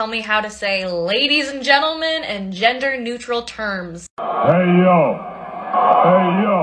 Tell 0.00 0.06
me 0.06 0.22
how 0.22 0.40
to 0.40 0.48
say 0.48 0.90
ladies 0.90 1.50
and 1.50 1.62
gentlemen 1.62 2.24
in 2.24 2.52
gender 2.52 2.98
neutral 2.98 3.42
terms. 3.42 4.08
Hey 4.16 4.24
yo. 4.24 5.18
Hey 5.74 6.26
yo. 6.40 6.58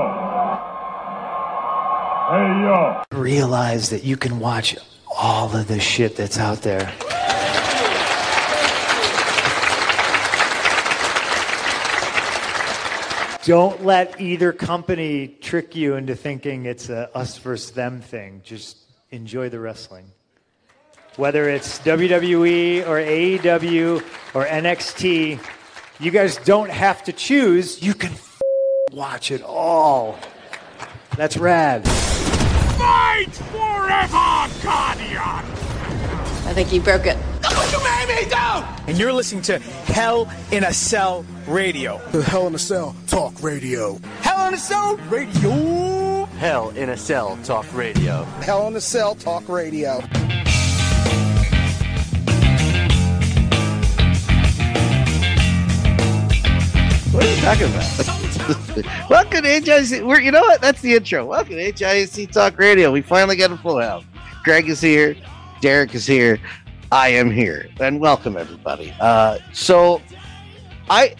Hey 2.32 2.48
yo. 2.64 3.02
Realize 3.12 3.90
that 3.90 4.02
you 4.02 4.16
can 4.16 4.40
watch 4.40 4.76
all 5.16 5.54
of 5.54 5.68
the 5.68 5.78
shit 5.78 6.16
that's 6.16 6.36
out 6.36 6.62
there. 6.62 6.92
Don't 13.44 13.84
let 13.84 14.20
either 14.20 14.52
company 14.52 15.28
trick 15.28 15.76
you 15.76 15.94
into 15.94 16.16
thinking 16.16 16.66
it's 16.66 16.88
a 16.88 17.16
us 17.16 17.38
versus 17.38 17.70
them 17.70 18.00
thing. 18.00 18.40
Just 18.42 18.78
enjoy 19.12 19.48
the 19.48 19.60
wrestling. 19.60 20.10
Whether 21.18 21.48
it's 21.48 21.80
WWE 21.80 22.86
or 22.86 22.96
AEW 23.00 23.96
or 24.34 24.44
NXT, 24.46 25.40
you 25.98 26.10
guys 26.12 26.36
don't 26.44 26.70
have 26.70 27.02
to 27.04 27.12
choose. 27.12 27.82
You 27.82 27.92
can 27.92 28.12
f- 28.12 28.40
watch 28.92 29.32
it 29.32 29.42
all. 29.42 30.16
That's 31.16 31.36
rad. 31.36 31.84
Fight 32.78 33.32
forever, 33.32 34.62
Guardian! 34.62 35.44
I 36.46 36.52
think 36.54 36.72
you 36.72 36.80
broke 36.80 37.06
it. 37.06 37.16
No, 37.42 37.50
you 37.64 37.82
made 37.82 38.22
me 38.24 38.30
don't! 38.30 38.64
And 38.88 38.96
you're 38.96 39.12
listening 39.12 39.42
to 39.42 39.58
Hell 39.58 40.30
in 40.52 40.62
a 40.62 40.72
Cell 40.72 41.26
Radio. 41.48 42.00
The 42.12 42.22
Hell 42.22 42.46
in 42.46 42.54
a 42.54 42.58
Cell 42.60 42.94
Talk 43.08 43.42
Radio. 43.42 43.98
Hell 44.20 44.46
in 44.46 44.54
a 44.54 44.58
Cell 44.58 44.96
Radio. 45.08 46.26
Hell 46.38 46.70
in 46.70 46.90
a 46.90 46.96
Cell 46.96 47.36
Talk 47.42 47.66
Radio. 47.74 48.22
Hell 48.42 48.68
in 48.68 48.76
a 48.76 48.80
Cell 48.80 49.16
Talk 49.16 49.48
Radio. 49.48 50.00
What 57.18 57.26
are 57.26 57.34
you 57.34 57.40
talking 57.40 57.66
about? 57.66 59.10
Welcome 59.10 59.42
to 59.42 59.48
HIAC. 59.48 60.06
We're, 60.06 60.20
you 60.20 60.30
know 60.30 60.42
what? 60.42 60.60
That's 60.60 60.80
the 60.80 60.94
intro. 60.94 61.26
Welcome 61.26 61.56
to 61.56 61.72
HIAC 61.72 62.30
Talk 62.30 62.56
Radio. 62.60 62.92
We 62.92 63.02
finally 63.02 63.34
got 63.34 63.50
a 63.50 63.56
full 63.56 63.80
house. 63.80 64.04
Greg 64.44 64.68
is 64.68 64.80
here. 64.80 65.16
Derek 65.60 65.96
is 65.96 66.06
here. 66.06 66.38
I 66.92 67.08
am 67.08 67.28
here. 67.28 67.70
And 67.80 67.98
welcome, 67.98 68.36
everybody. 68.36 68.94
Uh, 69.00 69.38
so, 69.52 70.00
I. 70.88 71.16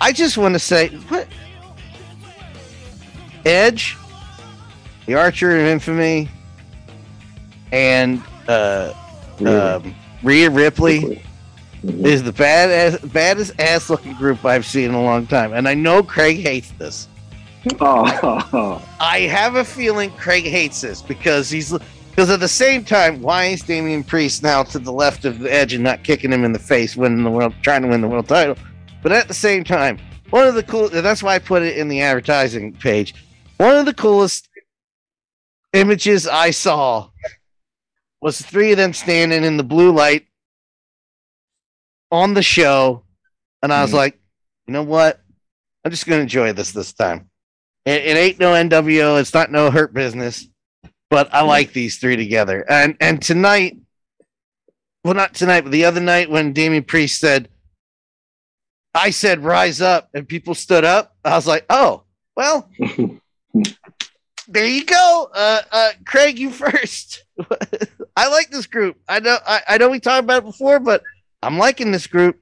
I 0.00 0.10
just 0.10 0.38
want 0.38 0.54
to 0.54 0.58
say, 0.58 0.88
what? 0.88 1.28
Edge, 3.44 3.94
the 5.04 5.16
Archer 5.16 5.54
of 5.54 5.66
Infamy, 5.66 6.30
and 7.72 8.22
uh, 8.48 8.94
um, 9.44 9.94
Rhea 10.22 10.48
Ripley 10.48 11.22
Mm-hmm. 11.84 12.06
is 12.06 12.24
the 12.24 12.32
badass, 12.32 13.12
baddest 13.12 13.58
ass 13.60 13.88
looking 13.88 14.14
group 14.14 14.44
I've 14.44 14.66
seen 14.66 14.86
in 14.86 14.94
a 14.94 15.02
long 15.02 15.28
time. 15.28 15.52
And 15.52 15.68
I 15.68 15.74
know 15.74 16.02
Craig 16.02 16.38
hates 16.38 16.72
this. 16.72 17.06
Oh, 17.80 18.82
I 19.00 19.20
have 19.20 19.54
a 19.54 19.64
feeling 19.64 20.10
Craig 20.10 20.44
hates 20.44 20.80
this 20.80 21.02
because 21.02 21.50
he's 21.50 21.72
because 22.10 22.30
at 22.30 22.40
the 22.40 22.48
same 22.48 22.84
time, 22.84 23.22
why 23.22 23.44
is 23.44 23.62
Damian 23.62 24.02
Priest 24.02 24.42
now 24.42 24.64
to 24.64 24.80
the 24.80 24.92
left 24.92 25.24
of 25.24 25.38
the 25.38 25.52
edge 25.52 25.72
and 25.72 25.84
not 25.84 26.02
kicking 26.02 26.32
him 26.32 26.44
in 26.44 26.52
the 26.52 26.58
face, 26.58 26.96
winning 26.96 27.22
the 27.22 27.30
world, 27.30 27.54
trying 27.62 27.82
to 27.82 27.88
win 27.88 28.00
the 28.00 28.08
world 28.08 28.26
title? 28.26 28.56
But 29.04 29.12
at 29.12 29.28
the 29.28 29.34
same 29.34 29.62
time, 29.62 29.98
one 30.30 30.48
of 30.48 30.56
the 30.56 30.64
cool 30.64 30.88
that's 30.88 31.22
why 31.22 31.36
I 31.36 31.38
put 31.38 31.62
it 31.62 31.78
in 31.78 31.86
the 31.86 32.00
advertising 32.00 32.72
page. 32.72 33.14
One 33.58 33.76
of 33.76 33.86
the 33.86 33.94
coolest 33.94 34.48
images 35.72 36.26
I 36.26 36.50
saw 36.50 37.10
was 38.20 38.40
three 38.40 38.72
of 38.72 38.78
them 38.78 38.92
standing 38.92 39.44
in 39.44 39.56
the 39.56 39.62
blue 39.62 39.92
light 39.92 40.27
on 42.10 42.34
the 42.34 42.42
show, 42.42 43.04
and 43.62 43.72
I 43.72 43.82
was 43.82 43.92
like, 43.92 44.18
you 44.66 44.72
know 44.72 44.82
what? 44.82 45.20
I'm 45.84 45.90
just 45.90 46.06
gonna 46.06 46.22
enjoy 46.22 46.52
this 46.52 46.72
this 46.72 46.92
time. 46.92 47.30
It, 47.84 48.04
it 48.04 48.16
ain't 48.16 48.38
no 48.38 48.52
NWO. 48.52 49.20
It's 49.20 49.34
not 49.34 49.50
no 49.50 49.70
hurt 49.70 49.94
business, 49.94 50.46
but 51.10 51.32
I 51.32 51.42
like 51.42 51.72
these 51.72 51.98
three 51.98 52.16
together. 52.16 52.64
And 52.68 52.96
and 53.00 53.20
tonight, 53.22 53.78
well, 55.04 55.14
not 55.14 55.34
tonight, 55.34 55.62
but 55.62 55.72
the 55.72 55.84
other 55.84 56.00
night 56.00 56.30
when 56.30 56.52
Damian 56.52 56.84
Priest 56.84 57.20
said, 57.20 57.48
"I 58.94 59.10
said 59.10 59.44
rise 59.44 59.80
up," 59.80 60.10
and 60.14 60.28
people 60.28 60.54
stood 60.54 60.84
up, 60.84 61.16
I 61.24 61.36
was 61.36 61.46
like, 61.46 61.66
oh, 61.70 62.04
well, 62.36 62.68
there 64.48 64.66
you 64.66 64.84
go. 64.84 65.30
Uh, 65.34 65.60
uh, 65.70 65.90
Craig, 66.04 66.38
you 66.38 66.50
first. 66.52 67.24
I 68.16 68.28
like 68.28 68.50
this 68.50 68.66
group. 68.66 68.96
I 69.08 69.20
know. 69.20 69.36
I, 69.46 69.62
I 69.68 69.78
know 69.78 69.90
we 69.90 70.00
talked 70.00 70.24
about 70.24 70.42
it 70.42 70.46
before, 70.46 70.80
but 70.80 71.02
I'm 71.42 71.58
liking 71.58 71.92
this 71.92 72.06
group. 72.06 72.40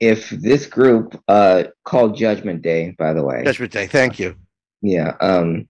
if 0.00 0.30
this 0.30 0.66
group, 0.66 1.20
uh, 1.28 1.64
called 1.84 2.16
Judgment 2.16 2.62
Day, 2.62 2.94
by 2.98 3.12
the 3.12 3.22
way, 3.22 3.42
Judgment 3.44 3.72
Day. 3.72 3.86
Thank 3.86 4.18
you. 4.18 4.36
yeah, 4.80 5.16
um, 5.20 5.68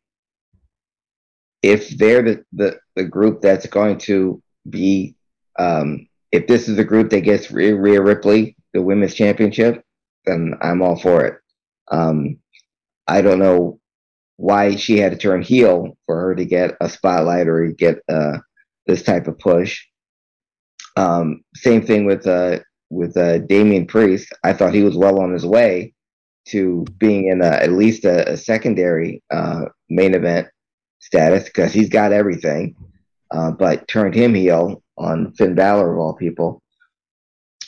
if 1.62 1.90
they're 1.96 2.22
the, 2.22 2.44
the, 2.52 2.78
the 2.94 3.04
group 3.04 3.40
that's 3.40 3.66
going 3.66 3.98
to 3.98 4.42
be, 4.68 5.16
um, 5.58 6.06
if 6.30 6.46
this 6.46 6.68
is 6.68 6.76
the 6.76 6.84
group 6.84 7.10
that 7.10 7.20
gets 7.20 7.50
Rhea, 7.50 7.74
Rhea 7.74 8.00
Ripley 8.00 8.56
the 8.72 8.82
women's 8.82 9.14
championship, 9.14 9.82
then 10.24 10.54
I'm 10.60 10.82
all 10.82 10.96
for 10.96 11.24
it. 11.24 11.38
Um, 11.90 12.38
I 13.06 13.22
don't 13.22 13.38
know 13.38 13.80
why 14.36 14.76
she 14.76 14.98
had 14.98 15.12
to 15.12 15.18
turn 15.18 15.42
heel 15.42 15.96
for 16.06 16.20
her 16.20 16.34
to 16.34 16.44
get 16.44 16.76
a 16.80 16.88
spotlight 16.88 17.48
or 17.48 17.66
get 17.68 18.02
uh, 18.08 18.38
this 18.86 19.02
type 19.02 19.26
of 19.26 19.38
push. 19.38 19.84
Um, 20.98 21.44
same 21.54 21.86
thing 21.86 22.06
with 22.06 22.26
uh, 22.26 22.58
with 22.90 23.16
uh, 23.16 23.38
Damian 23.38 23.86
Priest. 23.86 24.32
I 24.42 24.52
thought 24.52 24.74
he 24.74 24.82
was 24.82 24.96
well 24.96 25.20
on 25.20 25.32
his 25.32 25.46
way 25.46 25.94
to 26.48 26.84
being 26.98 27.28
in 27.28 27.40
a, 27.40 27.50
at 27.50 27.72
least 27.72 28.04
a, 28.04 28.32
a 28.32 28.36
secondary 28.36 29.22
uh, 29.30 29.66
main 29.88 30.14
event 30.14 30.48
status 30.98 31.44
because 31.44 31.72
he's 31.72 31.88
got 31.88 32.12
everything. 32.12 32.74
Uh, 33.30 33.52
but 33.52 33.86
turned 33.88 34.14
him 34.14 34.34
heel 34.34 34.82
on 34.96 35.32
Finn 35.34 35.54
Balor 35.54 35.92
of 35.92 35.98
all 35.98 36.14
people. 36.14 36.62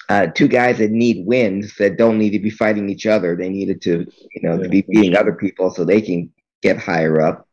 Uh, 0.09 0.27
two 0.27 0.49
guys 0.49 0.79
that 0.79 0.91
need 0.91 1.25
wins 1.25 1.77
that 1.77 1.99
don't 1.99 2.19
need 2.19 2.31
to 2.31 2.41
be 2.41 2.51
fighting 2.51 2.89
each 2.89 3.07
other. 3.07 3.37
They 3.37 3.49
needed 3.49 3.81
to, 3.83 4.11
you 4.35 4.43
know, 4.43 4.61
to 4.61 4.69
be 4.69 4.83
beating 4.83 5.17
other 5.17 5.35
people 5.35 5.71
so 5.71 5.85
they 5.85 6.01
can 6.01 6.33
get 6.63 6.79
higher 6.79 7.21
up. 7.21 7.47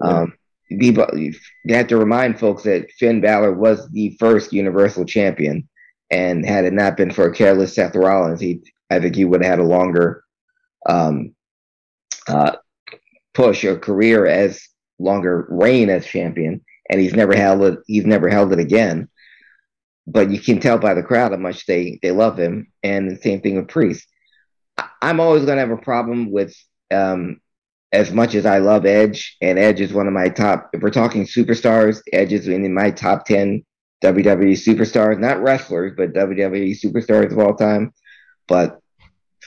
Um, 0.00 0.34
you 0.68 1.34
have 1.68 1.86
to 1.88 1.96
remind 1.96 2.38
folks 2.38 2.64
that 2.64 2.90
Finn 2.92 3.20
Balor 3.20 3.54
was 3.54 3.88
the 3.90 4.16
first 4.18 4.52
Universal 4.52 5.04
Champion, 5.04 5.68
and 6.10 6.44
had 6.44 6.64
it 6.64 6.72
not 6.72 6.96
been 6.96 7.12
for 7.12 7.26
a 7.26 7.34
careless 7.34 7.74
Seth 7.74 7.94
Rollins, 7.94 8.40
he 8.40 8.60
I 8.90 9.00
think 9.00 9.16
he 9.16 9.24
would 9.24 9.42
have 9.42 9.50
had 9.50 9.58
a 9.58 9.64
longer 9.64 10.24
um, 10.88 11.34
uh, 12.28 12.56
push 13.34 13.64
or 13.64 13.78
career 13.78 14.26
as 14.26 14.62
longer 14.98 15.46
reign 15.50 15.90
as 15.90 16.06
champion, 16.06 16.64
and 16.90 17.00
he's 17.00 17.14
never 17.14 17.36
held 17.36 17.62
it. 17.62 17.78
He's 17.86 18.06
never 18.06 18.28
held 18.28 18.52
it 18.52 18.58
again. 18.58 19.08
But 20.06 20.30
you 20.30 20.40
can 20.40 20.60
tell 20.60 20.78
by 20.78 20.94
the 20.94 21.02
crowd 21.02 21.32
how 21.32 21.38
much 21.38 21.66
they 21.66 21.98
they 22.02 22.12
love 22.12 22.38
him, 22.38 22.72
and 22.82 23.10
the 23.10 23.16
same 23.16 23.40
thing 23.40 23.56
with 23.56 23.68
Priest. 23.68 24.06
I'm 25.02 25.20
always 25.20 25.44
going 25.44 25.56
to 25.56 25.66
have 25.66 25.70
a 25.70 25.82
problem 25.82 26.30
with 26.30 26.54
um, 26.90 27.40
as 27.96 28.12
much 28.12 28.34
as 28.34 28.44
I 28.44 28.58
love 28.58 28.84
Edge, 28.84 29.38
and 29.40 29.58
Edge 29.58 29.80
is 29.80 29.94
one 29.94 30.06
of 30.06 30.12
my 30.12 30.28
top. 30.28 30.68
If 30.74 30.82
we're 30.82 30.90
talking 30.90 31.24
superstars, 31.24 32.02
Edge 32.12 32.34
is 32.34 32.46
in 32.46 32.74
my 32.74 32.90
top 32.90 33.24
ten 33.24 33.64
WWE 34.04 34.52
superstars, 34.52 35.18
not 35.18 35.40
wrestlers, 35.40 35.94
but 35.96 36.12
WWE 36.12 36.78
superstars 36.78 37.32
of 37.32 37.38
all 37.38 37.54
time. 37.54 37.94
But 38.46 38.80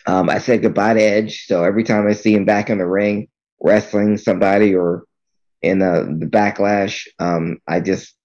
um, 0.07 0.31
I 0.31 0.39
said 0.39 0.63
goodbye 0.63 0.95
to 0.95 0.99
Edge, 1.01 1.45
so 1.45 1.63
every 1.63 1.83
time 1.83 2.07
I 2.07 2.13
see 2.13 2.33
him 2.33 2.45
back 2.45 2.71
in 2.71 2.79
the 2.79 2.87
ring 2.87 3.27
wrestling 3.61 4.17
somebody 4.17 4.73
or 4.73 5.03
in 5.61 5.77
the, 5.77 6.17
the 6.17 6.25
backlash, 6.25 7.05
um, 7.19 7.59
I 7.67 7.81
just 7.81 8.15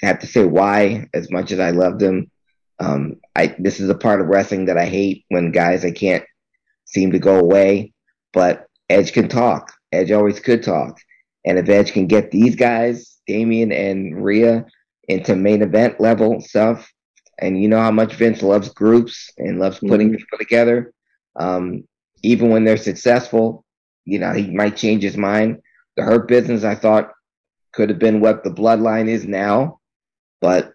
have 0.00 0.20
to 0.20 0.26
say 0.26 0.46
why. 0.46 1.06
As 1.12 1.30
much 1.30 1.52
as 1.52 1.60
I 1.60 1.72
loved 1.72 2.00
him, 2.00 2.30
um, 2.78 3.16
I 3.36 3.54
this 3.58 3.78
is 3.78 3.90
a 3.90 3.94
part 3.94 4.22
of 4.22 4.28
wrestling 4.28 4.64
that 4.66 4.78
I 4.78 4.86
hate 4.86 5.26
when 5.28 5.52
guys 5.52 5.84
I 5.84 5.90
can't 5.90 6.24
seem 6.86 7.12
to 7.12 7.18
go 7.18 7.38
away. 7.38 7.92
But 8.32 8.69
Edge 8.90 9.12
can 9.12 9.28
talk. 9.28 9.72
Edge 9.92 10.10
always 10.10 10.40
could 10.40 10.62
talk. 10.62 11.00
And 11.44 11.58
if 11.58 11.68
Edge 11.68 11.92
can 11.92 12.06
get 12.06 12.30
these 12.30 12.56
guys, 12.56 13.18
Damian 13.26 13.72
and 13.72 14.22
Rhea, 14.22 14.66
into 15.08 15.34
main 15.34 15.62
event 15.62 16.00
level 16.00 16.40
stuff, 16.40 16.92
and 17.38 17.60
you 17.60 17.68
know 17.68 17.80
how 17.80 17.90
much 17.90 18.14
Vince 18.14 18.42
loves 18.42 18.68
groups 18.68 19.30
and 19.38 19.58
loves 19.58 19.78
putting 19.78 20.14
people 20.14 20.38
together, 20.38 20.92
um, 21.36 21.84
even 22.22 22.50
when 22.50 22.64
they're 22.64 22.76
successful, 22.76 23.64
you 24.04 24.18
know, 24.18 24.32
he 24.32 24.50
might 24.50 24.76
change 24.76 25.02
his 25.02 25.16
mind. 25.16 25.60
The 25.96 26.02
Hurt 26.02 26.28
Business, 26.28 26.64
I 26.64 26.74
thought, 26.74 27.10
could 27.72 27.88
have 27.88 27.98
been 27.98 28.20
what 28.20 28.44
the 28.44 28.50
bloodline 28.50 29.08
is 29.08 29.24
now, 29.24 29.80
but 30.40 30.72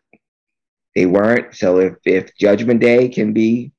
they 0.95 1.05
weren't. 1.05 1.55
So 1.55 1.79
if, 1.79 1.93
if 2.05 2.35
Judgment 2.37 2.79
Day 2.79 3.09
can 3.09 3.33
be 3.33 3.71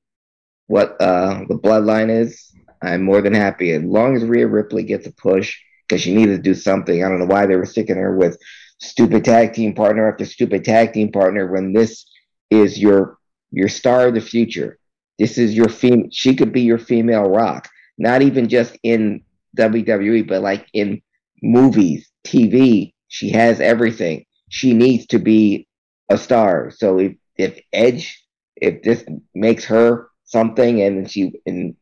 what 0.67 0.99
uh, 1.01 1.41
the 1.49 1.57
bloodline 1.57 2.09
is, 2.09 2.51
I'm 2.81 3.03
more 3.03 3.21
than 3.21 3.33
happy. 3.33 3.71
As 3.71 3.83
long 3.83 4.15
as 4.15 4.23
Rhea 4.23 4.47
Ripley 4.47 4.83
gets 4.83 5.07
a 5.07 5.11
push, 5.11 5.57
because 5.87 6.01
she 6.01 6.13
needed 6.13 6.35
to 6.37 6.41
do 6.41 6.53
something. 6.53 7.03
I 7.03 7.09
don't 7.09 7.19
know 7.19 7.25
why 7.25 7.45
they 7.45 7.55
were 7.55 7.65
sticking 7.65 7.95
her 7.95 8.15
with 8.15 8.37
stupid 8.79 9.25
tag 9.25 9.53
team 9.53 9.73
partner 9.73 10.09
after 10.11 10.25
stupid 10.25 10.63
tag 10.63 10.93
team 10.93 11.11
partner 11.11 11.51
when 11.51 11.73
this 11.73 12.05
is 12.49 12.79
your 12.79 13.17
your 13.51 13.69
star 13.69 14.07
of 14.07 14.13
the 14.13 14.21
future. 14.21 14.77
This 15.17 15.37
is 15.37 15.55
your 15.55 15.69
fem 15.69 16.09
she 16.11 16.35
could 16.35 16.51
be 16.53 16.61
your 16.61 16.77
female 16.77 17.29
rock, 17.29 17.69
not 17.97 18.21
even 18.21 18.49
just 18.49 18.77
in 18.83 19.23
WWE, 19.57 20.27
but 20.27 20.41
like 20.41 20.67
in 20.73 21.01
movies, 21.41 22.09
TV. 22.25 22.93
She 23.07 23.29
has 23.31 23.61
everything. 23.61 24.25
She 24.49 24.73
needs 24.73 25.07
to 25.07 25.19
be 25.19 25.67
a 26.09 26.17
star. 26.17 26.71
So 26.71 26.99
if 26.99 27.13
if 27.37 27.59
Edge, 27.71 28.23
if 28.57 28.83
this 28.83 29.05
makes 29.33 29.65
her 29.65 30.09
something, 30.25 30.81
and 30.81 31.09
she 31.09 31.31
and 31.45 31.75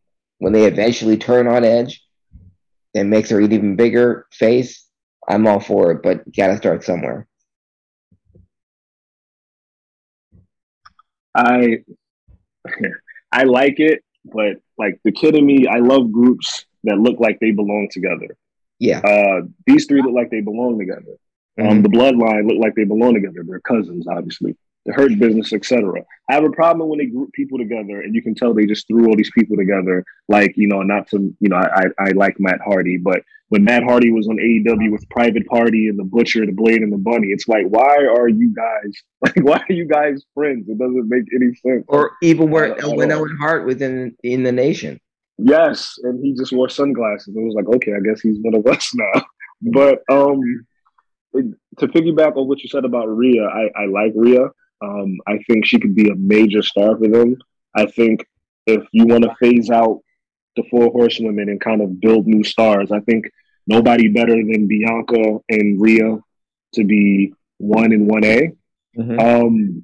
when 0.45 0.53
they 0.53 0.65
eventually 0.65 1.17
turn 1.17 1.47
on 1.47 1.63
Edge, 1.63 2.05
and 2.93 3.09
makes 3.09 3.31
her 3.31 3.39
an 3.39 3.51
even 3.51 3.75
bigger 3.75 4.27
face, 4.31 4.85
I'm 5.27 5.47
all 5.47 5.59
for 5.59 5.91
it. 5.91 6.03
But 6.03 6.31
gotta 6.35 6.55
start 6.55 6.83
somewhere. 6.83 7.25
I 11.33 11.79
I 13.31 13.45
like 13.45 13.79
it, 13.79 14.03
but 14.23 14.57
like 14.77 14.99
the 15.03 15.11
kid 15.11 15.33
in 15.33 15.47
me, 15.47 15.65
I 15.65 15.79
love 15.79 16.11
groups 16.11 16.65
that 16.83 16.99
look 16.99 17.19
like 17.19 17.39
they 17.39 17.49
belong 17.49 17.87
together. 17.91 18.37
Yeah. 18.77 18.99
Uh, 18.99 19.47
these 19.65 19.87
three 19.87 20.03
look 20.03 20.13
like 20.13 20.29
they 20.29 20.41
belong 20.41 20.77
together. 20.77 21.17
Um, 21.59 21.79
Mhm. 21.79 21.81
the 21.81 21.89
bloodline 21.89 22.47
look 22.47 22.59
like 22.63 22.75
they 22.75 22.83
belong 22.83 23.15
together. 23.15 23.43
They're 23.43 23.61
cousins, 23.61 24.05
obviously. 24.07 24.55
The 24.85 24.93
hurt 24.93 25.17
business, 25.17 25.51
etc. 25.51 26.01
I 26.29 26.33
have 26.35 26.43
a 26.43 26.51
problem 26.51 26.89
when 26.89 26.99
they 26.99 27.07
group 27.07 27.31
people 27.33 27.57
together, 27.57 28.01
and 28.01 28.13
you 28.13 28.21
can 28.21 28.35
tell 28.35 28.53
they 28.53 28.67
just 28.67 28.87
threw 28.87 29.07
all 29.07 29.15
these 29.15 29.31
people 29.31 29.57
together. 29.57 30.03
Like 30.29 30.53
you 30.55 30.67
know, 30.67 30.83
not 30.83 31.07
to 31.09 31.33
you 31.39 31.49
know, 31.49 31.55
I 31.55 31.81
I, 31.81 31.85
I 31.99 32.09
like 32.11 32.35
Matt 32.39 32.59
Hardy, 32.63 32.97
but 32.97 33.21
when 33.49 33.63
Matt 33.63 33.83
Hardy 33.83 34.11
was 34.11 34.27
on 34.27 34.37
AEW 34.37 34.91
with 34.91 35.07
Private 35.09 35.45
Party 35.47 35.87
and 35.87 35.97
the 35.97 36.03
Butcher, 36.03 36.45
the 36.45 36.51
Blade, 36.51 36.81
and 36.81 36.91
the 36.91 36.97
Bunny, 36.97 37.27
it's 37.27 37.47
like, 37.47 37.65
why 37.67 37.95
are 38.05 38.27
you 38.27 38.53
guys 38.55 38.93
like, 39.21 39.35
why 39.43 39.57
are 39.67 39.73
you 39.73 39.85
guys 39.85 40.23
friends? 40.35 40.67
It 40.69 40.77
doesn't 40.77 41.09
make 41.09 41.25
any 41.33 41.53
sense. 41.55 41.83
Or 41.87 42.11
even 42.21 42.51
where 42.51 42.75
when. 42.75 43.11
Owen 43.11 43.37
Hart 43.39 43.65
was 43.65 43.81
in 43.81 44.15
in 44.23 44.43
the 44.43 44.51
nation. 44.51 44.99
Yes, 45.37 45.95
and 46.03 46.23
he 46.23 46.33
just 46.35 46.53
wore 46.53 46.69
sunglasses. 46.69 47.35
It 47.35 47.39
was 47.41 47.55
like, 47.55 47.67
okay, 47.75 47.93
I 47.93 47.99
guess 47.99 48.21
he's 48.21 48.37
one 48.41 48.55
of 48.55 48.65
us 48.67 48.91
now. 48.95 49.25
But 49.73 50.03
um, 50.11 50.39
it- 51.33 51.55
to 51.79 51.87
piggyback 51.87 52.37
on 52.37 52.47
what 52.47 52.61
you 52.63 52.69
said 52.69 52.85
about 52.85 53.07
Rhea, 53.07 53.43
I, 53.43 53.69
I 53.75 53.85
like 53.87 54.13
Rhea. 54.15 54.47
Um, 54.85 55.17
I 55.27 55.35
think 55.47 55.65
she 55.65 55.79
could 55.79 55.95
be 55.95 56.09
a 56.09 56.15
major 56.15 56.61
star 56.61 56.97
for 56.97 57.07
them. 57.07 57.37
I 57.75 57.85
think 57.85 58.25
if 58.65 58.83
you 58.91 59.05
want 59.05 59.23
to 59.23 59.35
phase 59.39 59.69
out 59.69 60.01
the 60.55 60.63
four 60.71 60.91
horsewomen 60.91 61.49
and 61.49 61.59
kind 61.59 61.81
of 61.81 61.99
build 61.99 62.27
new 62.27 62.43
stars, 62.43 62.91
I 62.91 62.99
think 63.01 63.25
nobody 63.67 64.07
better 64.07 64.35
than 64.35 64.67
Bianca 64.67 65.39
and 65.49 65.81
Rhea 65.81 66.17
to 66.75 66.83
be 66.83 67.33
one 67.57 67.91
and 67.93 68.07
one 68.07 68.23
A. 68.25 68.51
Um, 69.19 69.83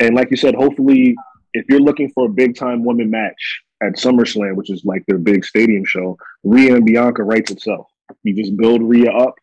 and 0.00 0.14
like 0.14 0.30
you 0.30 0.36
said, 0.36 0.54
hopefully, 0.54 1.14
if 1.54 1.64
you're 1.68 1.80
looking 1.80 2.10
for 2.14 2.26
a 2.26 2.28
big 2.42 2.56
time 2.56 2.84
woman 2.84 3.10
match 3.10 3.62
at 3.82 3.94
SummerSlam, 3.94 4.54
which 4.56 4.70
is 4.70 4.84
like 4.84 5.04
their 5.06 5.18
big 5.18 5.44
stadium 5.44 5.84
show, 5.84 6.16
Rhea 6.44 6.76
and 6.76 6.84
Bianca 6.84 7.22
writes 7.22 7.50
itself. 7.50 7.86
You 8.22 8.34
just 8.34 8.56
build 8.56 8.82
Rhea 8.82 9.10
up, 9.10 9.34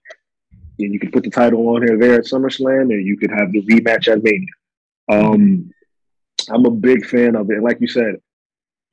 and 0.80 0.94
you 0.94 1.00
can 1.00 1.12
put 1.12 1.24
the 1.24 1.30
title 1.30 1.68
on 1.70 1.82
her 1.82 1.98
there 1.98 2.16
at 2.16 2.26
SummerSlam, 2.26 2.94
and 2.94 3.06
you 3.06 3.18
could 3.18 3.32
have 3.32 3.52
the 3.52 3.62
rematch 3.64 4.08
at 4.08 4.24
Mania. 4.24 4.46
Um, 5.10 5.72
I'm 6.50 6.66
a 6.66 6.72
big 6.72 7.06
fan 7.06 7.36
of 7.36 7.50
it. 7.52 7.62
Like 7.62 7.80
you 7.82 7.88
said, 7.88 8.16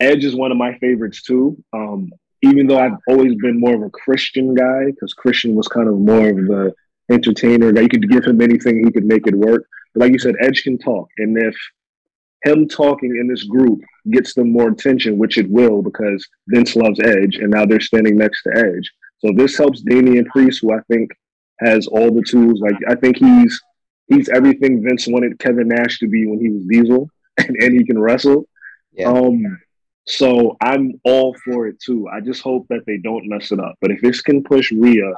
Edge 0.00 0.24
is 0.24 0.34
one 0.34 0.50
of 0.50 0.56
my 0.56 0.76
favorites 0.78 1.22
too. 1.22 1.62
Um, 1.72 2.10
even 2.42 2.66
though 2.66 2.78
I've 2.78 2.98
always 3.08 3.34
been 3.36 3.58
more 3.58 3.74
of 3.74 3.82
a 3.82 3.90
Christian 3.90 4.54
guy, 4.54 4.86
because 4.86 5.14
Christian 5.14 5.54
was 5.54 5.68
kind 5.68 5.88
of 5.88 5.98
more 5.98 6.28
of 6.28 6.36
the 6.36 6.74
entertainer 7.10 7.72
that 7.72 7.82
you 7.82 7.88
could 7.88 8.10
give 8.10 8.24
him 8.24 8.40
anything, 8.40 8.84
he 8.84 8.92
could 8.92 9.06
make 9.06 9.26
it 9.26 9.34
work. 9.34 9.66
But 9.94 10.02
like 10.02 10.12
you 10.12 10.18
said, 10.18 10.34
Edge 10.40 10.62
can 10.62 10.78
talk. 10.78 11.08
And 11.18 11.36
if 11.38 11.56
him 12.44 12.68
talking 12.68 13.16
in 13.18 13.26
this 13.26 13.44
group 13.44 13.80
gets 14.10 14.34
them 14.34 14.52
more 14.52 14.68
attention, 14.68 15.18
which 15.18 15.38
it 15.38 15.50
will 15.50 15.82
because 15.82 16.26
Vince 16.48 16.76
loves 16.76 17.00
Edge, 17.00 17.36
and 17.36 17.50
now 17.50 17.64
they're 17.64 17.80
standing 17.80 18.16
next 18.16 18.42
to 18.42 18.50
Edge. 18.56 18.90
So 19.18 19.32
this 19.34 19.56
helps 19.56 19.80
Damian 19.80 20.26
Priest, 20.26 20.60
who 20.62 20.72
I 20.72 20.80
think 20.90 21.10
has 21.60 21.86
all 21.86 22.10
the 22.10 22.22
tools. 22.22 22.60
Like 22.60 22.76
I 22.88 22.94
think 22.94 23.16
he's 23.16 23.60
he's 24.08 24.28
everything 24.28 24.82
Vince 24.82 25.06
wanted 25.06 25.38
Kevin 25.38 25.68
Nash 25.68 25.98
to 25.98 26.08
be 26.08 26.26
when 26.26 26.40
he 26.40 26.50
was 26.50 26.64
Diesel, 26.66 27.10
and, 27.38 27.56
and 27.56 27.72
he 27.74 27.84
can 27.84 27.98
wrestle. 27.98 28.48
Yeah. 28.92 29.08
Um, 29.08 29.58
so 30.06 30.56
I'm 30.62 31.00
all 31.04 31.34
for 31.44 31.66
it 31.66 31.80
too. 31.80 32.08
I 32.08 32.20
just 32.20 32.42
hope 32.42 32.66
that 32.68 32.86
they 32.86 32.96
don't 32.98 33.28
mess 33.28 33.50
it 33.50 33.58
up. 33.58 33.74
But 33.80 33.90
if 33.90 34.00
this 34.00 34.20
can 34.20 34.42
push 34.44 34.70
Rhea 34.72 35.12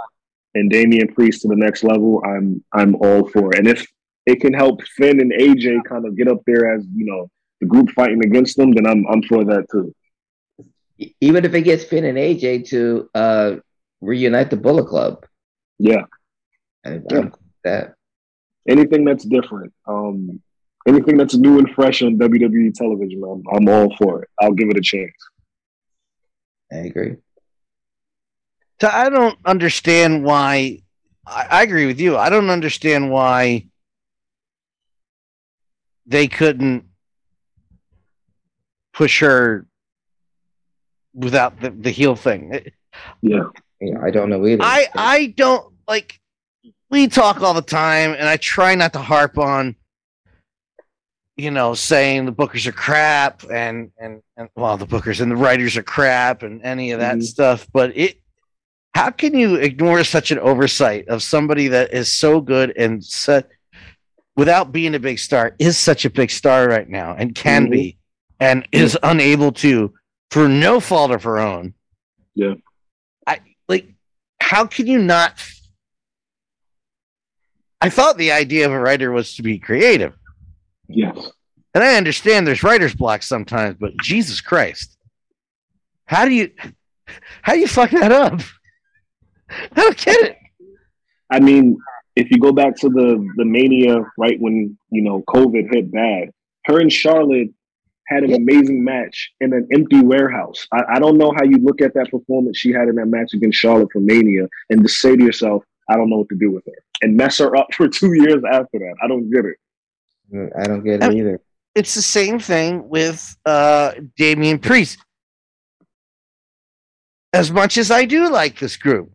and 0.55 0.71
Damian 0.71 1.09
Priest 1.09 1.43
to 1.43 1.49
the 1.49 1.57
next 1.57 1.85
level, 1.85 2.23
I'm 2.25 2.65
I'm 2.73 2.97
all 2.97 3.29
for 3.29 3.53
it. 3.53 3.59
And 3.59 3.69
if 3.69 3.87
it 4.27 4.41
can 4.41 4.55
help 4.55 4.83
Finn 4.97 5.21
and 5.21 5.33
AJ 5.33 5.85
kind 5.85 6.07
of 6.07 6.17
get 6.17 6.29
up 6.29 6.43
there 6.47 6.75
as 6.75 6.87
you 6.95 7.05
know 7.05 7.31
the 7.61 7.67
group 7.67 7.91
fighting 7.91 8.25
against 8.25 8.57
them, 8.57 8.73
then 8.73 8.87
I'm 8.87 9.07
I'm 9.09 9.23
for 9.23 9.45
that 9.45 9.67
too. 9.71 9.95
Even 11.21 11.45
if 11.45 11.55
it 11.55 11.63
gets 11.63 11.85
Finn 11.85 12.05
and 12.05 12.19
AJ 12.19 12.69
to 12.71 13.09
uh, 13.15 13.57
reunite 14.01 14.51
the 14.51 14.57
Bullet 14.57 14.87
Club, 14.87 15.25
Yeah, 15.79 16.05
I, 16.85 17.01
Yeah. 17.11 17.29
that 17.65 17.95
anything 18.69 19.05
that's 19.05 19.25
different, 19.25 19.73
um, 19.87 20.41
anything 20.87 21.17
that's 21.17 21.35
new 21.35 21.59
and 21.59 21.71
fresh 21.75 22.03
on 22.03 22.17
WWE 22.17 22.73
television, 22.75 23.23
I'm 23.25 23.43
I'm 23.53 23.69
all 23.69 23.95
for 23.97 24.23
it. 24.23 24.29
I'll 24.41 24.53
give 24.53 24.69
it 24.69 24.77
a 24.77 24.83
chance. 24.83 25.13
I 26.73 26.77
agree. 26.77 27.17
So 28.81 28.89
I 28.89 29.09
don't 29.09 29.39
understand 29.45 30.25
why. 30.25 30.83
I, 31.27 31.47
I 31.51 31.63
agree 31.63 31.87
with 31.87 32.01
you. 32.01 32.17
I 32.17 32.31
don't 32.31 32.51
understand 32.51 33.11
why 33.11 33.67
they 36.07 36.29
couldn't 36.29 36.85
push 38.95 39.21
her 39.21 39.67
without 41.15 41.61
the, 41.61 41.71
the 41.71 41.91
heel 41.91 42.17
thing. 42.17 42.71
Yeah, 43.21 43.45
Yeah, 43.81 43.99
I 44.03 44.11
don't 44.11 44.31
know 44.31 44.47
either. 44.47 44.63
I 44.63 44.89
I 44.95 45.27
don't 45.37 45.73
like. 45.87 46.21
We 46.91 47.07
talk 47.09 47.43
all 47.43 47.55
the 47.55 47.63
time, 47.63 48.13
and 48.19 48.29
I 48.29 48.37
try 48.39 48.75
not 48.75 48.95
to 48.95 48.99
harp 49.01 49.37
on, 49.39 49.77
you 51.37 51.51
know, 51.51 51.75
saying 51.75 52.25
the 52.25 52.33
bookers 52.33 52.67
are 52.67 52.73
crap, 52.73 53.45
and 53.51 53.91
and 53.99 54.23
and 54.37 54.49
well, 54.57 54.77
the 54.79 54.87
bookers 54.87 55.21
and 55.21 55.31
the 55.31 55.37
writers 55.37 55.77
are 55.77 55.83
crap, 55.83 56.43
and 56.43 56.63
any 56.63 56.93
of 56.93 57.01
that 57.01 57.19
Mhm. 57.19 57.23
stuff. 57.25 57.67
But 57.73 57.95
it, 57.97 58.21
how 58.95 59.11
can 59.11 59.35
you 59.39 59.57
ignore 59.57 60.03
such 60.03 60.31
an 60.31 60.39
oversight 60.39 61.09
of 61.09 61.23
somebody 61.23 61.69
that 61.69 61.93
is 61.93 62.11
so 62.11 62.41
good 62.41 62.75
and 62.77 63.05
such, 63.05 63.47
without 64.35 64.73
being 64.73 64.95
a 64.95 64.99
big 64.99 65.19
star, 65.19 65.55
is 65.59 65.77
such 65.77 66.07
a 66.07 66.11
big 66.11 66.31
star 66.31 66.69
right 66.69 66.89
now, 66.89 67.15
and 67.19 67.35
can 67.35 67.67
Mhm. 67.67 67.71
be, 67.71 67.99
and 68.41 68.67
is 68.73 68.97
unable 69.03 69.53
to, 69.53 69.93
for 70.31 70.49
no 70.49 70.81
fault 70.81 71.11
of 71.11 71.23
her 71.25 71.39
own. 71.39 71.75
Yeah. 72.35 72.55
I 73.27 73.41
like. 73.69 73.93
How 74.41 74.65
can 74.65 74.87
you 74.87 74.99
not? 75.01 75.35
I 77.81 77.91
thought 77.91 78.19
the 78.19 78.33
idea 78.33 78.67
of 78.67 78.73
a 78.73 78.79
writer 78.79 79.11
was 79.13 79.37
to 79.37 79.43
be 79.43 79.59
creative. 79.59 80.15
yes. 80.89 81.31
And 81.75 81.85
I 81.85 81.97
understand 81.97 82.47
there's 82.47 82.63
writer's 82.65 82.95
block 82.95 83.23
sometimes, 83.23 83.77
but 83.79 83.93
Jesus 84.03 84.41
Christ. 84.41 84.97
How 86.07 86.25
do 86.25 86.33
you 86.33 86.51
how 87.43 87.53
do 87.53 87.61
you 87.61 87.69
fuck 87.69 87.91
that 87.91 88.11
up? 88.11 88.41
I 89.51 89.83
don't 89.83 89.97
get 89.97 90.21
it. 90.23 90.39
I 91.31 91.41
mean, 91.41 91.79
if 92.17 92.31
you 92.31 92.39
go 92.39 92.53
back 92.53 92.75
to 92.77 92.89
the 92.89 93.25
the 93.37 93.45
mania, 93.45 94.01
right 94.17 94.41
when 94.41 94.77
you 94.91 95.03
know 95.03 95.23
COVID 95.29 95.73
hit 95.73 95.93
bad, 95.93 96.31
her 96.65 96.81
and 96.81 96.93
Charlotte 96.93 97.51
had 98.09 98.25
an 98.25 98.33
amazing 98.33 98.83
match 98.83 99.33
in 99.41 99.53
an 99.53 99.69
empty 99.73 100.01
warehouse. 100.01 100.67
I, 100.73 100.95
I 100.95 100.99
don't 100.99 101.19
know 101.19 101.33
how 101.37 101.45
you 101.45 101.59
look 101.59 101.83
at 101.83 101.93
that 101.95 102.11
performance 102.11 102.57
she 102.59 102.73
had 102.73 102.89
in 102.89 102.97
that 102.97 103.07
match 103.07 103.35
against 103.35 103.59
Charlotte 103.59 103.91
for 103.93 104.01
Mania 104.01 104.49
and 104.71 104.83
just 104.83 104.99
say 104.99 105.15
to 105.15 105.23
yourself, 105.23 105.63
I 105.89 105.97
don't 105.97 106.11
know 106.11 106.19
what 106.19 106.29
to 106.31 106.37
do 106.37 106.51
with 106.51 106.65
her, 106.67 106.73
and 107.03 107.17
mess 107.17 107.39
her 107.39 107.57
up 107.57 107.69
for 107.75 107.89
two 107.89 108.13
years 108.15 108.43
after 108.51 108.79
that. 108.79 108.95
I 109.03 109.09
don't 109.09 109.31
get 109.31 109.45
it. 109.45 109.57
I 110.59 110.65
don't 110.67 110.85
get 110.85 110.97
it 110.97 111.05
Um, 111.05 111.13
either. 111.17 111.41
It's 111.75 111.95
the 111.95 112.03
same 112.03 112.39
thing 112.39 112.89
with 112.89 113.37
uh 113.47 113.93
Damian 114.17 114.59
Priest. 114.59 114.99
As 117.33 117.51
much 117.51 117.77
as 117.77 117.91
I 117.91 118.05
do 118.05 118.29
like 118.31 118.59
this 118.59 118.77
group, 118.77 119.13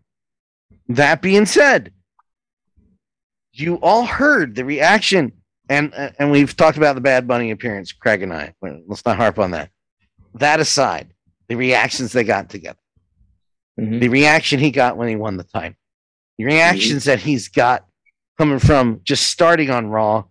that 0.88 1.22
being 1.22 1.46
said, 1.46 1.92
you 3.52 3.76
all 3.82 4.06
heard 4.06 4.56
the 4.56 4.66
reaction, 4.66 5.32
and 5.70 5.94
and 6.20 6.32
we've 6.32 6.56
talked 6.56 6.78
about 6.78 6.96
the 6.96 7.02
Bad 7.02 7.28
Bunny 7.28 7.52
appearance, 7.52 7.92
Craig 7.92 8.22
and 8.22 8.34
I. 8.34 8.54
Let's 8.88 9.06
not 9.06 9.18
harp 9.18 9.40
on 9.40 9.52
that. 9.52 9.70
That 10.36 10.60
aside, 10.60 11.14
the 11.50 11.56
reactions 11.56 12.12
they 12.14 12.24
got 12.24 12.50
together, 12.50 12.80
Mhm. 13.80 14.00
the 14.00 14.10
reaction 14.10 14.60
he 14.60 14.72
got 14.72 14.98
when 14.98 15.08
he 15.10 15.16
won 15.16 15.38
the 15.38 15.44
title, 15.44 15.76
the 15.78 15.83
reactions 16.40 17.06
that 17.06 17.20
he's 17.20 17.48
got 17.50 17.86
coming 18.38 18.60
from 18.60 19.02
just 19.04 19.28
starting 19.28 19.70
on 19.70 19.88
Raw 19.88 20.26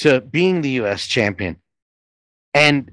to 0.00 0.20
being 0.20 0.62
the 0.62 0.70
U.S. 0.70 1.06
champion, 1.06 1.56
and 2.54 2.90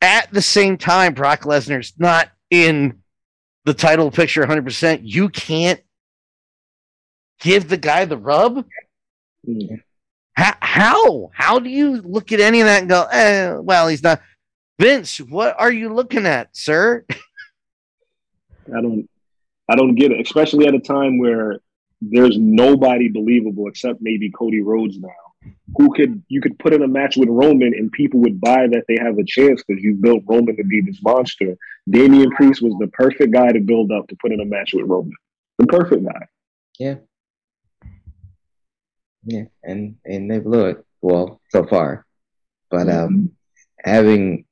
at 0.00 0.32
the 0.32 0.42
same 0.42 0.76
time, 0.76 1.14
Brock 1.14 1.42
Lesnar's 1.42 1.94
not 1.98 2.28
in 2.50 2.98
the 3.64 3.74
title 3.74 4.10
picture 4.10 4.44
100%. 4.44 5.00
You 5.02 5.28
can't 5.28 5.80
give 7.40 7.68
the 7.68 7.76
guy 7.76 8.04
the 8.04 8.16
rub? 8.16 8.64
How, 10.34 10.54
how? 10.60 11.30
How 11.34 11.58
do 11.58 11.70
you 11.70 12.00
look 12.00 12.32
at 12.32 12.40
any 12.40 12.60
of 12.60 12.66
that 12.66 12.80
and 12.80 12.88
go, 12.88 13.04
eh, 13.04 13.52
well, 13.54 13.88
he's 13.88 14.02
not. 14.02 14.20
Vince, 14.78 15.18
what 15.18 15.54
are 15.58 15.70
you 15.70 15.92
looking 15.92 16.26
at, 16.26 16.56
sir? 16.56 17.04
I 17.08 18.80
don't 18.80 19.08
I 19.72 19.74
don't 19.74 19.94
get 19.94 20.12
it, 20.12 20.20
especially 20.20 20.66
at 20.66 20.74
a 20.74 20.80
time 20.80 21.18
where 21.18 21.60
there's 22.02 22.36
nobody 22.38 23.08
believable 23.08 23.68
except 23.68 24.00
maybe 24.02 24.30
Cody 24.30 24.60
Rhodes 24.60 24.98
now. 24.98 25.08
Who 25.78 25.92
could 25.94 26.22
you 26.28 26.42
could 26.42 26.58
put 26.58 26.74
in 26.74 26.82
a 26.82 26.88
match 26.88 27.16
with 27.16 27.28
Roman 27.30 27.72
and 27.74 27.90
people 27.90 28.20
would 28.20 28.38
buy 28.38 28.66
that 28.66 28.84
they 28.86 28.98
have 29.00 29.18
a 29.18 29.24
chance 29.24 29.62
because 29.66 29.82
you 29.82 29.94
built 29.94 30.24
Roman 30.26 30.56
to 30.56 30.64
be 30.64 30.82
this 30.82 31.02
monster. 31.02 31.56
Damian 31.88 32.30
Priest 32.32 32.60
was 32.62 32.74
the 32.78 32.88
perfect 32.88 33.32
guy 33.32 33.50
to 33.50 33.60
build 33.60 33.90
up 33.90 34.06
to 34.08 34.16
put 34.20 34.30
in 34.30 34.40
a 34.40 34.44
match 34.44 34.74
with 34.74 34.86
Roman. 34.86 35.14
The 35.58 35.66
perfect 35.66 36.04
guy. 36.04 36.26
Yeah. 36.78 36.96
Yeah, 39.24 39.44
and 39.62 39.96
and 40.04 40.30
they 40.30 40.38
blew 40.38 40.66
it. 40.66 40.84
Well, 41.00 41.40
so 41.48 41.64
far, 41.64 42.04
but 42.70 42.88
um, 42.88 43.32
having 43.84 44.44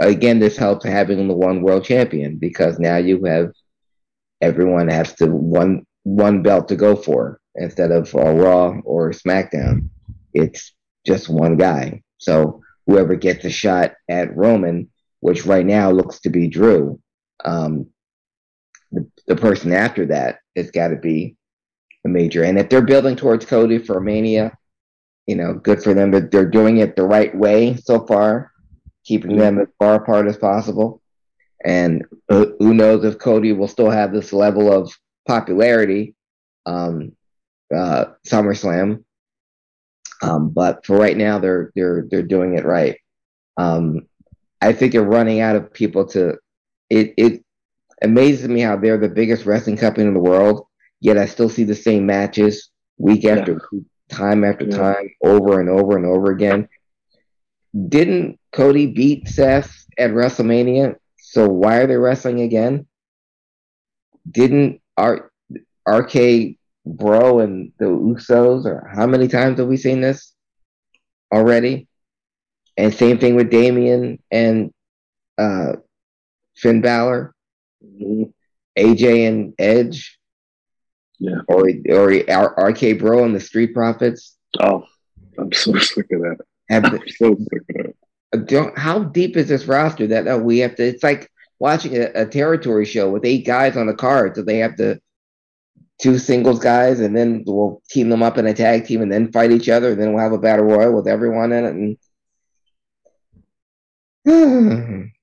again, 0.00 0.38
this 0.38 0.56
helps 0.56 0.84
having 0.84 1.28
the 1.28 1.34
one 1.34 1.62
world 1.62 1.84
champion 1.84 2.36
because 2.36 2.78
now 2.78 2.96
you 2.96 3.24
have 3.24 3.52
everyone 4.40 4.88
has 4.88 5.14
to 5.14 5.26
one 5.26 5.86
one 6.04 6.42
belt 6.42 6.68
to 6.68 6.76
go 6.76 6.96
for 6.96 7.40
instead 7.54 7.90
of 7.90 8.14
uh, 8.14 8.32
Raw 8.32 8.78
or 8.84 9.10
SmackDown. 9.10 9.88
It's 10.32 10.72
just 11.06 11.28
one 11.28 11.56
guy. 11.56 12.02
So 12.18 12.62
whoever 12.86 13.16
gets 13.16 13.44
a 13.44 13.50
shot 13.50 13.92
at 14.08 14.34
Roman, 14.36 14.90
which 15.20 15.46
right 15.46 15.66
now 15.66 15.90
looks 15.90 16.20
to 16.20 16.30
be 16.30 16.48
Drew, 16.48 17.00
um, 17.44 17.86
the, 18.92 19.08
the 19.26 19.36
person 19.36 19.72
after 19.72 20.06
that 20.06 20.38
has 20.56 20.70
got 20.70 20.88
to 20.88 20.96
be 20.96 21.36
a 22.04 22.08
major. 22.08 22.44
And 22.44 22.58
if 22.58 22.68
they're 22.68 22.82
building 22.82 23.16
towards 23.16 23.44
Cody 23.44 23.78
for 23.78 24.00
Mania, 24.00 24.56
you 25.26 25.36
know, 25.36 25.54
good 25.54 25.82
for 25.82 25.94
them. 25.94 26.10
But 26.10 26.30
they're 26.30 26.48
doing 26.48 26.78
it 26.78 26.96
the 26.96 27.04
right 27.04 27.34
way 27.36 27.76
so 27.76 28.06
far, 28.06 28.50
keeping 29.04 29.36
them 29.36 29.60
as 29.60 29.68
far 29.78 29.96
apart 29.96 30.26
as 30.26 30.36
possible. 30.36 30.99
And 31.64 32.04
who 32.28 32.74
knows 32.74 33.04
if 33.04 33.18
Cody 33.18 33.52
will 33.52 33.68
still 33.68 33.90
have 33.90 34.12
this 34.12 34.32
level 34.32 34.72
of 34.72 34.92
popularity, 35.26 36.14
um, 36.66 37.12
uh, 37.74 38.06
SummerSlam. 38.26 39.04
Um, 40.22 40.50
but 40.50 40.84
for 40.84 40.96
right 40.98 41.16
now, 41.16 41.38
they're 41.38 41.72
they're 41.74 42.06
they're 42.10 42.22
doing 42.22 42.56
it 42.56 42.64
right. 42.64 42.96
Um, 43.56 44.06
I 44.60 44.72
think 44.72 44.92
they're 44.92 45.02
running 45.02 45.40
out 45.40 45.56
of 45.56 45.72
people 45.72 46.06
to. 46.08 46.36
It 46.88 47.14
it 47.16 47.44
amazes 48.02 48.48
me 48.48 48.60
how 48.60 48.76
they're 48.76 48.98
the 48.98 49.08
biggest 49.08 49.46
wrestling 49.46 49.76
company 49.76 50.06
in 50.06 50.14
the 50.14 50.20
world, 50.20 50.66
yet 51.00 51.18
I 51.18 51.26
still 51.26 51.48
see 51.48 51.64
the 51.64 51.74
same 51.74 52.06
matches 52.06 52.70
week 52.98 53.24
after 53.24 53.60
time 54.10 54.44
after 54.44 54.66
Yeah. 54.66 54.76
time, 54.76 55.10
over 55.22 55.60
and 55.60 55.68
over 55.68 55.96
and 55.96 56.04
over 56.06 56.30
again. 56.30 56.68
Didn't 57.88 58.38
Cody 58.52 58.86
beat 58.88 59.28
Seth 59.28 59.72
at 59.96 60.10
WrestleMania? 60.10 60.96
So 61.30 61.48
why 61.48 61.76
are 61.76 61.86
they 61.86 61.96
wrestling 61.96 62.40
again? 62.40 62.86
Didn't 64.28 64.80
R- 64.96 65.30
RK 65.86 66.56
Bro 66.84 67.38
and 67.38 67.70
the 67.78 67.84
Usos, 67.84 68.64
or 68.64 68.90
how 68.92 69.06
many 69.06 69.28
times 69.28 69.60
have 69.60 69.68
we 69.68 69.76
seen 69.76 70.00
this 70.00 70.34
already? 71.32 71.86
And 72.76 72.92
same 72.92 73.18
thing 73.18 73.36
with 73.36 73.48
Damian 73.48 74.18
and 74.32 74.72
uh, 75.38 75.74
Finn 76.56 76.80
Balor, 76.80 77.32
AJ 78.76 79.28
and 79.28 79.54
Edge, 79.56 80.18
Yeah. 81.20 81.42
or 81.46 81.70
or 81.90 82.08
RK 82.70 82.98
Bro 82.98 83.24
and 83.24 83.36
the 83.36 83.40
Street 83.40 83.72
Profits. 83.72 84.36
Oh, 84.58 84.84
I'm 85.38 85.52
so 85.52 85.78
sick 85.78 86.06
of 86.10 86.22
that. 86.22 86.38
Have, 86.70 86.86
I'm 86.86 87.00
so 87.06 87.36
sick 87.36 87.62
of 87.68 87.76
that. 87.76 87.94
Don't, 88.36 88.76
how 88.78 89.00
deep 89.04 89.36
is 89.36 89.48
this 89.48 89.66
roster 89.66 90.06
that 90.08 90.42
we 90.42 90.58
have 90.58 90.76
to? 90.76 90.84
It's 90.84 91.02
like 91.02 91.30
watching 91.58 91.96
a, 91.96 92.10
a 92.14 92.26
territory 92.26 92.84
show 92.84 93.10
with 93.10 93.24
eight 93.24 93.46
guys 93.46 93.76
on 93.76 93.86
the 93.86 93.94
card, 93.94 94.36
so 94.36 94.42
they 94.42 94.58
have 94.58 94.76
to 94.76 95.00
two 96.00 96.18
singles 96.18 96.58
guys, 96.60 97.00
and 97.00 97.16
then 97.16 97.44
we'll 97.46 97.82
team 97.90 98.08
them 98.08 98.22
up 98.22 98.38
in 98.38 98.46
a 98.46 98.54
tag 98.54 98.86
team, 98.86 99.02
and 99.02 99.12
then 99.12 99.32
fight 99.32 99.52
each 99.52 99.68
other, 99.68 99.92
and 99.92 100.00
then 100.00 100.12
we'll 100.12 100.22
have 100.22 100.32
a 100.32 100.38
battle 100.38 100.64
royal 100.64 100.94
with 100.94 101.06
everyone 101.08 101.52
in 101.52 101.64
it. 101.64 101.74
And 104.24 105.10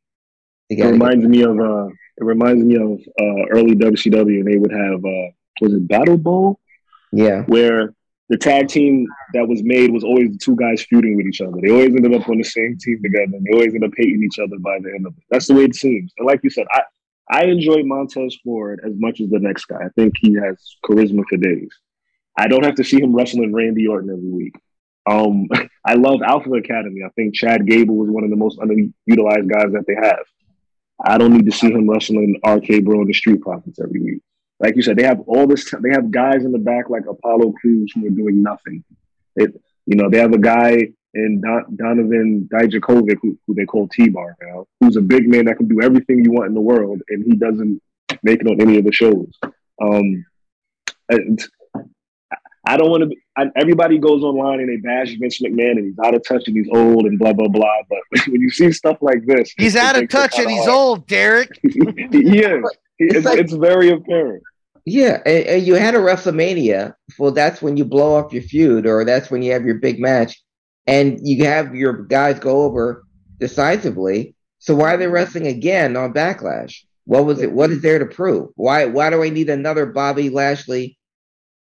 It 0.69 0.83
reminds 0.83 1.25
me 1.25 1.43
of 1.43 1.59
uh 1.59 1.87
it 1.87 2.23
reminds 2.23 2.63
me 2.63 2.75
of 2.75 2.99
uh 2.99 3.45
early 3.51 3.75
WCW 3.75 4.39
and 4.39 4.47
they 4.47 4.57
would 4.57 4.71
have 4.71 5.05
uh 5.05 5.31
was 5.61 5.73
it 5.73 5.87
Battle 5.87 6.17
Bowl? 6.17 6.59
yeah, 7.11 7.43
Where 7.43 7.93
the 8.29 8.37
tag 8.37 8.67
team 8.67 9.07
that 9.33 9.47
was 9.47 9.63
made 9.63 9.91
was 9.91 10.03
always 10.03 10.31
the 10.31 10.37
two 10.37 10.55
guys 10.55 10.83
feuding 10.83 11.15
with 11.15 11.27
each 11.27 11.41
other. 11.41 11.57
They 11.61 11.71
always 11.71 11.95
ended 11.95 12.13
up 12.13 12.27
on 12.27 12.37
the 12.37 12.43
same 12.43 12.77
team 12.77 13.01
together 13.01 13.37
and 13.37 13.45
they 13.45 13.53
always 13.53 13.73
ended 13.73 13.85
up 13.85 13.93
hating 13.95 14.21
each 14.23 14.39
other 14.39 14.59
by 14.59 14.79
the 14.79 14.91
end 14.93 15.07
of 15.07 15.13
it. 15.17 15.23
That's 15.29 15.47
the 15.47 15.53
way 15.53 15.63
it 15.63 15.75
seems. 15.75 16.11
And 16.17 16.27
like 16.27 16.41
you 16.43 16.49
said, 16.49 16.67
I 16.71 16.81
I 17.29 17.45
enjoy 17.45 17.83
Montez 17.83 18.37
Ford 18.43 18.79
as 18.85 18.93
much 18.95 19.19
as 19.19 19.29
the 19.29 19.39
next 19.39 19.65
guy. 19.65 19.79
I 19.83 19.89
think 19.95 20.13
he 20.19 20.33
has 20.35 20.77
charisma 20.85 21.23
for 21.29 21.37
days. 21.37 21.69
I 22.37 22.47
don't 22.47 22.63
have 22.63 22.75
to 22.75 22.83
see 22.83 23.01
him 23.01 23.13
wrestling 23.13 23.53
Randy 23.53 23.87
Orton 23.87 24.09
every 24.09 24.29
week. 24.29 24.55
Um, 25.09 25.47
I 25.85 25.95
love 25.95 26.21
Alpha 26.21 26.51
Academy. 26.53 27.01
I 27.05 27.09
think 27.09 27.35
Chad 27.35 27.65
Gable 27.65 27.95
was 27.95 28.09
one 28.09 28.23
of 28.23 28.29
the 28.29 28.35
most 28.35 28.59
underutilized 28.59 29.49
guys 29.49 29.73
that 29.73 29.85
they 29.87 29.95
have. 29.95 30.23
I 31.03 31.17
don't 31.17 31.33
need 31.33 31.45
to 31.45 31.51
see 31.51 31.71
him 31.71 31.89
wrestling 31.89 32.39
RK 32.45 32.83
Bro 32.83 33.01
in 33.01 33.07
the 33.07 33.13
Street 33.13 33.41
Profits 33.41 33.79
every 33.79 34.01
week. 34.01 34.21
Like 34.59 34.75
you 34.75 34.81
said, 34.81 34.97
they 34.97 35.03
have 35.03 35.21
all 35.27 35.45
this. 35.45 35.69
T- 35.69 35.77
they 35.81 35.89
have 35.91 36.09
guys 36.11 36.43
in 36.43 36.51
the 36.51 36.57
back 36.57 36.89
like 36.89 37.05
Apollo 37.07 37.53
Crews 37.61 37.91
who 37.93 38.07
are 38.07 38.11
doing 38.11 38.41
nothing. 38.41 38.83
You 39.35 39.95
know, 39.95 40.09
they 40.09 40.19
have 40.19 40.33
a 40.33 40.37
guy 40.37 40.87
in 41.13 41.41
Don- 41.41 41.75
Donovan 41.75 42.49
Dijakovic 42.51 43.17
who, 43.21 43.37
who 43.45 43.53
they 43.53 43.65
call 43.65 43.87
T-Bar 43.87 44.35
now, 44.41 44.67
who's 44.79 44.97
a 44.97 45.01
big 45.01 45.27
man 45.27 45.45
that 45.45 45.57
can 45.57 45.67
do 45.67 45.81
everything 45.81 46.23
you 46.23 46.31
want 46.31 46.47
in 46.47 46.53
the 46.53 46.61
world, 46.61 47.01
and 47.09 47.23
he 47.23 47.37
doesn't 47.37 47.81
make 48.23 48.41
it 48.41 48.47
on 48.47 48.59
any 48.59 48.77
of 48.77 48.83
the 48.83 48.91
shows. 48.91 49.31
Um, 49.81 50.25
and 51.09 51.39
I 52.67 52.77
don't 52.77 52.89
want 52.89 53.01
to. 53.01 53.07
Be, 53.07 53.17
I, 53.37 53.45
everybody 53.55 53.97
goes 53.97 54.23
online 54.23 54.59
and 54.59 54.69
they 54.69 54.77
bash 54.77 55.15
Vince 55.19 55.41
McMahon 55.41 55.71
and 55.71 55.85
he's 55.85 55.99
out 56.03 56.13
of 56.13 56.23
touch 56.27 56.43
and 56.47 56.55
he's 56.57 56.67
old 56.73 57.05
and 57.05 57.17
blah 57.17 57.33
blah 57.33 57.47
blah. 57.47 57.65
But 57.89 57.99
when 58.27 58.41
you 58.41 58.49
see 58.49 58.71
stuff 58.71 58.97
like 59.01 59.25
this, 59.25 59.53
He's 59.57 59.75
it 59.75 59.81
out 59.81 60.01
of 60.01 60.09
touch 60.09 60.37
and 60.37 60.49
he's 60.49 60.65
hard. 60.65 60.69
old, 60.71 61.07
Derek. 61.07 61.49
he 61.63 61.69
is. 61.69 62.65
He- 62.97 63.05
It's 63.05 63.15
it's, 63.17 63.25
like- 63.25 63.39
it's 63.39 63.53
very 63.53 63.89
apparent. 63.89 64.43
yeah. 64.85 65.21
And, 65.25 65.45
and 65.45 65.67
you 65.67 65.75
had 65.75 65.93
a 65.95 65.99
WrestleMania. 65.99 66.93
Well, 67.19 67.31
that's 67.31 67.61
when 67.61 67.77
you 67.77 67.85
blow 67.85 68.15
off 68.15 68.33
your 68.33 68.41
feud, 68.43 68.85
or 68.87 69.05
that's 69.05 69.29
when 69.31 69.41
you 69.43 69.51
have 69.53 69.65
your 69.65 69.75
big 69.75 69.99
match, 69.99 70.41
and 70.87 71.19
you 71.21 71.45
have 71.45 71.75
your 71.75 71.93
guys 72.05 72.39
go 72.39 72.63
over 72.63 73.03
decisively. 73.39 74.35
So 74.59 74.75
why 74.75 74.93
are 74.93 74.97
they 74.97 75.07
wrestling 75.07 75.47
again 75.47 75.95
on 75.95 76.13
Backlash? 76.13 76.83
What 77.05 77.25
was 77.25 77.41
it? 77.41 77.51
What 77.51 77.71
is 77.71 77.81
there 77.81 77.99
to 77.99 78.05
prove? 78.05 78.49
Why? 78.55 78.85
Why 78.85 79.09
do 79.09 79.23
I 79.23 79.29
need 79.29 79.49
another 79.49 79.85
Bobby 79.85 80.29
Lashley 80.29 80.96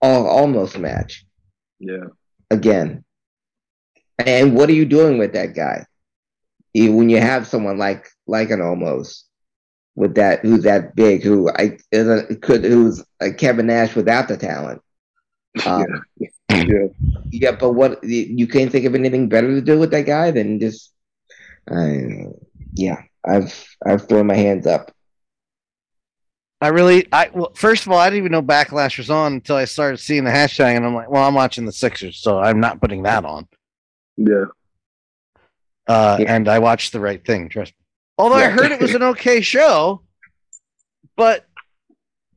al- 0.03 0.47
Omos 0.47 0.79
match 0.79 1.25
Yeah. 1.79 2.07
again? 2.51 3.05
And 4.19 4.55
what 4.55 4.69
are 4.69 4.75
you 4.75 4.85
doing 4.85 5.19
with 5.19 5.33
that 5.33 5.55
guy? 5.55 5.87
When 6.75 7.09
you 7.09 7.19
have 7.21 7.47
someone 7.47 7.79
like 7.79 8.07
like 8.27 8.51
an 8.51 8.61
Omos 8.61 9.23
with 9.97 10.15
that 10.15 10.41
who's 10.41 10.63
that 10.65 10.95
big 10.95 11.23
who 11.25 11.51
I 11.51 11.79
is 11.91 12.07
a, 12.09 12.37
could 12.37 12.65
who's 12.65 13.05
a 13.21 13.33
Kevin 13.33 13.67
Nash 13.67 13.97
without 13.97 14.29
the 14.29 14.37
talent. 14.37 14.83
Um, 15.67 16.05
Yeah. 16.51 16.87
yeah, 17.31 17.53
but 17.53 17.73
what 17.73 18.03
you 18.05 18.27
you 18.29 18.47
can't 18.47 18.71
think 18.71 18.85
of 18.87 18.95
anything 18.95 19.29
better 19.29 19.49
to 19.49 19.61
do 19.61 19.79
with 19.79 19.91
that 19.93 20.07
guy 20.07 20.31
than 20.31 20.61
just, 20.61 20.93
yeah, 22.77 23.03
I've 23.25 23.77
I've 23.85 24.09
thrown 24.09 24.27
my 24.27 24.35
hands 24.37 24.67
up. 24.67 24.93
I 26.61 26.69
really, 26.69 27.07
I 27.13 27.31
well, 27.33 27.53
first 27.55 27.87
of 27.87 27.93
all, 27.93 27.99
I 27.99 28.11
didn't 28.11 28.19
even 28.19 28.33
know 28.33 28.43
Backlash 28.43 28.99
was 28.99 29.09
on 29.11 29.33
until 29.35 29.57
I 29.57 29.65
started 29.65 29.99
seeing 29.99 30.25
the 30.25 30.31
hashtag, 30.31 30.77
and 30.77 30.85
I'm 30.85 30.95
like, 30.95 31.11
well, 31.11 31.27
I'm 31.27 31.35
watching 31.35 31.65
the 31.65 31.73
Sixers, 31.73 32.19
so 32.19 32.39
I'm 32.39 32.61
not 32.61 32.81
putting 32.81 33.03
that 33.05 33.25
on. 33.25 33.49
Yeah. 34.17 34.45
Uh, 35.87 36.19
Yeah. 36.21 36.35
And 36.35 36.49
I 36.49 36.59
watched 36.59 36.93
the 36.93 37.01
right 37.01 37.25
thing. 37.25 37.49
Trust 37.49 37.73
me. 37.73 37.85
Although 38.19 38.35
I 38.37 38.49
heard 38.49 38.71
it 38.73 38.81
was 38.81 38.95
an 38.95 39.03
okay 39.03 39.41
show, 39.55 40.03
but 41.17 41.47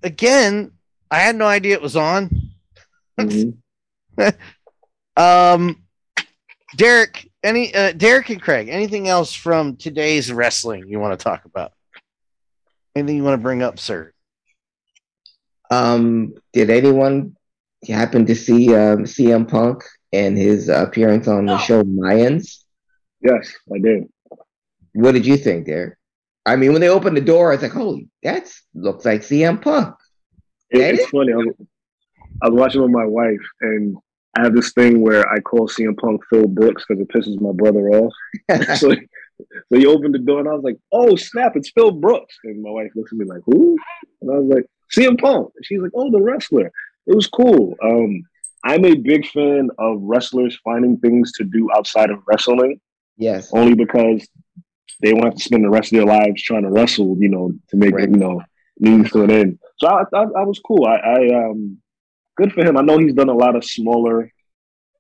again, 0.02 0.72
I 1.12 1.20
had 1.20 1.36
no 1.36 1.46
idea 1.46 1.74
it 1.76 1.82
was 1.82 1.96
on. 1.98 2.30
Mhm. 3.20 3.58
Um, 5.16 5.84
Derek, 6.76 7.30
any 7.44 7.74
uh, 7.76 7.92
Derek 7.92 8.30
and 8.32 8.42
Craig, 8.42 8.68
anything 8.68 9.08
else 9.08 9.32
from 9.34 9.76
today's 9.76 10.32
wrestling 10.32 10.88
you 10.88 11.00
want 11.00 11.18
to 11.20 11.24
talk 11.24 11.46
about? 11.46 11.74
Anything 12.96 13.18
you 13.18 13.24
want 13.24 13.40
to 13.40 13.44
bring 13.44 13.64
up, 13.64 13.80
sir? 13.80 14.14
Um, 15.72 16.34
did 16.52 16.70
anyone 16.70 17.36
happen 17.88 18.26
to 18.28 18.36
see 18.36 18.74
um, 18.76 19.06
CM 19.06 19.50
Punk 19.50 19.84
and 20.12 20.38
his 20.38 20.70
appearance 20.70 21.28
on 21.28 21.48
the 21.48 21.58
show 21.58 21.84
Mayans? 21.84 22.64
Yes, 23.22 23.52
I 23.74 23.80
did. 23.80 24.04
What 24.94 25.14
did 25.14 25.26
you 25.26 25.38
think 25.38 25.66
there? 25.66 25.98
I 26.46 26.56
mean, 26.56 26.74
when 26.74 26.82
they 26.82 26.90
opened 26.90 27.18
the 27.18 27.22
door, 27.22 27.52
I 27.52 27.56
was 27.56 27.64
like, 27.64 27.72
"Holy, 27.72 28.10
that 28.22 28.52
looks 28.76 29.06
like 29.06 29.22
CM 29.22 29.62
Punk." 29.62 29.96
It, 30.70 30.82
it's 30.82 31.04
it? 31.04 31.10
funny. 31.10 31.34
I 31.34 31.38
was, 31.38 31.56
I 32.44 32.50
was 32.50 32.60
watching 32.60 32.82
with 32.82 32.92
my 32.92 33.06
wife, 33.06 33.42
and 33.62 33.98
I 34.38 34.44
have 34.44 34.54
this 34.54 34.74
thing 34.74 35.02
where 35.02 35.28
I 35.32 35.40
call 35.40 35.68
CM 35.68 35.98
Punk 35.98 36.22
Phil 36.30 36.48
Brooks 36.48 36.84
because 36.88 37.02
it 37.02 37.10
pisses 37.10 37.40
my 37.40 37.54
brother 37.54 37.90
off. 37.90 38.14
so, 38.78 38.94
so 39.40 39.78
he 39.78 39.86
opened 39.86 40.14
the 40.16 40.20
door, 40.20 40.40
and 40.40 40.48
I 40.50 40.54
was 40.54 40.64
like, 40.64 40.78
"Oh 40.92 41.16
snap! 41.16 41.56
It's 41.56 41.72
Phil 41.72 41.92
Brooks!" 41.92 42.36
And 42.44 42.62
my 42.62 42.70
wife 42.70 42.92
looks 42.96 43.12
at 43.12 43.18
me 43.18 43.26
like, 43.26 43.42
"Who?" 43.46 43.78
And 44.22 44.32
I 44.32 44.36
was 44.40 44.56
like, 44.56 44.66
"CM 44.96 45.20
Punk." 45.20 45.52
And 45.56 45.66
she's 45.66 45.80
like, 45.82 45.92
"Oh, 45.96 46.12
the 46.12 46.22
wrestler." 46.22 46.72
It 47.08 47.16
was 47.16 47.28
cool. 47.28 47.76
Um, 47.84 48.24
I'm 48.64 48.86
a 48.86 48.96
big 48.96 49.28
fan 49.28 49.70
of 49.78 50.00
wrestlers 50.02 50.58
finding 50.64 50.98
things 50.98 51.34
to 51.34 51.44
do 51.44 51.70
outside 51.76 52.10
of 52.10 52.20
wrestling. 52.28 52.80
Yes. 53.18 53.52
Only 53.54 53.76
because 53.76 54.26
they 55.02 55.12
won't 55.14 55.26
have 55.26 55.36
to 55.36 55.44
spend 55.44 55.66
the 55.66 55.70
rest 55.70 55.92
of 55.92 55.98
their 55.98 56.06
lives 56.06 56.42
trying 56.42 56.64
to 56.64 56.70
wrestle, 56.72 57.18
you 57.20 57.28
know, 57.28 57.52
to 57.70 57.76
make 57.78 57.94
Right. 57.94 58.10
you 58.10 58.16
know 58.16 58.42
news 58.80 59.12
to 59.12 59.24
an 59.24 59.32
end. 59.32 59.60
So 59.78 59.88
I, 59.88 60.04
I, 60.14 60.22
I 60.22 60.44
was 60.46 60.60
cool. 60.66 60.86
I, 60.86 60.96
I 60.96 61.46
um, 61.50 61.78
good 62.38 62.54
for 62.54 62.64
him. 62.64 62.78
I 62.78 62.82
know 62.82 62.98
he's 62.98 63.14
done 63.14 63.30
a 63.30 63.34
lot 63.36 63.56
of 63.58 63.66
smaller, 63.66 64.32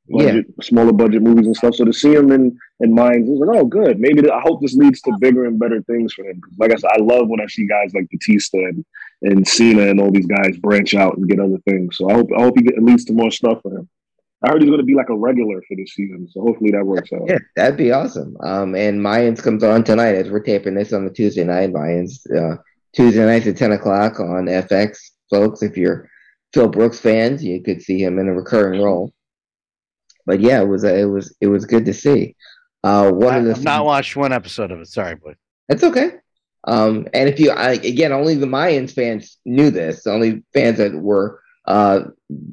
budget, 0.09 0.45
smaller 0.61 0.91
budget 0.91 1.21
movies 1.21 1.45
and 1.45 1.55
stuff. 1.55 1.75
So 1.75 1.85
to 1.85 1.93
see 1.93 2.13
him 2.13 2.31
in 2.31 2.57
in 2.79 2.95
Mayans, 2.95 3.27
I 3.27 3.29
was 3.29 3.39
like, 3.39 3.57
oh, 3.57 3.65
good. 3.65 3.99
Maybe 3.99 4.21
th- 4.21 4.33
I 4.33 4.41
hope 4.41 4.61
this 4.61 4.75
leads 4.75 5.01
to 5.01 5.17
bigger 5.19 5.45
and 5.45 5.59
better 5.59 5.81
things 5.83 6.13
for 6.13 6.25
him. 6.25 6.41
Like 6.57 6.71
I 6.71 6.75
said, 6.75 6.91
I 6.93 7.01
love 7.01 7.27
when 7.27 7.41
I 7.41 7.47
see 7.47 7.65
guys 7.65 7.93
like 7.93 8.09
Batista 8.09 8.57
and, 8.57 8.85
and 9.21 9.47
Cena 9.47 9.83
and 9.83 9.99
all 9.99 10.11
these 10.11 10.25
guys 10.25 10.57
branch 10.57 10.93
out 10.93 11.17
and 11.17 11.29
get 11.29 11.39
other 11.39 11.59
things. 11.67 11.97
So 11.97 12.09
I 12.09 12.13
hope 12.13 12.29
I 12.37 12.41
hope 12.41 12.57
he 12.57 12.63
get, 12.63 12.77
it 12.77 12.83
leads 12.83 13.05
to 13.05 13.13
more 13.13 13.31
stuff 13.31 13.61
for 13.61 13.77
him. 13.77 13.89
I 14.43 14.49
heard 14.49 14.61
he's 14.61 14.69
going 14.69 14.81
to 14.81 14.85
be 14.85 14.95
like 14.95 15.09
a 15.09 15.15
regular 15.15 15.61
for 15.61 15.77
this 15.77 15.93
season, 15.93 16.27
so 16.29 16.41
hopefully 16.41 16.71
that 16.71 16.85
works 16.85 17.13
out. 17.13 17.21
Yeah, 17.27 17.37
that'd 17.55 17.77
be 17.77 17.93
awesome. 17.93 18.35
Um, 18.41 18.75
and 18.75 18.99
Mayans 18.99 19.41
comes 19.41 19.63
on 19.63 19.85
tonight 19.85 20.15
as 20.15 20.29
we're 20.29 20.41
taping 20.41 20.75
this 20.75 20.91
on 20.91 21.05
the 21.05 21.11
Tuesday 21.11 21.45
night. 21.45 21.71
Mayans 21.71 22.19
uh, 22.29 22.57
Tuesday 22.93 23.25
nights 23.25 23.47
at 23.47 23.55
ten 23.55 23.71
o'clock 23.71 24.19
on 24.19 24.47
FX, 24.47 24.97
folks. 25.29 25.63
If 25.63 25.77
you're 25.77 26.09
Phil 26.53 26.67
Brooks 26.67 26.99
fans, 26.99 27.41
you 27.41 27.63
could 27.63 27.81
see 27.81 28.03
him 28.03 28.19
in 28.19 28.27
a 28.27 28.33
recurring 28.33 28.81
role. 28.81 29.13
But 30.25 30.39
yeah, 30.39 30.61
it 30.61 30.67
was 30.67 30.83
uh, 30.83 30.93
it 30.93 31.05
was 31.05 31.35
it 31.41 31.47
was 31.47 31.65
good 31.65 31.85
to 31.85 31.93
see. 31.93 32.35
Uh, 32.83 33.11
one 33.11 33.35
of 33.35 33.45
the 33.45 33.51
I've 33.51 33.63
not 33.63 33.85
watched 33.85 34.15
one 34.15 34.33
episode 34.33 34.71
of 34.71 34.79
it. 34.81 34.87
Sorry, 34.87 35.15
boy. 35.15 35.35
That's 35.69 35.83
okay. 35.83 36.11
Um, 36.65 37.07
and 37.13 37.29
if 37.29 37.39
you, 37.39 37.51
I, 37.51 37.73
again, 37.73 38.11
only 38.11 38.35
the 38.35 38.45
Mayans 38.45 38.93
fans 38.93 39.37
knew 39.45 39.69
this. 39.69 40.07
Only 40.07 40.43
fans 40.53 40.77
that 40.77 40.93
were 40.93 41.41
uh, 41.65 42.01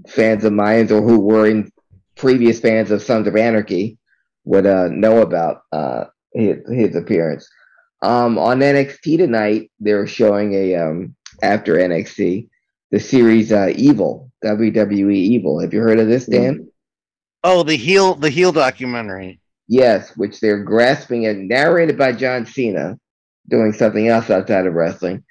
fans 0.08 0.44
of 0.44 0.52
Mayans 0.52 0.90
or 0.90 1.02
who 1.02 1.20
were 1.20 1.46
in 1.46 1.70
previous 2.16 2.60
fans 2.60 2.90
of 2.90 3.02
Sons 3.02 3.26
of 3.26 3.36
Anarchy 3.36 3.98
would 4.44 4.66
uh, 4.66 4.88
know 4.88 5.22
about 5.22 5.62
uh, 5.72 6.04
his, 6.32 6.58
his 6.68 6.96
appearance. 6.96 7.48
Um, 8.02 8.38
on 8.38 8.60
NXT 8.60 9.18
tonight, 9.18 9.70
they're 9.78 10.06
showing 10.06 10.54
a 10.54 10.74
um, 10.76 11.14
after 11.42 11.76
NXT 11.76 12.48
the 12.90 13.00
series 13.00 13.52
uh, 13.52 13.72
Evil 13.76 14.30
WWE 14.44 15.14
Evil. 15.14 15.60
Have 15.60 15.72
you 15.72 15.80
heard 15.80 16.00
of 16.00 16.08
this, 16.08 16.26
Dan? 16.26 16.69
Oh, 17.42 17.62
the 17.62 17.76
heel 17.76 18.14
the 18.14 18.30
heel 18.30 18.52
documentary. 18.52 19.40
Yes, 19.68 20.16
which 20.16 20.40
they're 20.40 20.62
grasping 20.62 21.26
at, 21.26 21.36
narrated 21.36 21.96
by 21.96 22.12
John 22.12 22.44
Cena, 22.44 22.98
doing 23.48 23.72
something 23.72 24.08
else 24.08 24.28
outside 24.28 24.66
of 24.66 24.74
wrestling. 24.74 25.24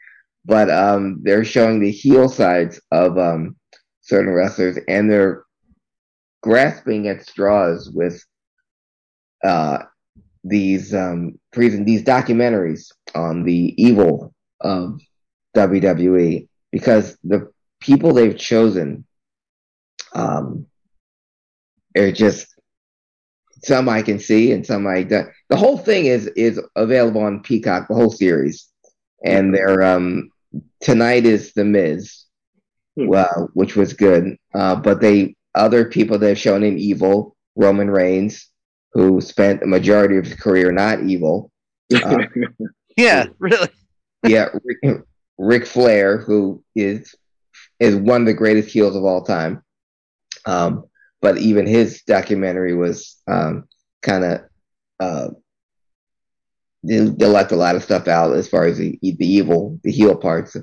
But 0.46 0.70
um, 0.70 1.20
they're 1.22 1.44
showing 1.44 1.80
the 1.80 1.92
heel 1.92 2.30
sides 2.30 2.80
of 2.92 3.18
um, 3.18 3.58
certain 4.02 4.34
wrestlers, 4.34 4.78
and 4.88 5.12
they're 5.12 5.44
grasping 6.42 7.08
at 7.08 7.26
straws 7.26 7.92
with 7.94 8.24
uh, 9.44 9.80
these 10.44 10.94
um, 10.94 11.40
present 11.52 11.86
these 11.86 12.04
documentaries 12.04 12.92
on 13.14 13.44
the 13.44 13.76
evil 13.82 14.34
of 14.62 15.00
WWE 15.56 16.48
because 16.72 17.18
the 17.24 17.52
people 17.80 18.14
they've 18.14 18.38
chosen 18.38 19.06
um, 20.14 20.66
are 21.98 22.12
just 22.12 22.48
some 23.64 23.90
I 23.90 24.02
can 24.02 24.20
see 24.20 24.52
and 24.52 24.66
some 24.66 24.88
I 24.88 25.04
don't. 25.04 25.30
The 25.50 25.58
whole 25.58 25.78
thing 25.78 26.06
is 26.06 26.28
is 26.28 26.60
available 26.76 27.22
on 27.22 27.42
Peacock, 27.44 27.88
the 27.88 27.96
whole 27.96 28.12
series, 28.12 28.68
and 29.24 29.54
they're 29.54 29.82
um 29.84 30.30
tonight 30.82 31.26
is 31.26 31.54
the 31.54 31.66
Miz, 31.66 32.24
well, 32.96 33.50
which 33.54 33.76
was 33.76 33.94
good. 33.94 34.38
Uh, 34.54 34.76
but 34.76 35.02
they 35.02 35.36
other 35.56 35.86
people 35.86 36.18
they've 36.18 36.38
shown 36.38 36.64
in 36.64 36.78
evil, 36.78 37.36
Roman 37.56 37.90
Reigns, 37.90 38.48
who 38.94 39.20
spent 39.22 39.60
the 39.60 39.68
majority 39.68 40.18
of 40.18 40.26
his 40.26 40.36
career 40.36 40.72
not 40.72 41.02
evil. 41.04 41.52
Uh, 41.94 42.20
Yeah, 42.98 43.28
really. 43.40 43.70
yeah, 44.28 44.50
Ric, 44.64 45.02
Ric 45.38 45.66
Flair, 45.66 46.18
who 46.18 46.62
is 46.76 47.16
is 47.80 47.96
one 47.96 48.22
of 48.22 48.28
the 48.28 48.34
greatest 48.34 48.70
heels 48.70 48.96
of 48.96 49.06
all 49.06 49.24
time. 49.24 49.64
Um, 50.46 50.84
but 51.22 51.38
even 51.38 51.66
his 51.68 52.02
documentary 52.04 52.74
was 52.76 53.18
um, 53.28 53.68
kind 54.02 54.24
of 54.24 54.42
uh, 55.00 55.30
they, 56.84 57.00
they 57.00 57.26
left 57.26 57.52
a 57.52 57.56
lot 57.58 57.76
of 57.76 57.84
stuff 57.84 58.08
out 58.08 58.36
as 58.36 58.48
far 58.48 58.66
as 58.66 58.78
the 58.78 58.98
the 59.02 59.26
evil, 59.26 59.80
the 59.84 59.92
heel 59.92 60.16
parts. 60.16 60.56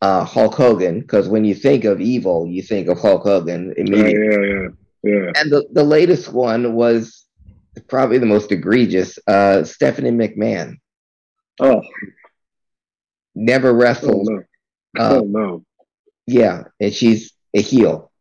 Uh, 0.00 0.24
Hulk 0.24 0.54
Hogan, 0.54 1.00
because 1.00 1.28
when 1.28 1.44
you 1.44 1.54
think 1.54 1.84
of 1.84 2.00
evil, 2.00 2.44
you 2.46 2.60
think 2.62 2.88
of 2.88 2.98
Hulk 3.00 3.22
Hogan 3.22 3.72
Yeah, 3.76 3.84
immediately. 3.84 4.48
yeah, 4.48 4.68
yeah, 5.04 5.12
yeah. 5.26 5.32
And 5.36 5.52
the, 5.52 5.64
the 5.72 5.84
latest 5.84 6.32
one 6.32 6.74
was 6.74 7.24
probably 7.88 8.18
the 8.18 8.26
most 8.26 8.50
egregious. 8.50 9.16
Uh, 9.28 9.62
Stephanie 9.64 10.10
McMahon 10.10 10.74
Oh, 11.60 11.82
never 13.34 13.68
oh 13.70 13.74
wrestled. 13.74 14.28
no, 14.28 14.42
Uh, 14.98 15.18
oh 15.20 15.24
no. 15.24 15.64
Yeah, 16.26 16.64
and 16.80 16.92
she's 16.92 17.32
a 17.54 17.60
heel. 17.60 18.11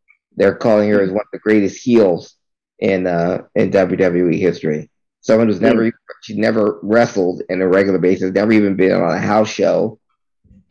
They're 0.41 0.55
calling 0.55 0.89
her 0.89 0.99
as 1.03 1.11
one 1.11 1.19
of 1.19 1.31
the 1.31 1.37
greatest 1.37 1.83
heels 1.83 2.35
in 2.79 3.05
uh 3.05 3.43
in 3.53 3.69
WWE 3.69 4.39
history. 4.39 4.89
Someone 5.19 5.47
who's 5.47 5.61
never 5.61 5.91
she's 6.23 6.35
never 6.35 6.79
wrestled 6.81 7.43
in 7.47 7.61
a 7.61 7.67
regular 7.67 7.99
basis, 7.99 8.31
never 8.31 8.51
even 8.51 8.75
been 8.75 8.91
on 8.91 9.15
a 9.15 9.19
house 9.19 9.51
show, 9.51 9.99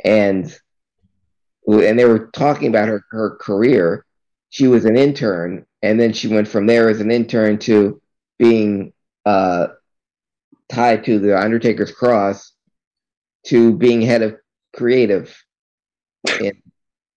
and 0.05 0.53
and 1.69 1.97
they 1.97 2.05
were 2.05 2.31
talking 2.33 2.67
about 2.67 2.89
her 2.89 3.05
her 3.13 3.37
career. 3.37 4.05
She 4.49 4.67
was 4.67 4.87
an 4.87 4.97
intern, 4.97 5.65
and 5.83 6.01
then 6.01 6.15
she 6.15 6.27
went 6.27 6.49
from 6.49 6.67
there 6.67 6.89
as 6.89 7.01
an 7.01 7.13
intern 7.13 7.59
to 7.59 8.03
being 8.41 8.93
uh 9.25 9.69
tied 10.69 11.05
to 11.05 11.21
the 11.21 11.39
Undertaker's 11.39 11.93
cross 11.93 12.55
to 13.47 13.73
being 13.77 14.01
head 14.01 14.23
of 14.23 14.35
creative 14.75 15.33
in 16.41 16.61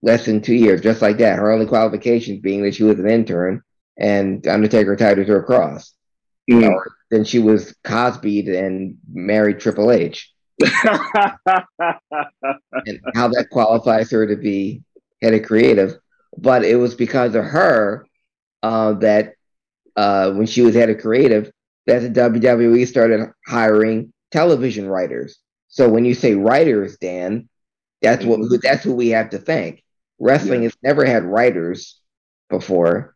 less 0.04 0.26
than 0.26 0.40
two 0.42 0.54
years, 0.54 0.82
just 0.82 1.00
like 1.00 1.16
that. 1.18 1.38
Her 1.38 1.50
only 1.50 1.66
qualifications 1.66 2.40
being 2.40 2.62
that 2.62 2.74
she 2.74 2.82
was 2.84 2.98
an 2.98 3.08
intern 3.08 3.62
and 3.96 4.46
Undertaker 4.46 4.94
tied 4.96 5.18
her 5.18 5.24
to 5.24 5.36
a 5.36 5.42
cross. 5.42 5.92
Mm. 6.50 6.70
Or 6.70 6.92
then 7.10 7.24
she 7.24 7.38
was 7.38 7.74
Cosby 7.84 8.54
and 8.54 8.98
married 9.10 9.60
Triple 9.60 9.90
H. 9.90 10.30
and 10.60 10.70
how 13.14 13.28
that 13.28 13.48
qualifies 13.50 14.10
her 14.10 14.26
to 14.26 14.36
be 14.36 14.82
head 15.22 15.32
of 15.32 15.42
creative. 15.42 15.96
But 16.36 16.64
it 16.64 16.76
was 16.76 16.94
because 16.94 17.34
of 17.34 17.44
her 17.44 18.06
uh, 18.62 18.92
that 18.94 19.34
uh, 19.96 20.32
when 20.32 20.46
she 20.46 20.60
was 20.60 20.74
head 20.74 20.90
of 20.90 21.00
creative, 21.00 21.50
that 21.86 22.00
the 22.00 22.08
WWE 22.08 22.86
started 22.86 23.30
hiring 23.46 24.12
television 24.32 24.86
writers. 24.86 25.38
So 25.68 25.88
when 25.88 26.04
you 26.04 26.12
say 26.14 26.34
writers, 26.34 26.98
Dan, 26.98 27.48
that's 28.02 28.24
what 28.24 28.40
that's 28.62 28.84
who 28.84 28.94
we 28.94 29.08
have 29.10 29.30
to 29.30 29.38
thank. 29.38 29.83
Wrestling 30.18 30.62
has 30.62 30.76
never 30.82 31.04
had 31.04 31.24
writers 31.24 32.00
before, 32.48 33.14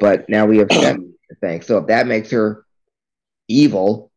but 0.00 0.28
now 0.28 0.46
we 0.46 0.58
have 0.58 0.68
them 0.68 1.14
to 1.28 1.36
thank. 1.40 1.62
So 1.62 1.78
if 1.78 1.86
that 1.86 2.06
makes 2.06 2.30
her 2.30 2.64
evil 3.48 4.10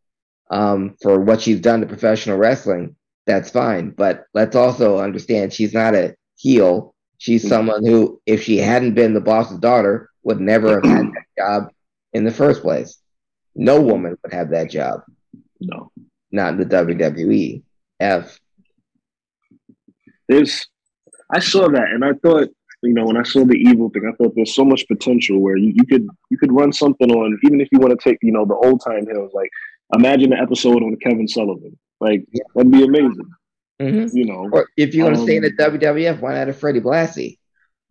um, 0.49 0.95
for 1.01 1.19
what 1.19 1.41
she's 1.41 1.61
done 1.61 1.81
to 1.81 1.87
professional 1.87 2.37
wrestling, 2.37 2.95
that's 3.25 3.49
fine. 3.49 3.91
But 3.91 4.25
let's 4.33 4.55
also 4.55 4.99
understand 4.99 5.53
she's 5.53 5.73
not 5.73 5.95
a 5.95 6.15
heel. 6.35 6.93
She's 7.17 7.47
someone 7.47 7.85
who, 7.85 8.21
if 8.25 8.43
she 8.43 8.57
hadn't 8.57 8.95
been 8.95 9.13
the 9.13 9.21
boss's 9.21 9.59
daughter, 9.59 10.09
would 10.23 10.41
never 10.41 10.75
have 10.75 10.83
had 10.83 11.05
that 11.07 11.25
job 11.37 11.71
in 12.13 12.23
the 12.23 12.31
first 12.31 12.61
place. 12.61 12.99
No 13.55 13.81
woman 13.81 14.17
would 14.23 14.33
have 14.33 14.49
that 14.49 14.69
job. 14.69 15.01
No. 15.59 15.91
Not 16.31 16.53
in 16.53 16.59
the 16.59 16.65
WWE. 16.65 17.63
F. 17.99 18.39
There's, 20.27 20.67
I 21.33 21.39
saw 21.39 21.67
that 21.69 21.89
and 21.93 22.03
I 22.05 22.13
thought, 22.23 22.49
you 22.83 22.93
know, 22.93 23.05
when 23.05 23.17
I 23.17 23.23
saw 23.23 23.45
the 23.45 23.55
evil 23.69 23.89
thing, 23.89 24.03
I 24.11 24.15
thought 24.15 24.33
there's 24.35 24.53
so 24.55 24.65
much 24.65 24.87
potential 24.87 25.39
where 25.39 25.57
you, 25.57 25.71
you 25.75 25.85
could 25.85 26.05
you 26.29 26.37
could 26.37 26.51
run 26.51 26.71
something 26.73 27.09
on, 27.11 27.39
even 27.45 27.59
if 27.61 27.67
you 27.71 27.79
want 27.79 27.97
to 27.97 28.03
take, 28.09 28.17
you 28.21 28.31
know, 28.31 28.45
the 28.45 28.55
old 28.55 28.81
time 28.87 29.05
heels. 29.07 29.31
Like, 29.33 29.49
imagine 29.95 30.33
an 30.33 30.39
episode 30.39 30.83
on 30.83 30.95
Kevin 30.97 31.27
Sullivan. 31.27 31.77
Like, 31.99 32.25
that'd 32.55 32.71
be 32.71 32.83
amazing. 32.83 33.29
Mhm. 33.81 34.09
You 34.13 34.25
know, 34.25 34.49
Or 34.51 34.67
if 34.77 34.93
you 34.93 35.03
want 35.03 35.15
going 35.15 35.25
to 35.27 35.31
stay 35.31 35.37
in 35.37 35.45
Um, 35.45 35.51
the 35.57 35.77
WWF, 35.79 36.21
why 36.21 36.35
not 36.35 36.49
a 36.49 36.53
Freddie 36.53 36.81
Blassie, 36.81 37.37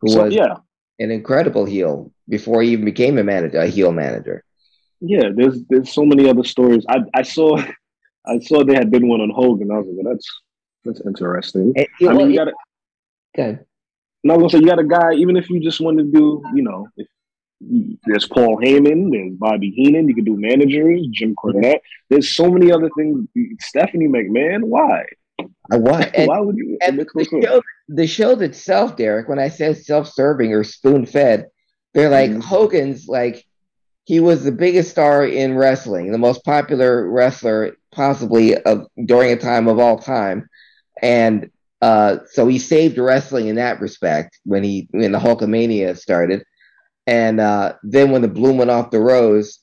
who 0.01 0.09
So, 0.11 0.25
was 0.25 0.35
yeah. 0.35 0.57
an 1.01 1.11
incredible 1.11 1.65
heel 1.65 2.13
before 2.29 2.63
he 2.63 2.71
even 2.71 2.85
became 2.85 3.19
a 3.19 3.25
manager, 3.25 3.59
a 3.59 3.67
heel 3.67 3.93
manager. 3.93 4.45
yeah, 5.01 5.31
there's 5.35 5.57
there's 5.71 5.91
so 5.91 6.05
many 6.05 6.29
other 6.29 6.45
stories. 6.45 6.85
I 6.89 6.99
I 7.15 7.23
saw 7.23 7.49
I 8.33 8.39
saw 8.41 8.63
there 8.63 8.77
had 8.77 8.91
been 8.91 9.09
one 9.09 9.21
on 9.21 9.31
Hogan. 9.31 9.71
I 9.73 9.79
was 9.79 9.87
like, 9.89 9.97
well, 9.99 10.13
that's 10.13 10.29
that's 10.85 11.01
interesting. 11.11 11.73
And- 11.77 11.87
yeah, 12.01 12.09
I 12.11 12.13
mean, 12.13 12.19
well, 12.19 12.31
you 12.31 12.37
gotta 12.37 12.53
Good. 13.35 13.65
And 14.25 14.33
I 14.33 14.37
was 14.37 14.43
gonna 14.43 14.51
say, 14.51 14.59
you 14.59 14.67
got 14.67 14.79
a 14.79 14.85
guy. 14.85 15.15
Even 15.15 15.37
if 15.37 15.51
you 15.51 15.61
just 15.61 15.81
want 15.81 15.99
to 15.99 16.05
do, 16.05 16.43
you 16.55 16.63
know, 16.63 16.87
if 16.97 17.07
there's 18.05 18.27
Paul 18.27 18.59
Heyman, 18.59 19.11
there's 19.11 19.33
Bobby 19.35 19.71
Heenan. 19.71 20.09
You 20.09 20.15
can 20.15 20.25
do 20.25 20.37
managers, 20.37 21.07
Jim 21.13 21.35
Cornette. 21.35 21.81
There's 22.11 22.35
so 22.35 22.51
many 22.51 22.73
other 22.73 22.91
things. 22.97 23.27
Stephanie 23.61 24.09
McMahon. 24.09 24.65
Why? 24.65 25.05
I 25.71 25.77
want. 25.77 26.11
And, 26.15 26.29
Why 26.29 26.41
would 26.41 26.57
you? 26.57 26.79
and 26.85 26.99
the, 26.99 27.25
show, 27.25 27.63
the 27.89 28.07
shows 28.07 28.43
itself, 28.43 28.97
Derek. 28.97 29.29
When 29.29 29.39
I 29.39 29.49
said 29.49 29.77
self-serving 29.77 30.53
or 30.53 30.65
spoon-fed, 30.65 31.47
they're 31.95 32.11
like 32.11 32.31
Mhm. 32.31 32.43
Hogan's. 32.43 33.09
Like 33.09 33.45
he 34.05 34.21
was 34.21 34.45
the 34.45 34.53
biggest 34.53 34.91
star 34.91 35.25
in 35.25 35.57
wrestling, 35.57 36.11
the 36.11 36.19
most 36.19 36.45
popular 36.45 37.09
wrestler 37.09 37.77
possibly 37.93 38.57
of 38.57 38.87
during 39.05 39.33
a 39.33 39.37
time 39.37 39.69
of 39.69 39.79
all 39.79 39.99
time, 39.99 40.49
and 41.01 41.51
uh, 41.83 42.19
so 42.31 42.47
he 42.47 42.61
saved 42.61 42.97
wrestling 42.97 43.49
in 43.49 43.57
that 43.57 43.81
respect 43.81 44.39
when 44.45 44.63
he 44.63 44.87
when 44.93 45.11
the 45.11 45.19
Hulkamania 45.19 45.99
started, 45.99 46.45
and 47.09 47.41
uh, 47.41 47.75
then 47.83 48.13
when 48.13 48.23
the 48.23 48.29
bloom 48.29 48.57
went 48.57 48.71
off 48.71 48.93
the 48.93 49.01
rose, 49.01 49.59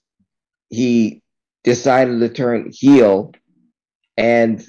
he 0.70 1.24
decided 1.64 2.20
to 2.20 2.28
turn 2.28 2.72
heel 2.74 3.32
and 4.18 4.62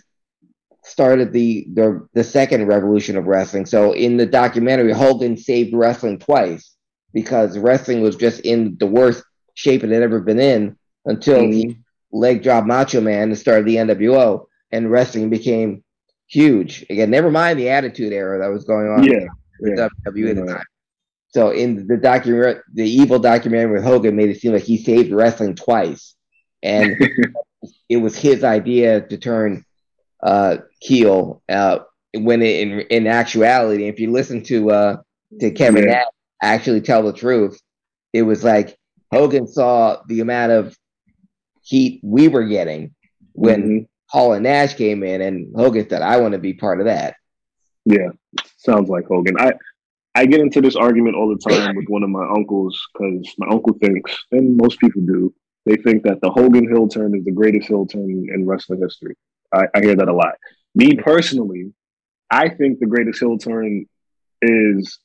started 0.85 1.33
the, 1.33 1.67
the 1.75 2.07
the 2.15 2.23
second 2.23 2.67
revolution 2.67 3.17
of 3.17 3.27
wrestling. 3.27 3.67
So 3.67 3.93
in 3.93 4.17
the 4.17 4.27
documentary, 4.27 4.93
Hogan 4.93 5.37
saved 5.37 5.75
wrestling 5.75 6.21
twice 6.21 6.77
because 7.13 7.59
wrestling 7.59 8.01
was 8.01 8.15
just 8.15 8.41
in 8.41 8.77
the 8.79 8.87
worst 8.87 9.25
shape 9.55 9.83
it 9.83 9.91
had 9.91 10.05
ever 10.05 10.21
been 10.21 10.39
in 10.39 10.77
until 11.05 11.41
he 11.41 11.79
leg 12.13 12.45
drop 12.45 12.65
Macho 12.65 13.01
Man 13.01 13.31
and 13.31 13.39
started 13.39 13.67
the 13.67 13.77
NWO, 13.77 14.47
and 14.71 14.89
wrestling 14.89 15.31
became 15.31 15.83
huge 16.31 16.85
again. 16.89 17.11
Never 17.11 17.31
mind 17.31 17.59
the 17.59 17.69
Attitude 17.69 18.13
Era 18.13 18.39
that 18.39 18.49
was 18.49 18.65
going 18.65 18.89
on 18.89 19.05
Yeah, 19.05 19.27
with 19.61 19.79
yeah. 19.79 19.89
WWE 20.15 20.31
at 20.31 20.37
the 20.37 20.47
time. 20.47 20.65
So 21.29 21.51
in 21.51 21.87
the 21.87 21.97
document, 21.97 22.59
the 22.75 22.89
evil 22.89 23.19
documentary 23.19 23.73
with 23.73 23.85
Hogan 23.85 24.17
made 24.17 24.31
it 24.31 24.41
seem 24.41 24.53
like 24.53 24.63
he 24.65 24.79
saved 24.83 25.13
wrestling 25.13 25.55
twice, 25.55 26.15
and 26.63 26.97
it 27.89 27.99
was 27.99 28.17
his 28.17 28.43
idea 28.43 29.01
to 29.03 29.17
turn 29.19 29.65
uh, 30.23 30.59
heel. 30.81 31.43
Uh, 31.49 31.81
when 32.15 32.43
it, 32.43 32.61
in 32.61 32.81
in 32.81 33.07
actuality, 33.07 33.87
if 33.87 34.01
you 34.01 34.11
listen 34.11 34.43
to 34.45 34.71
uh, 34.71 34.97
to 35.39 35.51
Kevin 35.53 35.85
Yeah. 35.85 35.91
Nash 35.91 36.05
actually 36.43 36.81
tell 36.81 37.03
the 37.05 37.13
truth, 37.13 37.61
it 38.13 38.23
was 38.23 38.43
like 38.43 38.77
Hogan 39.13 39.47
saw 39.47 40.03
the 40.09 40.21
amount 40.21 40.51
of 40.53 40.77
heat 41.63 42.01
we 42.03 42.27
were 42.29 42.45
getting 42.47 42.95
when 43.35 43.63
Mhm. 43.63 43.87
Hall 44.11 44.33
and 44.33 44.43
Nash 44.43 44.75
came 44.75 45.03
in, 45.03 45.21
and 45.21 45.55
Hogan 45.55 45.89
said, 45.89 46.03
"I 46.03 46.21
want 46.21 46.33
to 46.33 46.39
be 46.39 46.53
part 46.53 46.81
of 46.81 46.87
that." 46.87 47.15
Yeah, 47.85 48.11
sounds 48.57 48.89
like 48.89 49.07
Hogan. 49.07 49.37
I 49.39 49.53
I 50.15 50.27
get 50.27 50.41
into 50.41 50.61
this 50.61 50.77
argument 50.77 51.17
all 51.17 51.29
the 51.29 51.51
time 51.51 51.77
with 51.77 51.87
one 51.89 52.03
of 52.03 52.11
my 52.11 52.29
uncles 52.29 52.81
because 52.93 53.35
my 53.39 53.47
uncle 53.49 53.75
thinks, 53.75 54.17
and 54.33 54.57
most 54.57 54.81
people 54.81 55.03
do, 55.03 55.33
they 55.65 55.77
think 55.77 56.03
that 56.03 56.21
the 56.21 56.31
Hogan 56.31 56.69
Heel 56.69 56.89
turn 56.89 57.17
is 57.17 57.25
the 57.25 57.33
greatest 57.33 57.69
Heel 57.69 57.87
turn 57.87 58.27
in 58.35 58.47
wrestling 58.47 58.81
history. 58.81 59.15
I, 59.55 59.67
I 59.75 59.81
hear 59.81 59.95
that 59.97 60.09
a 60.09 60.13
lot. 60.13 60.35
Me 60.75 60.97
personally, 60.97 61.73
I 62.31 62.49
think 62.49 62.81
the 62.81 62.87
greatest 62.87 63.21
Heel 63.21 63.39
turn 63.39 63.87
is 64.43 64.99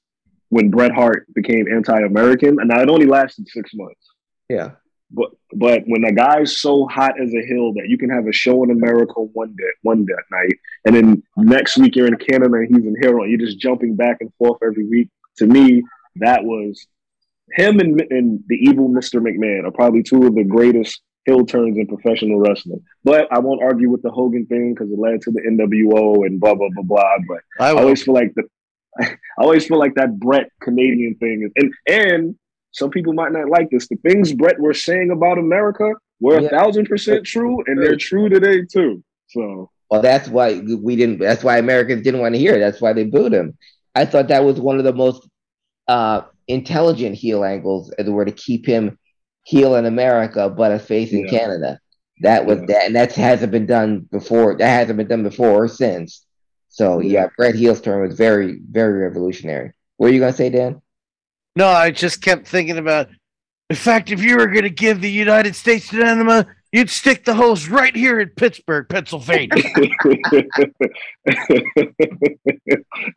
when 0.50 0.70
Bret 0.70 0.92
Hart 0.92 1.28
became 1.34 1.72
anti-American, 1.72 2.60
and 2.60 2.70
now 2.70 2.82
it 2.82 2.90
only 2.90 3.06
lasted 3.06 3.48
six 3.48 3.72
months. 3.74 4.08
Yeah. 4.50 4.72
But 5.12 5.30
but 5.54 5.84
when 5.86 6.04
a 6.04 6.12
guy's 6.12 6.60
so 6.60 6.88
hot 6.88 7.20
as 7.22 7.34
a 7.34 7.46
heel 7.46 7.74
that 7.74 7.88
you 7.88 7.98
can 7.98 8.10
have 8.10 8.28
a 8.28 8.34
show 8.34 8.64
in 8.64 8.72
America 8.72 9.14
one 9.22 9.56
day 9.56 9.72
one 9.84 10.06
day 10.06 10.14
night, 10.32 10.60
and 10.86 10.96
then 10.96 11.24
next 11.38 11.78
week 11.78 11.96
you're 11.96 12.08
in 12.08 12.18
Canada 12.18 12.56
and 12.56 12.76
he's 12.76 12.86
in 12.86 12.96
Hero, 13.00 13.24
and 13.24 13.32
you're 13.32 13.48
just 13.48 13.60
jumping 13.60 13.96
back 13.96 14.18
and 14.20 14.34
forth 14.38 14.58
every 14.64 14.86
week. 14.86 15.10
To 15.38 15.46
me, 15.46 15.84
that 16.18 16.44
was 16.44 16.88
him 17.52 17.80
and, 17.80 18.02
and 18.10 18.44
the 18.48 18.56
evil 18.56 18.90
Mr. 18.90 19.22
McMahon 19.22 19.66
are 19.66 19.72
probably 19.72 20.02
two 20.02 20.26
of 20.26 20.36
the 20.36 20.44
greatest 20.44 21.02
heel 21.26 21.46
turns 21.46 21.78
in 21.78 21.88
professional 21.88 22.40
wrestling. 22.40 22.82
But 23.04 23.28
I 23.32 23.40
won't 23.40 23.64
argue 23.64 23.90
with 23.90 24.02
the 24.02 24.12
Hogan 24.12 24.46
thing 24.48 24.74
because 24.74 24.92
it 24.92 25.00
led 25.00 25.22
to 25.22 25.32
the 25.32 25.42
NWO 25.42 26.26
and 26.26 26.40
blah 26.40 26.56
blah 26.56 26.70
blah 26.74 26.84
blah. 26.84 27.18
But 27.28 27.40
I 27.60 27.70
I 27.70 27.74
always 27.74 28.04
feel 28.04 28.14
like 28.14 28.34
the 28.36 28.44
I 29.00 29.18
always 29.38 29.68
feel 29.68 29.80
like 29.80 29.96
that 29.96 30.20
Bret 30.20 30.50
Canadian 30.62 31.16
thing 31.16 31.50
is 31.56 31.74
and 31.88 32.04
and 32.04 32.36
some 32.76 32.90
people 32.90 33.14
might 33.14 33.32
not 33.32 33.48
like 33.50 33.70
this. 33.70 33.88
The 33.88 33.96
things 33.98 34.34
Bret 34.34 34.60
were 34.60 34.74
saying 34.74 35.10
about 35.12 35.38
America 35.38 35.94
were 36.20 36.40
Yeah. 36.42 36.48
a 36.48 36.50
thousand 36.50 36.86
percent 36.88 37.26
true, 37.26 37.64
and 37.68 37.82
they're 37.82 37.96
true 37.96 38.28
today 38.30 38.64
too. 38.66 39.02
So 39.28 39.70
Well, 39.90 40.02
that's 40.02 40.28
why 40.28 40.62
we 40.88 40.96
didn't. 40.98 41.20
That's 41.20 41.44
why 41.44 41.58
Americans 41.58 42.04
didn't 42.04 42.20
want 42.20 42.36
to 42.36 42.40
hear 42.40 42.56
it. 42.56 42.60
That's 42.60 42.82
why 42.82 42.92
they 42.94 43.06
booed 43.06 43.34
him. 43.34 43.58
I 43.96 44.04
thought 44.06 44.28
that 44.28 44.44
was 44.44 44.60
one 44.60 44.78
of 44.78 44.84
the 44.84 44.94
most 44.94 45.28
uh, 45.88 46.22
intelligent 46.48 47.16
heel 47.16 47.44
angles, 47.46 47.92
as 47.92 48.08
it 48.08 48.12
were, 48.12 48.26
to 48.26 48.32
keep 48.32 48.66
him 48.66 48.98
heel 49.44 49.76
in 49.76 49.86
America, 49.86 50.50
but 50.50 50.72
a 50.72 50.80
face 50.80 51.14
in 51.14 51.20
Yeah. 51.26 51.30
Canada. 51.40 51.80
That 52.22 52.46
was 52.46 52.60
Yeah. 52.60 52.66
that, 52.70 52.86
and 52.88 52.96
that 52.96 53.14
hasn't 53.14 53.52
been 53.52 53.68
done 53.68 54.08
before. 54.12 54.58
That 54.58 54.68
hasn't 54.80 54.98
been 54.98 55.08
done 55.08 55.24
before 55.24 55.52
or 55.64 55.68
since. 55.68 56.26
So 56.70 57.00
yeah, 57.00 57.12
Yeah. 57.12 57.28
Bret 57.38 57.56
Heel's 57.56 57.80
turn 57.82 58.02
was 58.02 58.16
very, 58.18 58.60
very 58.70 59.00
revolutionary. 59.04 59.72
What 59.98 60.10
are 60.10 60.14
you 60.14 60.20
gonna 60.20 60.34
say, 60.34 60.50
Dan? 60.50 60.82
No, 61.56 61.68
I 61.68 61.92
just 61.92 62.22
kept 62.22 62.48
thinking 62.48 62.78
about. 62.78 63.08
In 63.70 63.76
fact, 63.76 64.12
if 64.12 64.22
you 64.22 64.38
were 64.38 64.48
going 64.48 64.64
to 64.64 64.70
give 64.70 65.02
the 65.02 65.10
United 65.10 65.56
States 65.56 65.92
an 65.92 66.04
enema, 66.04 66.46
you'd 66.72 66.90
stick 66.90 67.26
the 67.26 67.34
hose 67.34 67.68
right 67.68 67.96
here 67.96 68.20
in 68.20 68.30
Pittsburgh, 68.30 68.88
Pennsylvania. 68.88 69.56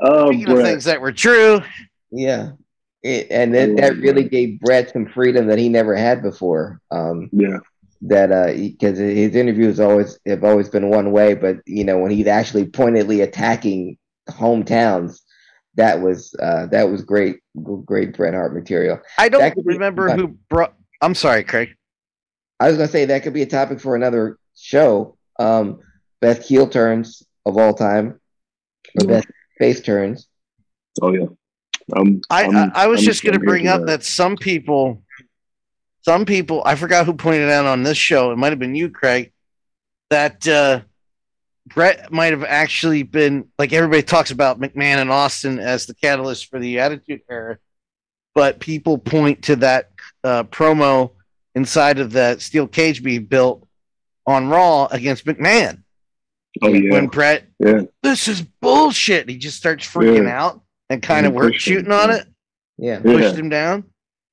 oh, 0.01 0.27
Speaking 0.29 0.49
of 0.49 0.55
Bret. 0.57 0.65
things 0.65 0.85
that 0.85 1.01
were 1.01 1.13
true, 1.13 1.61
Yeah, 2.11 2.53
It- 3.03 3.27
and 3.31 3.55
I 3.55 3.59
that, 3.59 3.69
love 3.69 3.77
that 3.79 3.97
really 3.99 4.23
Bret. 4.23 4.31
gave 4.33 4.61
Bret 4.61 4.91
some 4.93 5.07
freedom 5.07 5.47
that 5.49 5.59
he 5.59 5.69
never 5.69 5.95
had 5.95 6.23
before. 6.23 6.81
Um, 6.91 7.29
Yeah, 7.33 7.59
that 8.03 8.31
uh 8.31 8.53
because 8.55 8.97
his 8.97 9.35
interviews 9.35 9.81
always 9.81 10.19
have 10.25 10.45
always 10.45 10.69
been 10.69 10.89
one 10.89 11.11
way 11.11 11.35
but 11.35 11.57
you 11.67 11.83
know 11.83 11.99
when 11.99 12.13
he's 12.13 12.29
actually 12.29 12.65
pointedly 12.65 13.23
attacking 13.23 13.99
hometowns 14.31 15.19
that 15.79 16.01
was 16.03 16.35
uh 16.43 16.67
that 16.67 16.91
was 16.91 17.03
great 17.03 17.39
great 17.87 18.15
Bret 18.15 18.35
Hart 18.35 18.53
material 18.53 19.01
I 19.17 19.29
don't 19.31 19.57
remember 19.65 20.11
who 20.11 20.37
brought. 20.51 20.75
I'm 21.01 21.15
sorry, 21.15 21.45
Craig. 21.45 21.71
I 22.61 22.69
was 22.69 22.77
gonna 22.77 22.89
say 22.89 23.07
that 23.07 23.23
could 23.23 23.33
be 23.33 23.43
a 23.43 23.47
topic 23.47 23.81
for 23.81 23.97
another 23.97 24.39
show 24.57 25.17
um 25.39 25.81
best 26.21 26.43
heel 26.43 26.69
turns 26.69 27.23
of 27.47 27.57
all 27.57 27.73
time 27.73 28.21
or 29.01 29.05
Yeah. 29.05 29.07
best 29.07 29.29
face 29.59 29.81
turns 29.81 30.29
oh 31.01 31.13
yeah. 31.15 31.27
Um, 31.97 32.21
I 32.29 32.43
I'm- 32.43 32.73
I, 32.75 32.83
I 32.85 32.87
was 32.89 33.01
I'm- 33.01 33.07
just 33.07 33.23
going 33.25 33.39
to 33.39 33.45
bring 33.45 33.65
for 33.65 33.71
up 33.73 33.87
that 33.87 34.05
some 34.05 34.37
people, 34.37 35.03
some 36.03 36.27
people, 36.27 36.61
I 36.67 36.75
forgot 36.75 37.07
who 37.07 37.15
pointed 37.15 37.49
out 37.49 37.65
on 37.65 37.83
this 37.83 37.97
show. 37.97 38.31
It 38.31 38.37
might 38.37 38.51
have 38.51 38.59
been 38.59 38.75
you, 38.75 38.91
Craig, 38.91 39.33
that 40.11 40.47
uh, 40.47 40.83
Bret 41.69 42.11
might 42.13 42.33
have 42.33 42.45
actually 42.45 43.03
been 43.03 43.49
like 43.59 43.73
everybody 43.73 44.03
talks 44.03 44.31
about 44.31 44.61
McMahon 44.61 44.99
and 44.99 45.11
Austin 45.11 45.59
as 45.59 45.87
the 45.87 45.95
catalyst 45.95 46.47
for 46.51 46.59
the 46.59 46.79
Attitude 46.81 47.21
Era, 47.31 47.59
but 48.35 48.59
people 48.61 48.99
point 48.99 49.43
to 49.45 49.57
that 49.57 49.91
uh, 50.25 50.45
promo 50.45 51.13
inside 51.55 51.99
of 51.99 52.13
that 52.13 52.41
steel 52.41 52.67
cage 52.67 53.03
being 53.03 53.25
built 53.25 53.67
on 54.27 54.49
Raw 54.49 54.87
against 54.91 55.25
McMahon. 55.27 55.83
Oh 56.63 56.69
yeah, 56.69 56.93
When 56.93 57.07
Bret, 57.07 57.45
yeah. 57.59 57.83
this 58.03 58.27
is 58.29 58.43
bullshit. 58.43 59.29
He 59.29 59.37
just 59.39 59.57
starts 59.59 59.87
freaking 59.87 60.25
Yeah. 60.27 60.43
out 60.45 60.63
and 60.91 61.03
kind 61.03 61.27
of 61.27 61.31
And 61.33 61.37
work 61.37 61.53
him, 61.55 61.59
shooting 61.59 61.93
on 61.93 62.11
it 62.11 62.27
yeah 62.79 62.95
Yeah. 62.95 63.01
pushed 63.03 63.37
him 63.37 63.49
down. 63.49 63.85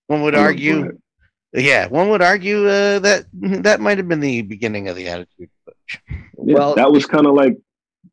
One 0.07 0.21
would 0.21 0.35
argue, 0.35 0.99
yeah, 1.53 1.87
one 1.87 2.09
would 2.09 2.21
argue 2.21 2.67
uh, 2.67 2.99
that 2.99 3.25
that 3.33 3.79
might 3.79 3.97
have 3.97 4.07
been 4.07 4.19
the 4.19 4.41
beginning 4.43 4.87
of 4.87 4.95
the 4.95 5.07
attitude. 5.07 5.49
Yeah, 5.93 6.53
Well- 6.55 6.75
that 6.75 6.91
was 6.91 7.05
kind 7.05 7.25
of 7.27 7.33
like 7.33 7.57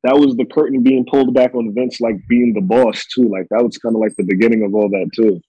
that 0.05 0.17
was 0.19 0.35
the 0.37 0.47
curtain 0.47 0.83
being 0.83 1.05
pulled 1.05 1.33
back 1.35 1.55
on 1.55 1.73
Vince, 1.75 2.01
like 2.01 2.17
being 2.29 2.55
the 2.55 2.61
boss 2.61 3.07
too. 3.07 3.29
Like 3.29 3.47
that 3.51 3.63
was 3.63 3.77
kind 3.79 3.95
of 3.95 4.01
like 4.01 4.15
the 4.17 4.25
beginning 4.25 4.65
of 4.65 4.75
all 4.75 4.89
that 4.89 5.11
too. 5.15 5.41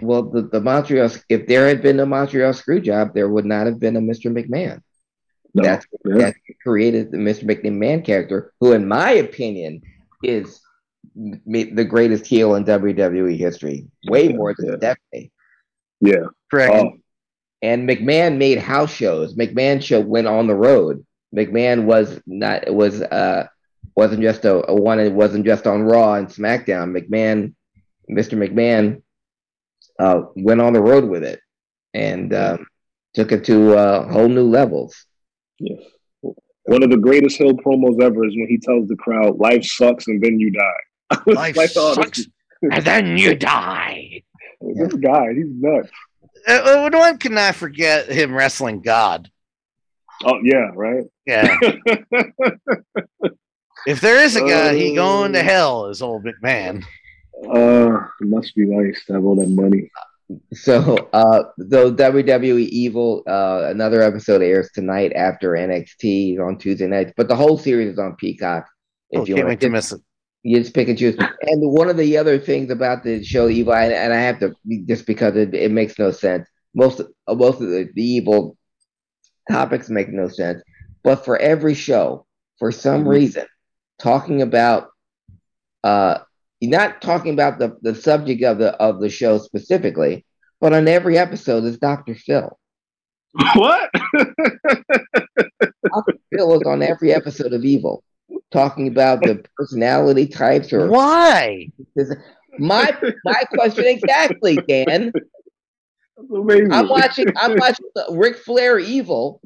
well 0.00 0.22
the, 0.24 0.42
the 0.42 0.60
Montreal 0.60 1.08
if 1.28 1.46
there 1.46 1.68
had 1.68 1.80
been 1.82 2.00
a 2.00 2.06
Montreal 2.06 2.52
screw 2.52 2.80
job 2.80 3.14
there 3.14 3.28
would 3.28 3.44
not 3.44 3.66
have 3.66 3.78
been 3.78 3.96
a 3.96 4.00
Mr. 4.00 4.26
McMahon 4.36 4.80
No, 5.54 5.62
That's 5.62 5.86
yeah. 6.04 6.16
that 6.16 6.34
created 6.62 7.10
the 7.12 7.18
Mr. 7.18 7.44
McMahon 7.44 8.04
character, 8.04 8.52
who, 8.60 8.72
in 8.72 8.88
my 8.88 9.10
opinion, 9.12 9.82
is 10.24 10.60
the 11.14 11.84
greatest 11.88 12.26
heel 12.26 12.54
in 12.56 12.64
WWE 12.64 13.36
history, 13.36 13.86
way 14.08 14.28
more 14.28 14.54
than 14.56 14.68
yeah. 14.70 14.76
Stephanie. 14.78 15.30
yeah. 16.00 16.24
Correct. 16.50 16.74
Oh, 16.74 16.92
And 17.60 17.88
McMahon 17.88 18.38
made 18.38 18.58
house 18.58 18.92
shows. 18.92 19.34
McMahon 19.36 19.82
show 19.82 20.00
went 20.00 20.26
on 20.26 20.46
the 20.46 20.54
road. 20.54 21.04
McMahon 21.34 21.84
was 21.84 22.20
not 22.26 22.72
was 22.72 23.02
uh 23.02 23.46
wasn't 23.94 24.22
just 24.22 24.44
a, 24.44 24.70
a 24.70 24.74
one. 24.74 25.00
It 25.00 25.12
wasn't 25.12 25.44
just 25.44 25.66
on 25.66 25.82
Raw 25.82 26.14
and 26.14 26.28
SmackDown. 26.28 26.96
McMahon, 26.96 27.54
Mr. 28.10 28.38
McMahon, 28.38 29.02
uh, 29.98 30.22
went 30.34 30.60
on 30.60 30.72
the 30.72 30.80
road 30.80 31.04
with 31.04 31.24
it 31.24 31.40
and 31.94 32.32
um, 32.32 32.66
took 33.14 33.32
it 33.32 33.44
to 33.44 33.76
uh, 33.76 34.10
whole 34.10 34.28
new 34.28 34.44
levels. 34.44 35.06
Yes. 35.58 35.80
One 36.64 36.82
of 36.82 36.90
the 36.90 36.96
greatest 36.96 37.36
Heel 37.36 37.54
promos 37.54 38.00
ever 38.00 38.24
is 38.24 38.36
when 38.36 38.46
he 38.48 38.58
tells 38.58 38.88
the 38.88 38.96
crowd, 38.96 39.38
"Life 39.38 39.64
sucks 39.64 40.06
and 40.06 40.22
then 40.22 40.38
you 40.38 40.52
die." 40.52 40.82
I 41.10 41.18
was 41.26 41.36
Life 41.36 41.56
like, 41.56 41.70
oh, 41.76 41.94
sucks 41.94 42.18
this, 42.18 42.28
and 42.70 42.84
then 42.84 43.16
you 43.16 43.34
die. 43.34 44.22
This 44.64 44.94
guy, 44.94 45.34
he's 45.34 45.46
nuts. 45.48 45.88
Uh, 46.46 46.52
uh, 46.52 46.90
one 46.92 47.18
cannot 47.18 47.56
forget 47.56 48.08
him 48.08 48.32
wrestling 48.32 48.80
God. 48.80 49.28
Oh 50.24 50.38
yeah, 50.42 50.70
right. 50.74 51.04
Yeah. 51.26 51.56
if 53.86 54.00
there 54.00 54.22
is 54.22 54.36
a 54.36 54.40
God, 54.40 54.74
he 54.74 54.94
going 54.94 55.32
to 55.32 55.40
Uh, 55.40 55.42
hell 55.42 55.86
is 55.86 56.02
old 56.02 56.24
McMahon. 56.24 56.84
Uh, 57.48 58.06
it 58.20 58.28
must 58.28 58.54
be 58.54 58.66
nice 58.66 59.04
to 59.06 59.14
have 59.14 59.24
all 59.24 59.36
that 59.36 59.48
money. 59.48 59.90
So, 60.54 60.96
uh, 61.12 61.42
though 61.58 61.92
WWE 61.92 62.66
Evil, 62.68 63.22
uh, 63.26 63.66
another 63.68 64.00
episode 64.00 64.40
airs 64.40 64.70
tonight 64.74 65.12
after 65.14 65.50
NXT 65.50 66.40
on 66.40 66.56
Tuesday 66.56 66.86
nights, 66.86 67.12
but 67.18 67.28
the 67.28 67.36
whole 67.36 67.58
series 67.58 67.92
is 67.92 67.98
on 67.98 68.16
Peacock. 68.16 68.66
Oh, 69.14 69.26
can't 69.26 69.40
wanna- 69.40 69.48
wait 69.50 69.60
to 69.60 69.68
miss 69.68 69.92
it. 69.92 70.00
You 70.42 70.58
just 70.58 70.74
pick 70.74 70.88
and 70.88 70.96
choose. 70.96 71.16
And 71.18 71.70
one 71.70 71.90
of 71.90 71.98
the 71.98 72.16
other 72.16 72.38
things 72.38 72.70
about 72.70 73.04
the 73.04 73.22
show 73.22 73.48
Evil, 73.48 73.74
and, 73.74 73.92
and 73.92 74.12
I 74.12 74.20
have 74.22 74.40
to 74.40 74.54
just 74.88 75.06
because 75.06 75.36
it, 75.36 75.54
it 75.54 75.70
makes 75.70 75.98
no 75.98 76.10
sense. 76.10 76.48
Most 76.74 77.00
uh, 77.00 77.34
most 77.34 77.60
of 77.60 77.68
the, 77.68 77.90
the 77.94 78.02
evil 78.02 78.56
topics 79.50 79.88
make 79.90 80.08
no 80.08 80.28
sense. 80.28 80.62
But 81.02 81.24
for 81.24 81.38
every 81.38 81.74
show, 81.74 82.26
for 82.58 82.70
some 82.72 83.08
reason, 83.08 83.46
talking 83.98 84.42
about 84.42 84.88
uh 85.84 86.18
not 86.60 87.02
talking 87.02 87.32
about 87.32 87.58
the, 87.58 87.76
the 87.82 87.94
subject 87.94 88.42
of 88.44 88.58
the 88.58 88.70
of 88.74 89.00
the 89.00 89.08
show 89.08 89.38
specifically, 89.38 90.24
but 90.60 90.72
on 90.72 90.86
every 90.86 91.18
episode 91.18 91.64
is 91.64 91.78
Dr. 91.78 92.14
Phil. 92.14 92.58
What? 93.54 93.90
Dr. 95.92 96.18
Phil 96.32 96.54
is 96.54 96.62
on 96.66 96.82
every 96.82 97.12
episode 97.12 97.52
of 97.52 97.64
Evil, 97.64 98.04
talking 98.52 98.86
about 98.88 99.22
the 99.22 99.42
personality 99.56 100.26
types 100.26 100.72
or 100.72 100.88
Why? 100.88 101.68
my 102.58 102.96
my 103.24 103.42
question 103.54 103.86
exactly, 103.86 104.56
Dan. 104.68 105.12
That's 106.16 106.30
amazing. 106.30 106.72
I'm 106.72 106.88
watching 106.88 107.26
I'm 107.36 107.56
watching 107.56 107.86
the 107.94 108.06
Ric 108.10 108.36
Flair 108.36 108.78
Evil, 108.78 109.40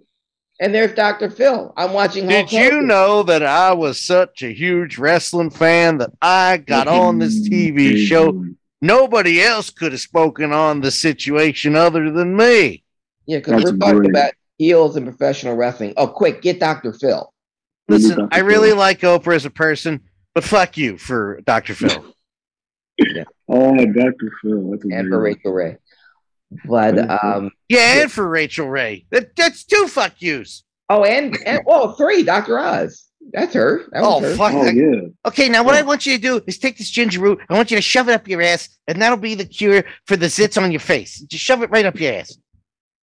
and 0.60 0.74
there's 0.74 0.94
Dr. 0.94 1.30
Phil. 1.30 1.72
I'm 1.76 1.92
watching 1.92 2.28
Hulk 2.28 2.48
Did 2.48 2.72
you 2.72 2.82
know 2.82 3.22
that 3.24 3.42
I 3.42 3.72
was 3.72 4.00
such 4.00 4.42
a 4.42 4.52
huge 4.52 4.98
wrestling 4.98 5.50
fan 5.50 5.98
that 5.98 6.10
I 6.20 6.58
got 6.58 6.88
on 6.88 7.18
this 7.18 7.48
TV 7.48 8.06
show? 8.06 8.44
Nobody 8.82 9.42
else 9.42 9.70
could 9.70 9.92
have 9.92 10.00
spoken 10.00 10.52
on 10.52 10.80
the 10.80 10.90
situation 10.90 11.76
other 11.76 12.10
than 12.10 12.36
me. 12.36 12.84
Yeah, 13.26 13.38
because 13.38 13.64
we're 13.64 13.76
talking 13.76 13.78
brilliant. 13.78 14.10
about 14.10 14.32
heels 14.58 14.96
and 14.96 15.06
professional 15.06 15.56
wrestling. 15.56 15.94
Oh, 15.96 16.06
quick, 16.06 16.42
get 16.42 16.60
Dr. 16.60 16.92
Phil. 16.92 17.32
Listen, 17.88 18.18
Dr. 18.18 18.28
I 18.32 18.38
really 18.38 18.72
like 18.72 19.00
Oprah 19.00 19.34
as 19.34 19.44
a 19.44 19.50
person, 19.50 20.02
but 20.34 20.44
fuck 20.44 20.76
you 20.76 20.98
for 20.98 21.40
Dr. 21.44 21.74
Phil. 21.74 22.04
Oh, 23.48 23.76
Dr. 23.76 24.32
Phil. 24.40 24.70
That's 24.70 24.84
and 24.84 25.08
for 25.08 25.20
Rachael 25.20 25.52
Ray. 25.52 25.76
But 26.66 26.98
um 27.24 27.50
Yeah, 27.68 28.02
and 28.02 28.12
for 28.12 28.28
Rachael 28.28 28.68
Ray. 28.68 29.06
That, 29.10 29.34
that's 29.36 29.64
two 29.64 29.88
fuck 29.88 30.14
yous. 30.20 30.64
oh 30.88 31.04
and 31.04 31.36
and 31.46 31.60
oh 31.66 31.92
three, 31.92 32.22
Dr. 32.22 32.58
Oz. 32.58 33.04
That's 33.32 33.54
her. 33.54 33.82
That 33.90 34.02
was 34.02 34.22
Oh, 34.22 34.28
her. 34.28 34.36
fuck 34.36 34.52
Oh 34.54 34.64
that. 34.64 34.74
yeah. 34.76 35.08
Okay, 35.26 35.48
now 35.48 35.64
what 35.64 35.74
I 35.74 35.82
want 35.82 36.06
you 36.06 36.14
to 36.16 36.22
do 36.22 36.40
is 36.46 36.58
take 36.58 36.78
this 36.78 36.90
ginger 36.90 37.20
root. 37.20 37.40
I 37.50 37.54
want 37.54 37.70
you 37.72 37.76
to 37.76 37.82
shove 37.82 38.08
it 38.08 38.12
up 38.12 38.28
your 38.28 38.40
ass, 38.42 38.68
and 38.86 39.02
that'll 39.02 39.18
be 39.18 39.34
the 39.34 39.44
cure 39.44 39.84
for 40.06 40.16
the 40.16 40.26
zits 40.26 40.60
on 40.62 40.70
your 40.70 40.80
face. 40.80 41.18
Just 41.22 41.42
shove 41.42 41.62
it 41.62 41.70
right 41.70 41.84
up 41.86 41.98
your 41.98 42.12
ass. 42.14 42.36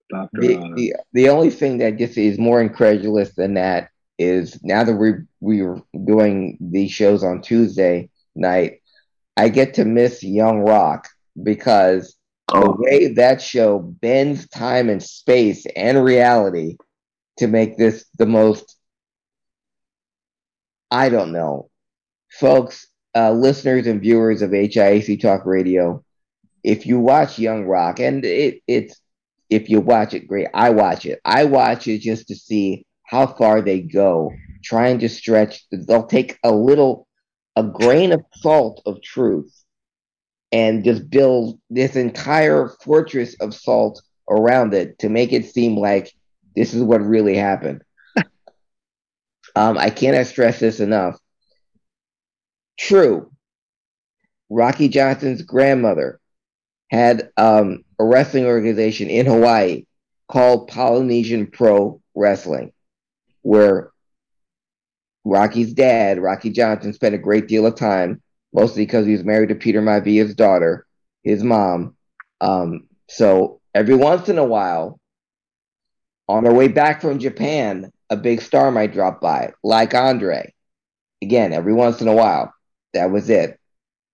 Doctor. 0.10 0.40
The, 0.42 0.58
Oz. 0.58 0.72
the, 0.76 0.96
the 1.14 1.30
only 1.30 1.50
thing 1.50 1.80
that 1.80 1.98
just 1.98 2.18
is 2.18 2.38
more 2.40 2.62
incredulous 2.62 3.34
than 3.36 3.56
that 3.56 3.90
is 4.18 4.58
now 4.64 4.84
that 4.86 4.96
we 4.96 5.14
we're 5.42 5.82
doing 6.06 6.58
these 6.62 6.92
shows 6.92 7.24
on 7.24 7.42
Tuesday 7.42 8.10
night, 8.36 8.82
I 9.36 9.50
get 9.50 9.74
to 9.74 9.84
miss 9.86 10.24
Young 10.24 10.60
Rock 10.60 11.10
because 11.42 12.16
the 12.54 12.68
Oh, 12.68 12.78
way 12.78 13.08
that 13.14 13.42
show 13.42 13.80
bends 13.80 14.48
time 14.50 14.90
and 14.90 15.02
space 15.04 15.66
and 15.76 16.04
reality 16.04 16.78
to 17.38 17.48
make 17.48 17.78
this 17.78 18.06
the 18.18 18.26
most 18.26 18.78
I 20.92 21.10
don't 21.10 21.32
know. 21.32 21.70
Folks, 22.32 22.88
uh, 23.16 23.32
listeners 23.32 23.88
and 23.88 24.02
viewers 24.02 24.42
of 24.42 24.52
HIAC 24.52 25.18
Talk 25.22 25.46
Radio, 25.46 26.04
if 26.64 26.86
you 26.86 27.00
watch 27.00 27.40
Young 27.40 27.66
Rock, 27.66 28.00
and 28.00 28.24
it, 28.26 28.62
it's 28.68 29.00
if 29.50 29.70
you 29.70 29.82
watch 29.82 30.14
it, 30.14 30.28
great. 30.28 30.48
I 30.54 30.70
watch 30.72 31.06
it. 31.06 31.20
I 31.26 31.46
watch 31.46 31.88
it 31.88 32.00
just 32.00 32.28
to 32.30 32.36
see 32.36 32.86
how 33.06 33.28
far 33.28 33.62
they 33.62 33.82
go, 33.82 34.32
trying 34.64 35.00
to 35.00 35.10
stretch. 35.10 35.64
They'll 35.72 36.08
take 36.08 36.38
a 36.44 36.52
little, 36.52 37.08
a 37.56 37.64
grain 37.64 38.12
of 38.14 38.24
salt 38.36 38.82
of 38.86 39.02
truth 39.02 39.63
and 40.54 40.84
just 40.84 41.10
build 41.10 41.60
this 41.72 41.96
entire 41.96 42.70
fortress 42.84 43.34
of 43.42 43.56
salt 43.56 44.02
around 44.30 44.74
it 44.74 45.00
to 45.00 45.10
make 45.10 45.34
it 45.34 45.52
seem 45.52 45.76
like 45.76 46.14
this 46.56 46.76
is 46.76 46.84
what 46.84 47.02
really 47.02 47.36
happened. 47.36 47.82
um, 49.56 49.78
I 49.78 49.90
cannot 49.90 50.28
stress 50.28 50.60
this 50.60 50.80
enough. 50.80 51.18
True, 52.80 53.32
Rocky 54.50 54.88
Johnson's 54.88 55.42
grandmother 55.42 56.20
had 56.92 57.32
um, 57.36 57.84
a 58.00 58.06
wrestling 58.06 58.46
organization 58.46 59.10
in 59.10 59.26
Hawaii 59.26 59.86
called 60.28 60.68
Polynesian 60.68 61.48
Pro 61.48 62.00
Wrestling, 62.14 62.72
where 63.42 63.92
Rocky's 65.26 65.74
dad, 65.74 66.20
Rocky 66.20 66.52
Johnson, 66.52 66.94
spent 66.94 67.16
a 67.16 67.20
great 67.20 67.48
deal 67.48 67.66
of 67.66 67.76
time, 67.76 68.22
mostly 68.54 68.86
because 68.86 69.06
he 69.06 69.14
was 69.14 69.24
married 69.24 69.50
to 69.50 69.56
Peter 69.56 69.82
Maivia's 69.82 70.36
daughter, 70.36 70.86
his 71.24 71.44
mom. 71.44 71.96
Um, 72.42 72.88
so 73.10 73.62
every 73.74 73.96
once 73.96 74.30
in 74.30 74.38
a 74.38 74.46
while, 74.46 75.00
on 76.30 76.44
their 76.44 76.54
way 76.54 76.68
back 76.68 77.02
from 77.02 77.20
Japan, 77.20 77.92
a 78.10 78.16
big 78.16 78.42
star 78.42 78.72
might 78.72 78.94
drop 78.94 79.20
by, 79.20 79.54
like 79.64 79.94
Andre. 79.94 80.54
Again, 81.22 81.54
every 81.54 81.74
once 81.74 82.02
in 82.02 82.08
a 82.08 82.14
while. 82.14 82.54
That 82.94 83.12
was 83.12 83.30
it 83.30 83.60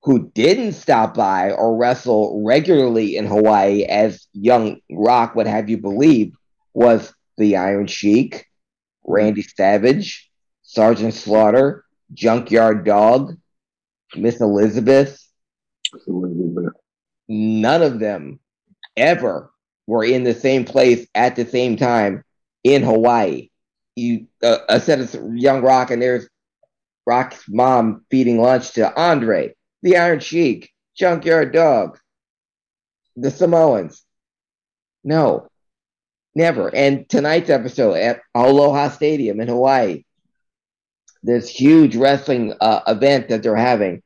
who 0.03 0.31
didn't 0.33 0.73
stop 0.73 1.13
by 1.13 1.51
or 1.51 1.75
wrestle 1.75 2.41
regularly 2.45 3.17
in 3.17 3.25
Hawaii, 3.25 3.83
as 3.83 4.27
Young 4.33 4.79
Rock 4.89 5.35
would 5.35 5.47
have 5.47 5.69
you 5.69 5.77
believe, 5.77 6.33
was 6.73 7.13
the 7.37 7.57
Iron 7.57 7.87
Sheik, 7.87 8.45
Randy 9.03 9.41
Savage, 9.41 10.29
Sergeant 10.63 11.13
Slaughter, 11.13 11.83
Junkyard 12.13 12.85
Dog, 12.85 13.37
Miss 14.15 14.41
Elizabeth. 14.41 15.23
None 17.27 17.81
of 17.81 17.99
them 17.99 18.39
ever 18.97 19.51
were 19.87 20.03
in 20.03 20.23
the 20.23 20.33
same 20.33 20.65
place 20.65 21.07
at 21.15 21.35
the 21.35 21.45
same 21.45 21.77
time 21.77 22.23
in 22.63 22.83
Hawaii. 22.83 23.49
You 23.95 24.27
uh, 24.43 24.59
a 24.69 24.79
set 24.79 24.99
of 24.99 25.35
Young 25.35 25.61
Rock, 25.61 25.91
and 25.91 26.01
there's 26.01 26.27
Rock's 27.05 27.43
mom 27.49 28.05
feeding 28.09 28.39
lunch 28.39 28.71
to 28.73 28.95
Andre 28.95 29.53
the 29.81 29.97
Iron 29.97 30.19
Sheik, 30.19 30.71
Junkyard 30.95 31.53
Dog, 31.53 31.97
the 33.15 33.31
Samoans. 33.31 34.03
No, 35.03 35.47
never. 36.35 36.73
And 36.73 37.07
tonight's 37.09 37.49
episode 37.49 37.93
at 37.93 38.21
Aloha 38.35 38.89
Stadium 38.89 39.39
in 39.39 39.47
Hawaii, 39.47 40.03
this 41.23 41.49
huge 41.49 41.95
wrestling 41.95 42.53
uh, 42.61 42.81
event 42.87 43.29
that 43.29 43.43
they're 43.43 43.55
having. 43.55 44.01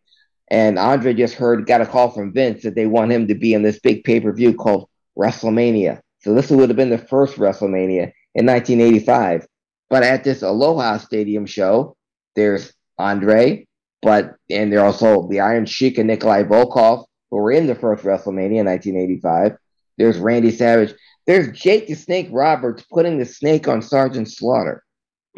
And 0.49 0.77
Andre 0.77 1.13
just 1.13 1.35
heard, 1.35 1.65
got 1.65 1.81
a 1.81 1.85
call 1.85 2.11
from 2.11 2.33
Vince 2.33 2.63
that 2.63 2.75
they 2.75 2.85
want 2.85 3.11
him 3.11 3.27
to 3.27 3.35
be 3.35 3.53
in 3.53 3.63
this 3.63 3.79
big 3.79 4.03
pay 4.03 4.19
per 4.19 4.33
view 4.33 4.53
called 4.53 4.89
WrestleMania. 5.17 6.01
So 6.19 6.33
this 6.33 6.49
would 6.49 6.69
have 6.69 6.77
been 6.77 6.89
the 6.89 6.97
first 6.97 7.37
WrestleMania 7.37 8.11
in 8.35 8.45
1985. 8.45 9.47
But 9.89 10.03
at 10.03 10.23
this 10.23 10.41
Aloha 10.41 10.97
Stadium 10.97 11.45
show, 11.45 11.95
there's 12.35 12.73
Andre, 12.97 13.67
but 14.01 14.35
and 14.49 14.71
they're 14.71 14.83
also 14.83 15.27
the 15.27 15.39
Iron 15.39 15.65
Sheik 15.65 15.97
and 15.97 16.07
Nikolai 16.07 16.43
Volkoff, 16.43 17.05
who 17.29 17.37
were 17.37 17.51
in 17.51 17.67
the 17.67 17.75
first 17.75 18.03
WrestleMania 18.03 18.59
in 18.59 18.65
1985. 18.65 19.57
There's 19.97 20.17
Randy 20.17 20.51
Savage. 20.51 20.93
There's 21.25 21.57
Jake 21.57 21.87
the 21.87 21.95
Snake 21.95 22.27
Roberts 22.31 22.83
putting 22.91 23.17
the 23.17 23.25
snake 23.25 23.67
on 23.67 23.81
Sergeant 23.81 24.29
Slaughter. 24.29 24.83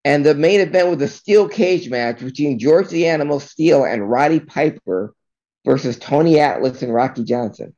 and 0.05 0.27
the 0.27 0.35
main 0.35 0.61
event 0.61 0.89
was 0.89 1.03
a 1.03 1.09
steel 1.09 1.49
cage 1.49 1.89
match 1.89 2.21
between 2.21 2.59
George 2.59 2.89
the 2.89 3.07
Animal 3.07 3.41
Steele 3.41 3.85
and 3.85 4.11
Roddy 4.11 4.41
Piper 4.41 5.15
versus 5.65 5.99
Tony 5.99 6.41
Atlas 6.41 6.83
and 6.83 6.93
Rocky 6.93 7.25
Johnson. 7.25 7.75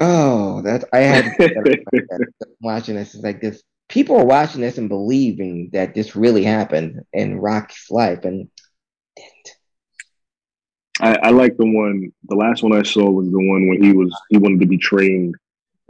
Oh, 0.00 0.62
that's 0.62 0.84
I 0.92 0.98
had 0.98 1.32
watching 2.60 2.96
this. 2.96 3.14
It's 3.14 3.24
like 3.24 3.40
this. 3.40 3.62
People 3.88 4.16
are 4.16 4.24
watching 4.24 4.60
this 4.60 4.78
and 4.78 4.88
believing 4.88 5.70
that 5.72 5.94
this 5.94 6.16
really 6.16 6.42
happened 6.42 7.02
in 7.12 7.38
Rocky's 7.38 7.86
life, 7.90 8.24
and 8.24 8.48
I, 11.00 11.16
I 11.16 11.30
like 11.30 11.56
the 11.56 11.66
one. 11.66 12.12
The 12.28 12.36
last 12.36 12.62
one 12.62 12.72
I 12.72 12.82
saw 12.82 13.08
was 13.10 13.30
the 13.30 13.36
one 13.36 13.68
when 13.68 13.82
he 13.82 13.92
was 13.92 14.12
he 14.30 14.38
wanted 14.38 14.60
to 14.60 14.66
be 14.66 14.78
trained, 14.78 15.34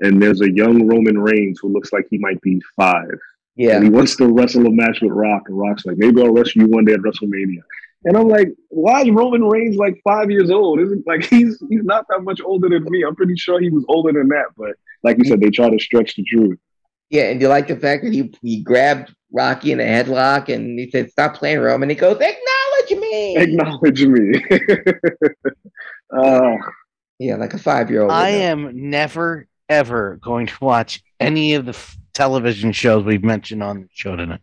and 0.01 0.21
there's 0.21 0.41
a 0.41 0.51
young 0.51 0.87
Roman 0.87 1.19
Reigns 1.19 1.61
who 1.61 1.73
looks 1.73 1.93
like 1.93 2.07
he 2.11 2.19
might 2.19 2.41
be 2.41 2.61
five. 2.77 3.19
Yeah, 3.57 3.77
And 3.77 3.85
he 3.85 3.91
wants 3.91 4.17
to 4.17 4.27
wrestle 4.33 4.67
a 4.67 4.71
match 4.71 5.01
with 5.01 5.13
Rock, 5.13 5.45
and 5.47 5.59
Rock's 5.59 5.87
like, 5.87 5.97
maybe 5.97 6.21
I'll 6.21 6.33
wrestle 6.33 6.63
you 6.63 6.69
one 6.69 6.85
day 6.85 6.95
at 6.95 7.01
WrestleMania. 7.01 7.61
And 8.05 8.17
I'm 8.17 8.29
like, 8.29 8.49
why 8.69 9.03
is 9.03 9.11
Roman 9.11 9.45
Reigns 9.45 9.77
like 9.77 10.01
five 10.05 10.31
years 10.31 10.51
old? 10.51 10.81
Isn't 10.81 11.07
like 11.07 11.25
he's 11.25 11.63
he's 11.71 11.85
not 11.85 12.05
that 12.11 12.23
much 12.23 12.41
older 12.45 12.69
than 12.69 12.85
me. 12.85 13.03
I'm 13.03 13.17
pretty 13.17 13.37
sure 13.37 13.61
he 13.61 13.71
was 13.71 13.85
older 13.89 14.13
than 14.13 14.29
that. 14.29 14.47
But 14.57 14.73
like 15.03 15.17
you 15.19 15.25
said, 15.25 15.41
they 15.41 15.51
try 15.51 15.71
to 15.71 15.79
stretch 15.79 16.15
the 16.15 16.25
truth. 16.25 16.59
Yeah, 17.09 17.31
and 17.31 17.41
do 17.41 17.45
you 17.45 17.49
like 17.49 17.69
the 17.69 17.77
fact 17.77 18.05
that 18.05 18.13
he 18.13 18.35
he 18.43 18.63
grabbed 18.63 19.15
Rocky 19.33 19.73
in 19.73 19.81
a 19.81 19.85
headlock 19.85 20.53
and 20.53 20.79
he 20.79 20.91
said, 20.91 21.11
"Stop 21.11 21.37
playing, 21.37 21.61
Roman." 21.61 21.89
He 21.89 21.95
goes, 21.95 22.21
"Acknowledge 22.21 23.01
me." 23.01 23.37
Acknowledge 23.37 24.05
me. 24.05 24.45
uh, 26.17 26.57
yeah, 27.19 27.37
like 27.37 27.55
a 27.55 27.59
five 27.59 27.91
year 27.91 28.03
old. 28.03 28.13
I 28.13 28.29
am 28.31 28.91
never 28.91 29.47
ever 29.69 30.19
going 30.23 30.47
to 30.47 30.57
watch 30.61 31.03
any 31.21 31.55
of 31.55 31.65
the 31.65 31.71
f- 31.71 31.97
television 32.15 32.73
shows 32.73 33.05
we've 33.05 33.25
mentioned 33.25 33.63
on 33.63 33.83
the 33.83 33.89
show 33.93 34.17
tonight. 34.17 34.41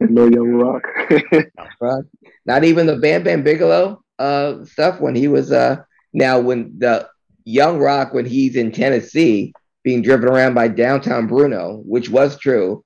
no 0.00 0.26
young 0.26 0.52
rock. 0.54 0.82
Rock. 1.80 2.04
Not 2.44 2.64
even 2.64 2.86
the 2.86 2.96
Bam 2.96 3.22
Bam 3.22 3.42
Bigelow 3.42 4.02
uh, 4.18 4.64
stuff 4.64 5.00
when 5.00 5.14
he 5.14 5.28
was 5.28 5.52
uh 5.52 5.76
now 6.12 6.40
when 6.40 6.74
the 6.78 7.08
young 7.44 7.78
Rock 7.78 8.12
when 8.12 8.26
he's 8.26 8.56
in 8.56 8.72
Tennessee 8.72 9.52
being 9.84 10.02
driven 10.02 10.28
around 10.28 10.54
by 10.54 10.68
downtown 10.68 11.28
Bruno, 11.28 11.82
which 11.86 12.08
was 12.08 12.38
true, 12.38 12.84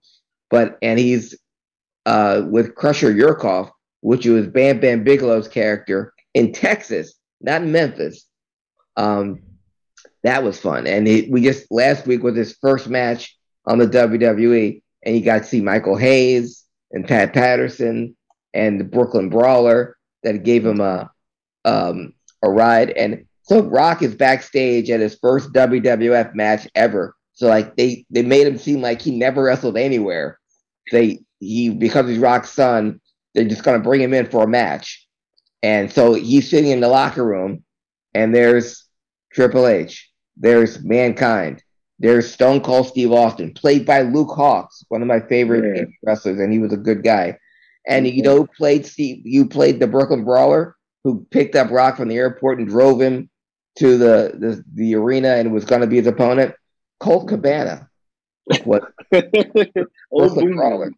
but 0.51 0.77
and 0.83 0.99
he's 0.99 1.38
uh 2.07 2.42
with 2.46 2.75
Crusher 2.75 3.12
Yurkov, 3.12 3.70
which 4.01 4.27
was 4.27 4.46
Bam 4.46 4.81
Bam 4.81 5.05
Bigelow's 5.05 5.49
character 5.49 6.12
in 6.35 6.53
Texas, 6.53 7.14
not 7.40 7.62
in 7.62 7.73
Memphis. 7.73 8.27
Um, 8.96 9.40
that 10.23 10.42
was 10.42 10.61
fun, 10.61 10.87
and 10.87 11.07
he, 11.07 11.29
we 11.31 11.42
just 11.42 11.70
last 11.70 12.07
week 12.07 12.23
was 12.23 12.37
his 12.37 12.57
first 12.61 12.88
match 12.88 13.38
on 13.66 13.79
the 13.79 13.87
WWE, 13.87 14.83
and 15.05 15.16
you 15.16 15.23
got 15.23 15.38
to 15.38 15.44
see 15.44 15.61
Michael 15.61 15.96
Hayes 15.96 16.64
and 16.92 17.07
Pat 17.07 17.33
Patterson 17.33 18.16
and 18.55 18.81
the 18.81 18.85
Brooklyn 18.85 19.29
Brawler 19.29 19.96
that 20.23 20.44
gave 20.44 20.64
him 20.64 20.81
a 20.81 21.11
um, 21.64 22.14
a 22.42 22.51
ride. 22.51 22.90
And 22.90 23.27
so 23.42 23.62
Rock 23.62 24.03
is 24.03 24.14
backstage 24.14 24.90
at 24.90 25.01
his 25.01 25.18
first 25.20 25.53
WWF 25.53 26.35
match 26.35 26.68
ever. 26.75 27.14
So 27.33 27.49
like 27.49 27.77
they 27.77 28.05
they 28.11 28.23
made 28.23 28.46
him 28.46 28.59
seem 28.59 28.81
like 28.81 29.01
he 29.01 29.16
never 29.16 29.44
wrestled 29.44 29.77
anywhere. 29.77 30.38
They 30.92 31.20
he 31.38 31.70
because 31.70 32.09
he's 32.09 32.18
Rock's 32.18 32.51
son, 32.51 33.01
they're 33.35 33.49
just 33.49 33.64
gonna 33.64 33.79
bring 33.79 34.01
him 34.01 34.14
in 34.14 34.27
for 34.27 34.44
a 34.44 34.49
match. 34.49 35.07
And 35.62 35.92
so 35.92 36.14
he's 36.14 36.49
sitting 36.49 36.70
in 36.70 36.81
the 36.81 36.88
locker 36.88 37.25
room, 37.25 37.64
and 38.14 38.35
there's 38.35 38.87
Triple 39.33 39.66
H, 39.66 40.11
there's 40.37 40.83
Mankind, 40.83 41.62
there's 42.01 42.33
Stone 42.33 42.63
Cold 42.63 42.89
Steve 42.89 43.13
Austin, 43.13 43.53
played 43.53 43.85
by 43.87 44.01
Luke 44.03 44.31
Hawx, 44.31 44.85
one 44.89 45.03
of 45.03 45.09
my 45.09 45.21
favorite 45.21 45.77
Yeah. 45.77 45.85
wrestlers, 46.03 46.41
and 46.41 46.53
he 46.53 46.59
was 46.59 46.73
a 46.73 46.79
good 46.79 47.05
guy. 47.05 47.39
And 47.87 48.07
you 48.07 48.23
know, 48.23 48.47
played 48.57 48.87
Steve, 48.87 49.23
you 49.25 49.47
played 49.47 49.79
the 49.81 49.87
Brooklyn 49.87 50.25
Brawler, 50.25 50.77
who 51.05 51.27
picked 51.31 51.55
up 51.55 51.71
Rock 51.71 51.97
from 51.99 52.09
the 52.09 52.17
airport 52.17 52.59
and 52.59 52.67
drove 52.69 53.01
him 53.01 53.29
to 53.79 53.97
the 53.99 54.33
the, 54.39 54.65
the 54.75 54.95
arena 54.97 55.37
and 55.37 55.53
was 55.53 55.65
going 55.65 55.83
to 55.83 55.87
be 55.87 55.97
his 55.97 56.07
opponent. 56.07 56.55
Colt 56.99 57.29
Cabana. 57.29 57.89
What? 58.65 58.83
Old 60.11 60.35
Brooklyn 60.35 60.57
Brawler. 60.57 60.93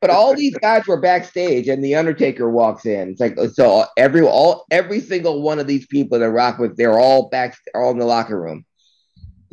But 0.00 0.10
all 0.10 0.34
these 0.34 0.56
guys 0.56 0.86
were 0.86 1.00
backstage, 1.00 1.68
and 1.68 1.84
the 1.84 1.94
Undertaker 1.96 2.48
walks 2.48 2.86
in. 2.86 3.10
It's 3.10 3.20
like 3.20 3.36
so 3.52 3.84
every 3.96 4.22
all 4.22 4.64
every 4.70 5.00
single 5.00 5.42
one 5.42 5.58
of 5.58 5.66
these 5.66 5.86
people 5.86 6.18
that 6.18 6.30
rock 6.30 6.58
was, 6.58 6.70
they're 6.76 6.98
all 6.98 7.28
back, 7.28 7.56
all 7.74 7.90
in 7.90 7.98
the 7.98 8.06
locker 8.06 8.40
room. 8.40 8.64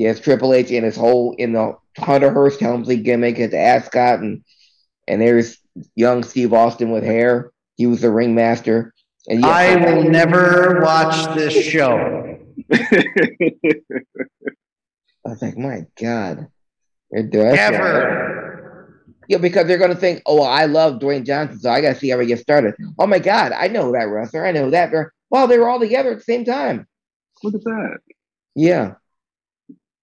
He 0.02 0.08
has 0.08 0.20
Triple 0.20 0.52
H 0.52 0.72
in 0.72 0.84
his 0.84 0.96
whole 0.96 1.36
in 1.38 1.54
the 1.54 1.78
Hunter 1.96 2.34
Hearst 2.34 2.60
Helmsley 2.60 2.98
gimmick 2.98 3.38
as 3.38 3.54
ascot, 3.54 4.18
and 4.20 4.44
and 5.08 5.22
there's 5.22 5.60
young 5.94 6.24
Steve 6.24 6.54
Austin 6.54 6.90
with 6.90 7.04
hair. 7.04 7.52
He 7.76 7.86
was 7.86 8.02
the 8.02 8.10
ringmaster. 8.10 8.96
And 9.28 9.42
yeah, 9.42 9.50
I 9.50 9.76
will 9.76 10.10
never 10.10 10.82
watch 10.82 11.36
this 11.36 11.54
show. 11.54 12.36
I 12.74 12.80
was 15.24 15.40
like, 15.40 15.56
my 15.56 15.86
God. 16.02 16.48
They're 17.12 17.22
doing 17.22 17.56
Ever. 17.56 19.04
Yeah, 19.28 19.38
because 19.38 19.68
they're 19.68 19.78
going 19.78 19.94
to 19.94 19.96
think, 19.96 20.24
oh, 20.26 20.42
I 20.42 20.66
love 20.66 21.00
Dwayne 21.00 21.28
Johnson, 21.28 21.60
so 21.60 21.70
I 21.70 21.80
got 21.80 21.94
to 21.94 22.00
see 22.00 22.10
how 22.10 22.18
he 22.18 22.26
gets 22.26 22.42
started. 22.42 22.74
Oh 22.98 23.06
my 23.06 23.20
God, 23.20 23.52
I 23.52 23.68
know 23.68 23.92
that 23.92 24.06
wrestler. 24.06 24.48
I 24.48 24.52
know 24.52 24.72
that. 24.72 24.92
Well, 25.30 25.46
they 25.46 25.60
were 25.60 25.70
all 25.70 25.80
together 25.80 26.10
at 26.10 26.18
the 26.18 26.24
same 26.24 26.44
time. 26.44 26.88
Look 27.44 27.54
at 27.54 27.64
that. 27.66 28.00
Yeah. 28.56 28.96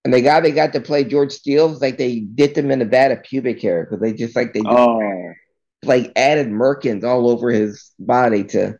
And 0.09 0.15
the 0.15 0.23
guy 0.23 0.41
they 0.41 0.53
got 0.53 0.73
to 0.73 0.81
play 0.81 1.05
George 1.05 1.33
Steele, 1.33 1.71
it's 1.71 1.83
like 1.83 1.99
they 1.99 2.21
dipped 2.21 2.57
him 2.57 2.71
in 2.71 2.81
a 2.81 2.87
vat 2.87 3.11
of 3.13 3.23
pubic 3.25 3.61
hair 3.61 3.85
because 3.85 4.01
they 4.01 4.15
just 4.15 4.35
like 4.35 4.55
they 4.55 4.61
just, 4.61 4.73
Oh, 4.73 5.33
like 5.85 6.11
added 6.17 6.49
merkins 6.49 7.05
all 7.05 7.29
over 7.29 7.51
his 7.51 7.91
body 7.99 8.43
to 8.45 8.79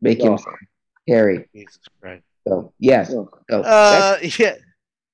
make 0.00 0.20
him 0.22 0.34
Oh. 0.34 0.44
hairy. 1.08 1.48
Jesus 1.52 1.80
Christ. 2.00 2.22
So 2.46 2.72
yes, 2.78 3.12
oh. 3.12 3.28
so 3.50 3.62
Uh, 3.62 4.18
yeah. 4.38 4.54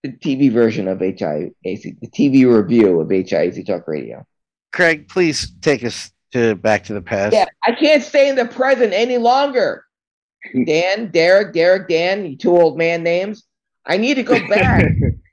the 0.02 0.10
TV 0.12 0.52
version 0.52 0.88
of 0.88 0.98
HIAC, 0.98 1.54
the 1.64 2.08
TV 2.14 2.44
review 2.44 3.00
of 3.00 3.08
HIAC 3.08 3.64
Talk 3.64 3.88
Radio. 3.88 4.26
Craig, 4.74 5.08
please 5.08 5.50
take 5.62 5.84
us 5.84 6.10
to 6.34 6.54
back 6.56 6.84
to 6.84 6.92
the 6.92 7.00
past. 7.00 7.32
Yeah, 7.32 7.46
I 7.66 7.72
can't 7.72 8.02
stay 8.02 8.28
in 8.28 8.36
the 8.36 8.44
present 8.44 8.92
any 8.92 9.16
longer. 9.16 9.86
Dan, 10.66 11.10
Derek, 11.12 11.54
Derek, 11.54 11.88
Dan, 11.88 12.26
you 12.26 12.36
two 12.36 12.54
old 12.54 12.76
man 12.76 13.02
names. 13.02 13.44
I 13.86 13.96
need 13.96 14.16
to 14.16 14.22
go 14.22 14.38
back 14.48 14.84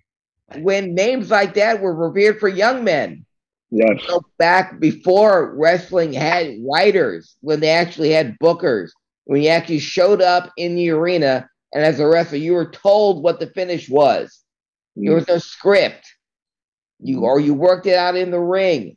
when 0.61 0.95
names 0.95 1.29
like 1.31 1.53
that 1.55 1.81
were 1.81 1.93
revered 1.93 2.39
for 2.39 2.47
young 2.47 2.83
men. 2.83 3.25
yes. 3.71 4.01
Go 4.07 4.23
back 4.37 4.79
before 4.79 5.55
wrestling 5.55 6.13
had 6.13 6.57
writers, 6.63 7.35
when 7.41 7.59
they 7.59 7.69
actually 7.69 8.11
had 8.11 8.37
bookers, 8.39 8.91
when 9.25 9.41
you 9.41 9.49
actually 9.49 9.79
showed 9.79 10.21
up 10.21 10.51
in 10.57 10.75
the 10.75 10.89
arena 10.89 11.49
and 11.73 11.83
as 11.83 11.99
a 11.99 12.07
wrestler, 12.07 12.37
you 12.37 12.53
were 12.53 12.69
told 12.69 13.23
what 13.23 13.39
the 13.39 13.47
finish 13.47 13.89
was. 13.89 14.41
There 14.95 15.15
was 15.15 15.27
no 15.27 15.39
script. 15.39 16.05
You 16.99 17.21
or 17.21 17.39
you 17.39 17.55
worked 17.55 17.87
it 17.87 17.97
out 17.97 18.15
in 18.15 18.29
the 18.29 18.39
ring. 18.39 18.95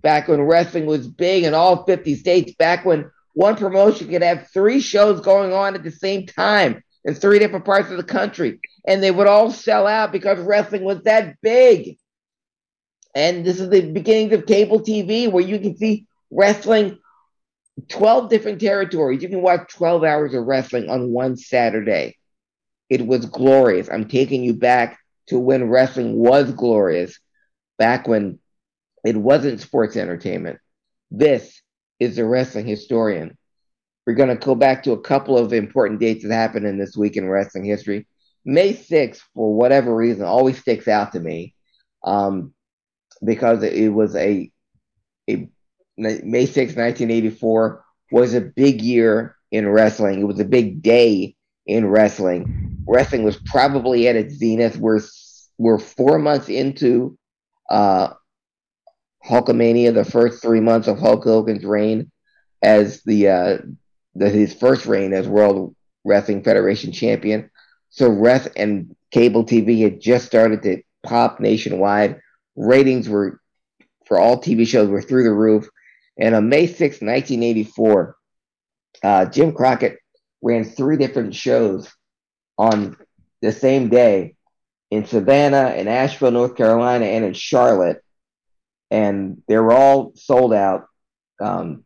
Back 0.00 0.28
when 0.28 0.40
wrestling 0.40 0.86
was 0.86 1.06
big 1.06 1.44
in 1.44 1.52
all 1.52 1.84
50 1.84 2.14
states, 2.14 2.54
back 2.54 2.84
when 2.84 3.10
one 3.34 3.56
promotion 3.56 4.08
could 4.08 4.22
have 4.22 4.48
three 4.52 4.80
shows 4.80 5.20
going 5.20 5.52
on 5.52 5.74
at 5.74 5.82
the 5.82 5.90
same 5.90 6.26
time 6.26 6.82
in 7.04 7.14
three 7.14 7.38
different 7.38 7.64
parts 7.64 7.90
of 7.90 7.96
the 7.96 8.02
country, 8.02 8.60
and 8.86 9.02
they 9.02 9.10
would 9.10 9.26
all 9.26 9.50
sell 9.50 9.86
out 9.86 10.12
because 10.12 10.38
wrestling 10.40 10.84
was 10.84 11.02
that 11.02 11.36
big. 11.40 11.96
And 13.14 13.44
this 13.44 13.60
is 13.60 13.70
the 13.70 13.90
beginnings 13.92 14.32
of 14.32 14.46
cable 14.46 14.80
TV 14.80 15.30
where 15.30 15.44
you 15.44 15.58
can 15.58 15.76
see 15.76 16.06
wrestling 16.30 16.98
12 17.88 18.28
different 18.28 18.60
territories. 18.60 19.22
You 19.22 19.28
can 19.28 19.42
watch 19.42 19.72
12 19.72 20.04
hours 20.04 20.34
of 20.34 20.44
wrestling 20.44 20.90
on 20.90 21.10
one 21.10 21.36
Saturday. 21.36 22.16
It 22.90 23.06
was 23.06 23.26
glorious. 23.26 23.88
I'm 23.88 24.08
taking 24.08 24.42
you 24.42 24.54
back 24.54 24.98
to 25.28 25.38
when 25.38 25.68
wrestling 25.68 26.16
was 26.16 26.52
glorious, 26.52 27.18
back 27.78 28.08
when 28.08 28.38
it 29.04 29.16
wasn't 29.16 29.60
sports 29.60 29.96
entertainment. 29.96 30.58
This 31.10 31.62
is 32.00 32.16
the 32.16 32.24
wrestling 32.24 32.66
historian. 32.66 33.37
We're 34.08 34.14
going 34.14 34.34
to 34.34 34.42
go 34.42 34.54
back 34.54 34.84
to 34.84 34.92
a 34.92 35.00
couple 35.02 35.36
of 35.36 35.52
important 35.52 36.00
dates 36.00 36.24
that 36.24 36.32
happened 36.32 36.64
in 36.66 36.78
this 36.78 36.96
week 36.96 37.18
in 37.18 37.28
wrestling 37.28 37.66
history. 37.66 38.06
May 38.42 38.72
6th, 38.72 39.20
for 39.34 39.54
whatever 39.54 39.94
reason, 39.94 40.24
always 40.24 40.58
sticks 40.58 40.88
out 40.88 41.12
to 41.12 41.20
me 41.20 41.54
um, 42.02 42.54
because 43.22 43.62
it 43.62 43.92
was 43.92 44.16
a, 44.16 44.50
a 45.28 45.50
May 45.98 46.46
6, 46.46 46.56
1984 46.56 47.84
was 48.10 48.32
a 48.32 48.40
big 48.40 48.80
year 48.80 49.36
in 49.52 49.68
wrestling. 49.68 50.22
It 50.22 50.26
was 50.26 50.40
a 50.40 50.46
big 50.46 50.80
day 50.80 51.36
in 51.66 51.84
wrestling. 51.84 52.78
Wrestling 52.86 53.24
was 53.24 53.36
probably 53.36 54.08
at 54.08 54.16
its 54.16 54.36
zenith. 54.36 54.78
We're 54.78 55.02
we're 55.58 55.78
four 55.78 56.18
months 56.18 56.48
into 56.48 57.18
uh, 57.68 58.14
Hulkamania, 59.22 59.92
the 59.92 60.06
first 60.06 60.40
three 60.40 60.60
months 60.60 60.88
of 60.88 60.98
Hulk 60.98 61.24
Hogan's 61.24 61.66
reign 61.66 62.10
as 62.62 63.02
the, 63.02 63.28
uh, 63.28 63.58
the 64.18 64.28
his 64.28 64.54
first 64.54 64.86
reign 64.86 65.12
as 65.12 65.28
World 65.28 65.74
Wrestling 66.04 66.42
Federation 66.42 66.92
champion. 66.92 67.50
So 67.90 68.10
rest 68.10 68.48
and 68.56 68.94
cable 69.10 69.44
TV 69.44 69.82
had 69.82 70.00
just 70.00 70.26
started 70.26 70.62
to 70.62 70.82
pop 71.02 71.40
nationwide. 71.40 72.20
Ratings 72.56 73.08
were 73.08 73.40
for 74.06 74.18
all 74.18 74.40
TV 74.40 74.66
shows 74.66 74.88
were 74.88 75.02
through 75.02 75.24
the 75.24 75.32
roof. 75.32 75.68
And 76.18 76.34
on 76.34 76.48
May 76.48 76.66
6, 76.66 76.80
1984, 76.80 78.16
uh, 79.02 79.24
Jim 79.26 79.52
Crockett 79.52 79.98
ran 80.42 80.64
three 80.64 80.96
different 80.96 81.34
shows 81.34 81.92
on 82.56 82.96
the 83.40 83.52
same 83.52 83.88
day 83.88 84.34
in 84.90 85.04
Savannah, 85.06 85.74
in 85.76 85.86
Asheville, 85.86 86.32
North 86.32 86.56
Carolina, 86.56 87.04
and 87.04 87.24
in 87.24 87.34
Charlotte. 87.34 88.02
And 88.90 89.42
they 89.46 89.58
were 89.58 89.72
all 89.72 90.12
sold 90.16 90.52
out. 90.54 90.86
Um, 91.40 91.84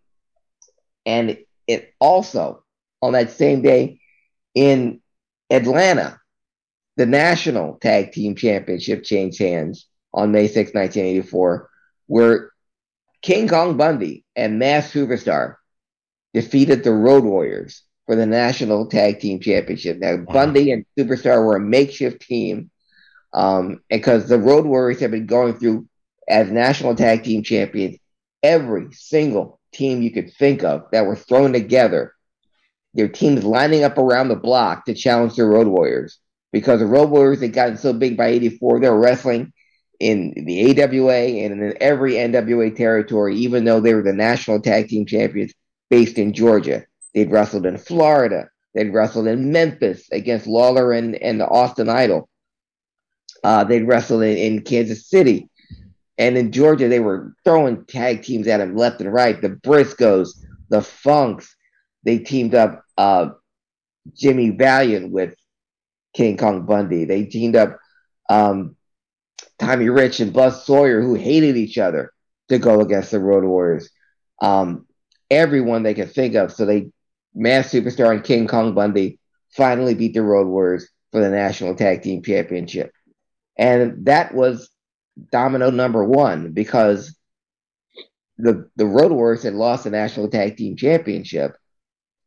and 1.05 1.37
it 1.67 1.95
also, 1.99 2.65
on 3.01 3.13
that 3.13 3.31
same 3.31 3.63
day, 3.63 4.01
in 4.55 5.01
Atlanta, 5.51 6.21
the 6.97 7.07
National 7.07 7.75
Tag 7.77 8.13
Team 8.13 8.35
Championship 8.35 9.05
changed 9.05 9.39
hands 9.39 9.87
on 10.13 10.33
May 10.33 10.47
6, 10.47 10.75
1984, 10.75 11.71
where 12.07 12.51
King 13.23 13.49
Kong 13.49 13.77
Bundy 13.77 14.25
and 14.37 14.59
Masked 14.59 14.95
Superstar 14.95 15.57
defeated 16.35 16.85
the 16.85 16.93
Road 16.93 17.25
Warriors 17.25 17.83
for 18.07 18.17
the 18.17 18.27
National 18.27 18.87
Tag 18.87 19.21
Team 19.21 19.41
Championship. 19.41 19.99
Now, 19.99 20.19
Bundy 20.19 20.73
and 20.73 20.85
Superstar 20.99 21.45
were 21.45 21.57
a 21.57 21.61
makeshift 21.61 22.23
team 22.23 22.71
um, 23.33 23.81
because 23.89 24.29
the 24.29 24.39
Road 24.39 24.67
Warriors 24.67 25.01
have 25.01 25.13
been 25.13 25.27
going 25.27 25.59
through 25.59 25.89
as 26.29 26.51
National 26.51 26.95
Tag 26.95 27.25
Team 27.25 27.43
Champions 27.43 27.97
every 28.43 28.93
single 28.93 29.61
team 29.73 30.03
you 30.03 30.11
could 30.11 30.33
think 30.33 30.63
of 30.63 30.87
that 30.93 31.07
were 31.07 31.17
thrown 31.17 31.53
together. 31.53 32.15
Their 32.95 33.09
teams 33.09 33.45
lining 33.45 33.85
up 33.85 33.99
around 33.99 34.29
the 34.29 34.37
block 34.37 34.85
to 34.85 34.95
challenge 34.95 35.37
the 35.37 35.45
Road 35.45 35.67
Warriors 35.67 36.19
because 36.53 36.81
the 36.81 36.87
Road 36.87 37.11
Warriors 37.11 37.41
had 37.41 37.53
gotten 37.53 37.77
so 37.77 37.93
big 37.93 38.17
by 38.17 38.29
84, 38.29 38.81
they 38.81 38.91
were 38.91 39.01
wrestling 39.01 39.53
in 39.99 40.35
the 40.47 40.83
AWA 40.83 41.13
and 41.13 41.63
in 41.63 41.75
every 41.81 42.15
NWA 42.15 42.75
territory, 42.75 43.37
even 43.37 43.65
though 43.65 43.81
they 43.81 43.95
were 43.95 44.03
the 44.03 44.13
national 44.13 44.61
tag 44.61 44.89
team 44.89 45.07
champions 45.07 45.53
based 45.89 46.19
in 46.19 46.33
Georgia. 46.33 46.85
They'd 47.15 47.31
wrestled 47.31 47.67
in 47.67 47.79
Florida. 47.79 48.49
They'd 48.75 48.93
wrestled 48.93 49.27
in 49.27 49.53
Memphis 49.53 50.09
against 50.11 50.47
Lawler 50.47 50.93
and, 50.93 51.15
and 51.15 51.41
the 51.41 51.47
Austin 51.47 51.89
Idol. 51.89 52.29
Uh, 53.45 53.65
they'd 53.65 53.87
wrestled 53.87 54.23
in, 54.23 54.37
in 54.37 54.63
Kansas 54.63 55.09
City. 55.09 55.49
And 56.19 56.37
in 56.37 56.53
Georgia, 56.53 56.89
they 56.89 57.01
were 57.01 57.35
throwing 57.45 57.85
tag 57.87 58.23
teams 58.23 58.47
at 58.47 58.61
him 58.61 58.77
left 58.77 59.01
and 59.01 59.13
right. 59.13 59.41
The 59.41 59.51
Briscoes, 59.51 60.31
the 60.69 60.83
Funks. 60.83 61.55
They 62.05 62.19
teamed 62.19 62.55
up 62.55 62.85
uh, 62.99 63.31
Jimmy 64.15 64.51
Valiant 64.51 65.11
with 65.11 65.35
King 66.15 66.37
Kong 66.37 66.67
Bundy. 66.67 67.05
They 67.05 67.25
teamed 67.25 67.57
up 67.57 67.79
um, 68.29 68.77
Tommy 69.59 69.89
Rich 69.89 70.21
and 70.21 70.33
Buzz 70.33 70.67
Sawyer, 70.67 71.01
who 71.01 71.15
hated 71.15 71.57
each 71.57 71.79
other, 71.79 72.13
to 72.49 72.59
go 72.59 72.81
against 72.81 73.11
the 73.11 73.21
Road 73.21 73.45
Warriors. 73.45 73.89
Um, 74.41 74.87
everyone 75.31 75.83
they 75.83 75.95
could 75.95 76.13
think 76.13 76.35
of. 76.35 76.53
So 76.53 76.67
they, 76.67 76.91
Masked 77.35 77.73
Superstar 77.73 78.11
and 78.11 78.25
King 78.25 78.47
Kong 78.47 78.75
Bundy, 78.75 79.19
finally 79.57 79.95
beat 79.95 80.15
the 80.15 80.23
Road 80.23 80.47
Warriors 80.47 80.89
for 81.13 81.21
the 81.21 81.31
National 81.31 81.75
Tag 81.75 82.03
Team 82.03 82.23
Championship. 82.23 82.93
And 83.57 84.07
that 84.07 84.35
was 84.35 84.69
domino 85.31 85.71
number 85.71 86.05
one 86.05 86.53
because 86.53 87.17
the 88.39 88.69
the 88.77 88.87
Road 88.87 89.13
Warriors 89.13 89.43
had 89.43 89.55
lost 89.55 89.85
the 89.85 89.91
National 89.91 90.29
Tag 90.29 90.57
Team 90.57 90.77
Championship. 90.77 91.57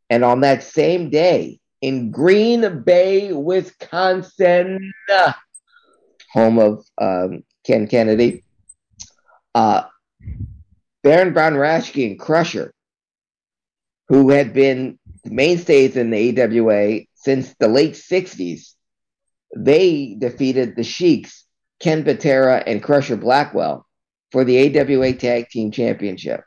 And 0.10 0.24
on 0.24 0.42
that 0.42 0.64
same 0.64 1.10
day 1.10 1.60
in 1.82 2.12
Green 2.12 2.84
Bay, 2.84 3.32
Wisconsin, 3.34 4.94
home 6.32 6.60
of 6.60 6.86
um, 7.00 7.44
Ken 7.66 7.88
Kennedy, 7.88 8.44
uh, 9.56 9.84
Baron 11.04 11.34
Von 11.34 11.54
Raschke 11.54 12.10
and 12.10 12.20
Crusher, 12.20 12.74
who 14.08 14.30
had 14.30 14.54
been 14.54 15.00
mainstays 15.24 15.96
in 15.96 16.12
the 16.12 16.42
AWA 16.42 17.02
since 17.16 17.54
the 17.60 17.68
late 17.68 17.94
60s, 17.94 18.74
they 19.56 20.16
defeated 20.18 20.76
the 20.76 20.84
Sheiks, 20.84 21.45
Ken 21.86 22.04
Patera 22.04 22.64
and 22.66 22.82
Crusher 22.82 23.16
Blackwell 23.16 23.86
for 24.32 24.44
the 24.44 24.58
AWA 24.76 25.14
Tag 25.14 25.50
Team 25.50 25.70
Championship. 25.70 26.44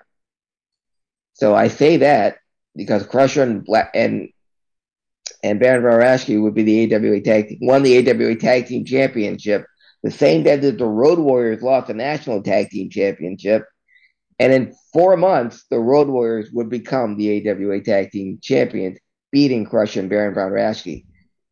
So 1.35 1.55
I 1.55 1.69
say 1.69 1.99
that 1.99 2.39
because 2.75 3.07
Crusher 3.07 3.45
and 3.45 3.65
Black 3.65 3.93
and 3.95 4.31
and 5.45 5.61
Baron 5.61 5.85
Raschke 5.85 6.43
would 6.43 6.55
be 6.55 6.65
the 6.65 6.93
AWA 6.93 7.21
Tag 7.21 7.51
Team, 7.51 7.59
won 7.63 7.85
the 7.85 7.99
AWA 7.99 8.35
Tag 8.35 8.67
Team 8.67 8.85
Championship 8.85 9.65
the 10.03 10.11
same 10.11 10.43
day 10.43 10.57
that 10.57 10.77
the 10.77 10.85
Road 10.85 11.21
Warriors 11.21 11.63
lost 11.63 11.87
the 11.87 11.95
National 11.95 12.43
Tag 12.43 12.71
Team 12.71 12.91
Championship. 12.91 13.65
And 14.41 14.53
in 14.53 14.75
four 14.93 15.17
months, 15.17 15.67
the 15.71 15.79
Road 15.79 16.09
Warriors 16.09 16.51
would 16.53 16.69
become 16.69 17.17
the 17.17 17.49
AWA 17.49 17.81
Tag 17.83 18.11
Team 18.11 18.41
Champions, 18.43 18.99
beating 19.31 19.67
Crusher 19.67 20.01
and 20.01 20.11
Baron 20.11 20.35
Von. 20.35 21.03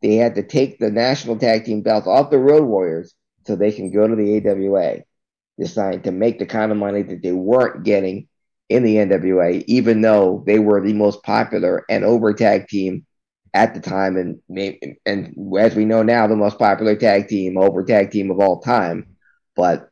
They 0.03 0.17
had 0.17 0.35
to 0.35 0.43
take 0.43 0.81
the 0.81 0.91
National 0.91 1.39
Tag 1.39 1.65
Team 1.65 1.83
belts 1.83 2.09
off 2.09 2.31
the 2.31 2.39
Road 2.41 2.65
Warriors 2.65 3.15
so 3.47 3.57
they 3.57 3.73
can 3.73 3.91
go 3.93 4.07
to 4.07 4.17
the 4.17 4.37
AWA, 4.39 5.03
deciding 5.59 6.03
to 6.03 6.13
make 6.13 6.39
the 6.39 6.47
kind 6.47 6.73
of 6.73 6.79
money 6.79 7.03
that 7.03 7.23
they 7.23 7.33
weren't 7.33 7.85
getting 7.85 8.29
in 8.69 8.83
the 8.83 8.97
NWA, 8.97 9.65
even 9.67 10.01
though 10.01 10.43
they 10.47 10.59
were 10.59 10.81
the 10.81 10.93
most 10.93 11.23
popular 11.23 11.85
and 11.89 12.05
over 12.05 12.33
tag 12.35 12.67
team 12.69 13.07
at 13.55 13.73
the 13.75 13.81
time, 13.81 14.17
and 14.17 14.41
and 15.07 15.35
as 15.59 15.75
we 15.75 15.87
know 15.87 16.03
now, 16.03 16.27
the 16.27 16.37
most 16.37 16.59
popular 16.59 16.95
tag 16.95 17.29
team, 17.29 17.57
over 17.57 17.85
tag 17.85 18.11
team 18.11 18.31
of 18.31 18.39
all 18.39 18.61
time. 18.61 19.17
But 19.55 19.89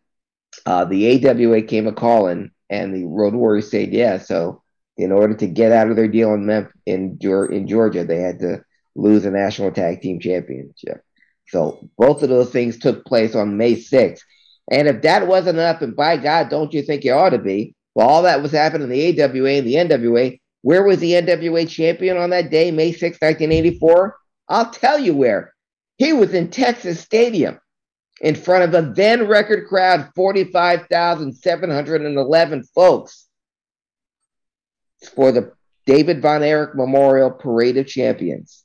uh, 0.67 0.85
the 0.85 1.27
AWA 1.27 1.63
came 1.63 1.87
a 1.87 1.93
calling, 1.93 2.51
and 2.69 2.95
the 2.95 3.07
Road 3.07 3.35
Warriors 3.35 3.71
said 3.71 3.93
yes. 3.93 4.29
So 4.29 4.63
in 4.97 5.13
order 5.13 5.35
to 5.35 5.47
get 5.47 5.73
out 5.73 5.89
of 5.89 5.97
their 5.97 6.09
deal 6.09 6.35
in 6.35 6.45
Memphis, 6.45 6.75
in, 6.85 7.19
in 7.23 7.67
Georgia, 7.67 8.05
they 8.05 8.19
had 8.19 8.41
to 8.41 8.63
lose 8.95 9.25
a 9.25 9.31
national 9.31 9.73
tag 9.73 10.03
team 10.03 10.21
championship. 10.21 11.03
So 11.49 11.89
both 11.99 12.23
of 12.23 12.29
those 12.29 12.51
things 12.51 12.79
took 12.79 13.05
place 13.05 13.35
on 13.35 13.57
May 13.57 13.75
6th. 13.77 14.21
And 14.71 14.89
if 14.89 15.03
that 15.03 15.27
wasn't 15.27 15.59
enough, 15.59 15.83
and 15.83 15.95
by 15.95 16.17
God, 16.17 16.49
don't 16.49 16.73
you 16.73 16.81
think 16.83 17.05
it 17.05 17.11
ought 17.11 17.31
to 17.31 17.39
be? 17.39 17.75
Well, 17.95 18.09
all 18.09 18.23
that 18.23 18.43
was 18.43 18.53
happening 18.53 18.85
in 18.85 18.91
the 18.91 19.23
AWA 19.23 19.51
and 19.51 19.67
the 19.67 19.75
NWA. 19.75 20.41
Where 20.63 20.83
was 20.83 20.99
the 20.99 21.13
NWA 21.13 21.69
champion 21.69 22.17
on 22.17 22.31
that 22.31 22.51
day, 22.51 22.71
May 22.71 22.93
6, 22.93 23.21
1984? 23.21 24.17
I'll 24.49 24.71
tell 24.71 24.99
you 24.99 25.15
where. 25.15 25.53
He 25.99 26.13
was 26.13 26.35
in 26.35 26.51
Texas 26.51 27.01
Stadium 27.01 27.61
in 28.21 28.35
front 28.35 28.65
of 28.65 28.75
a 28.75 28.83
then 28.93 29.29
record 29.29 29.69
crowd, 29.69 30.11
45,711 30.17 32.65
folks, 32.75 33.29
for 35.15 35.31
the 35.31 35.53
David 35.87 36.21
Von 36.23 36.43
Erich 36.43 36.75
Memorial 36.75 37.31
Parade 37.31 37.77
of 37.77 37.87
Champions. 37.87 38.65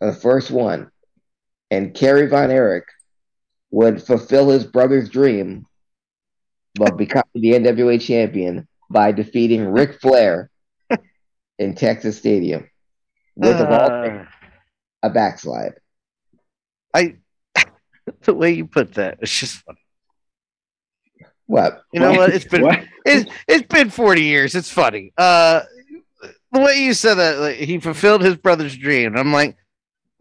The 0.00 0.12
first 0.12 0.50
one. 0.50 0.90
And 1.72 1.94
Kerry 1.94 2.26
Von 2.26 2.50
Erich 2.50 2.84
would 3.70 4.02
fulfill 4.02 4.50
his 4.50 4.66
brother's 4.66 5.08
dream 5.08 5.64
of 6.78 6.96
becoming 6.98 7.24
the 7.34 7.52
NWA 7.52 7.98
champion 7.98 8.68
by 8.90 9.10
defeating 9.10 9.64
Ric 9.68 9.98
Flair 9.98 10.50
in 11.58 11.74
Texas 11.74 12.18
Stadium 12.18 12.68
with 13.36 13.56
Uh. 13.56 14.24
a 15.02 15.08
backslide. 15.08 15.72
I 16.92 17.16
the 18.24 18.34
way 18.34 18.52
you 18.52 18.66
put 18.66 18.92
that, 18.94 19.20
it's 19.22 19.34
just 19.40 19.56
funny. 19.64 19.78
What? 21.46 21.82
You 21.90 22.00
know 22.00 22.12
what? 22.12 22.34
It's 22.34 22.44
been 22.44 22.62
What? 22.62 22.80
it's 23.06 23.30
it's 23.48 23.66
been 23.66 23.88
forty 23.88 24.24
years. 24.24 24.54
It's 24.54 24.70
funny. 24.70 25.14
Uh, 25.16 25.62
the 26.52 26.60
way 26.60 26.82
you 26.84 26.92
said 26.92 27.14
that, 27.14 27.38
like, 27.38 27.56
he 27.56 27.78
fulfilled 27.78 28.20
his 28.22 28.36
brother's 28.36 28.76
dream. 28.76 29.16
I'm 29.16 29.32
like, 29.32 29.56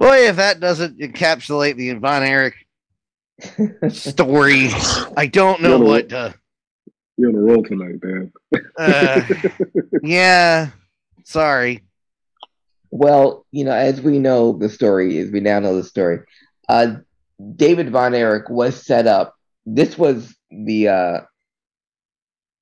boy, 0.02 0.28
if 0.28 0.38
that 0.38 0.60
doesn't 0.60 1.00
encapsulate 1.00 1.76
the 1.76 1.94
Von 1.94 2.24
Erich 2.24 2.56
story, 3.90 4.70
I 5.16 5.28
don't 5.32 5.62
know 5.62 5.78
You're 5.78 5.86
what 5.86 6.10
to. 6.10 6.36
You're 7.18 7.30
on 7.30 7.36
a 7.36 7.40
roll 7.40 7.64
tonight, 7.64 7.96
man. 8.02 8.32
Uh, 8.78 9.22
yeah, 10.04 10.70
sorry. 11.24 11.84
Well, 12.90 13.46
you 13.52 13.64
know, 13.64 13.74
as 13.74 14.02
we 14.02 14.20
know 14.20 14.58
the 14.58 14.70
story, 14.70 15.20
as 15.20 15.30
we 15.30 15.40
now 15.40 15.60
know 15.60 15.76
the 15.76 15.84
story, 15.84 16.20
uh, 16.68 16.96
David 17.56 17.92
Von 17.92 18.16
Erich 18.16 18.50
was 18.50 18.86
set 18.86 19.08
up. 19.08 19.36
This 19.66 19.98
was 19.98 20.36
the 20.50 20.88
uh, 20.88 21.20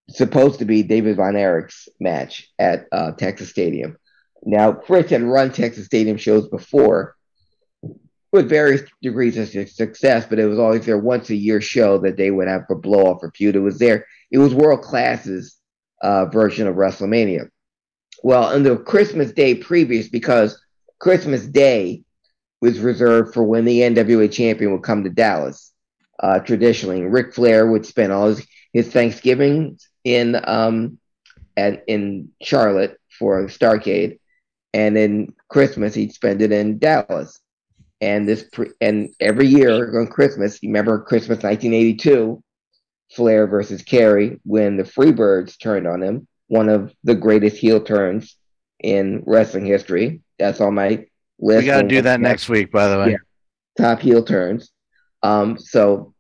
supposed 0.10 0.60
to 0.60 0.66
be 0.66 0.84
David 0.84 1.16
Von 1.16 1.36
Erich's 1.36 1.88
match 2.00 2.50
at 2.60 2.88
uh, 2.92 3.12
Texas 3.14 3.50
Stadium. 3.50 3.98
Now, 4.44 4.80
Fritz 4.86 5.10
had 5.10 5.24
run 5.24 5.52
Texas 5.52 5.86
Stadium 5.86 6.18
shows 6.18 6.48
before 6.48 7.16
with 8.32 8.50
various 8.50 8.82
degrees 9.02 9.38
of 9.38 9.70
success, 9.70 10.26
but 10.30 10.40
it 10.40 10.46
was 10.46 10.60
always 10.60 10.86
their 10.86 10.98
once 10.98 11.30
a 11.30 11.36
year 11.36 11.62
show 11.62 11.98
that 12.00 12.18
they 12.18 12.32
would 12.32 12.48
have 12.48 12.66
for 12.68 12.76
blow 12.76 13.08
off 13.08 13.24
or 13.24 13.32
feud. 13.32 13.56
It 13.56 13.60
was 13.60 13.80
there. 13.80 14.06
It 14.32 14.38
was 14.38 14.54
World 14.54 14.82
Class's 14.82 15.58
uh, 16.02 16.26
version 16.26 16.68
of 16.68 16.76
WrestleMania. 16.76 17.50
Well, 18.22 18.44
on 18.44 18.64
the 18.64 18.78
Christmas 18.78 19.32
Day 19.32 19.56
previous, 19.56 20.10
because 20.10 20.62
Christmas 21.00 21.46
Day 21.46 22.04
was 22.62 22.80
reserved 22.80 23.34
for 23.34 23.44
when 23.44 23.66
the 23.66 23.80
NWA 23.82 24.32
champion 24.32 24.72
would 24.74 24.84
come 24.84 25.04
to 25.04 25.10
Dallas. 25.10 25.72
Uh, 26.20 26.40
traditionally, 26.40 27.04
Ric 27.04 27.34
Flair 27.34 27.66
would 27.66 27.86
spend 27.86 28.12
all 28.12 28.28
his, 28.28 28.46
his 28.74 28.92
Thanksgiving 28.92 29.80
in 30.04 30.40
um, 30.44 31.00
at 31.56 31.84
in 31.88 32.30
Charlotte 32.42 33.00
for 33.18 33.46
Starcade, 33.46 34.20
and 34.74 34.96
then 34.96 35.34
Christmas 35.48 35.94
he'd 35.94 36.14
spend 36.14 36.42
it 36.42 36.52
in 36.52 36.78
Dallas. 36.78 37.40
And 38.02 38.28
this 38.28 38.44
pre- 38.44 38.72
and 38.80 39.10
every 39.20 39.48
year 39.48 40.00
on 40.00 40.08
Christmas, 40.08 40.62
you 40.64 40.70
remember 40.70 41.02
Christmas 41.02 41.44
1982, 41.44 42.42
Flair 43.12 43.48
versus 43.48 43.82
Kerry 43.82 44.40
when 44.44 44.78
the 44.78 44.84
Freebirds 44.84 45.60
turned 45.60 45.88
on 45.88 46.02
him, 46.02 46.28
one 46.48 46.70
of 46.70 46.94
the 47.04 47.16
greatest 47.16 47.58
heel 47.58 47.82
turns 47.82 48.38
in 48.80 49.24
wrestling 49.26 49.66
history. 49.66 50.22
That's 50.38 50.62
on 50.62 50.76
my 50.76 51.06
list. 51.40 51.64
We 51.64 51.66
got 51.66 51.82
to 51.82 51.88
do 51.88 52.02
that 52.02 52.22
next 52.22 52.50
week, 52.50 52.72
by 52.72 52.88
the 52.88 52.98
way. 53.00 53.12
Yeah. 53.12 53.18
top 53.78 54.00
heel 54.00 54.24
turns. 54.24 54.72
Um, 55.24 55.58
so 55.58 56.14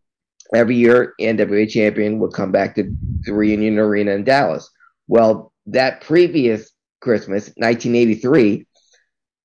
every 0.53 0.75
year, 0.75 1.13
NWA 1.19 1.69
champion 1.69 2.19
would 2.19 2.33
come 2.33 2.51
back 2.51 2.75
to 2.75 2.95
the 3.21 3.33
reunion 3.33 3.77
arena 3.77 4.11
in 4.11 4.23
Dallas. 4.23 4.69
Well, 5.07 5.53
that 5.67 6.01
previous 6.01 6.71
Christmas, 6.99 7.47
1983, 7.55 8.65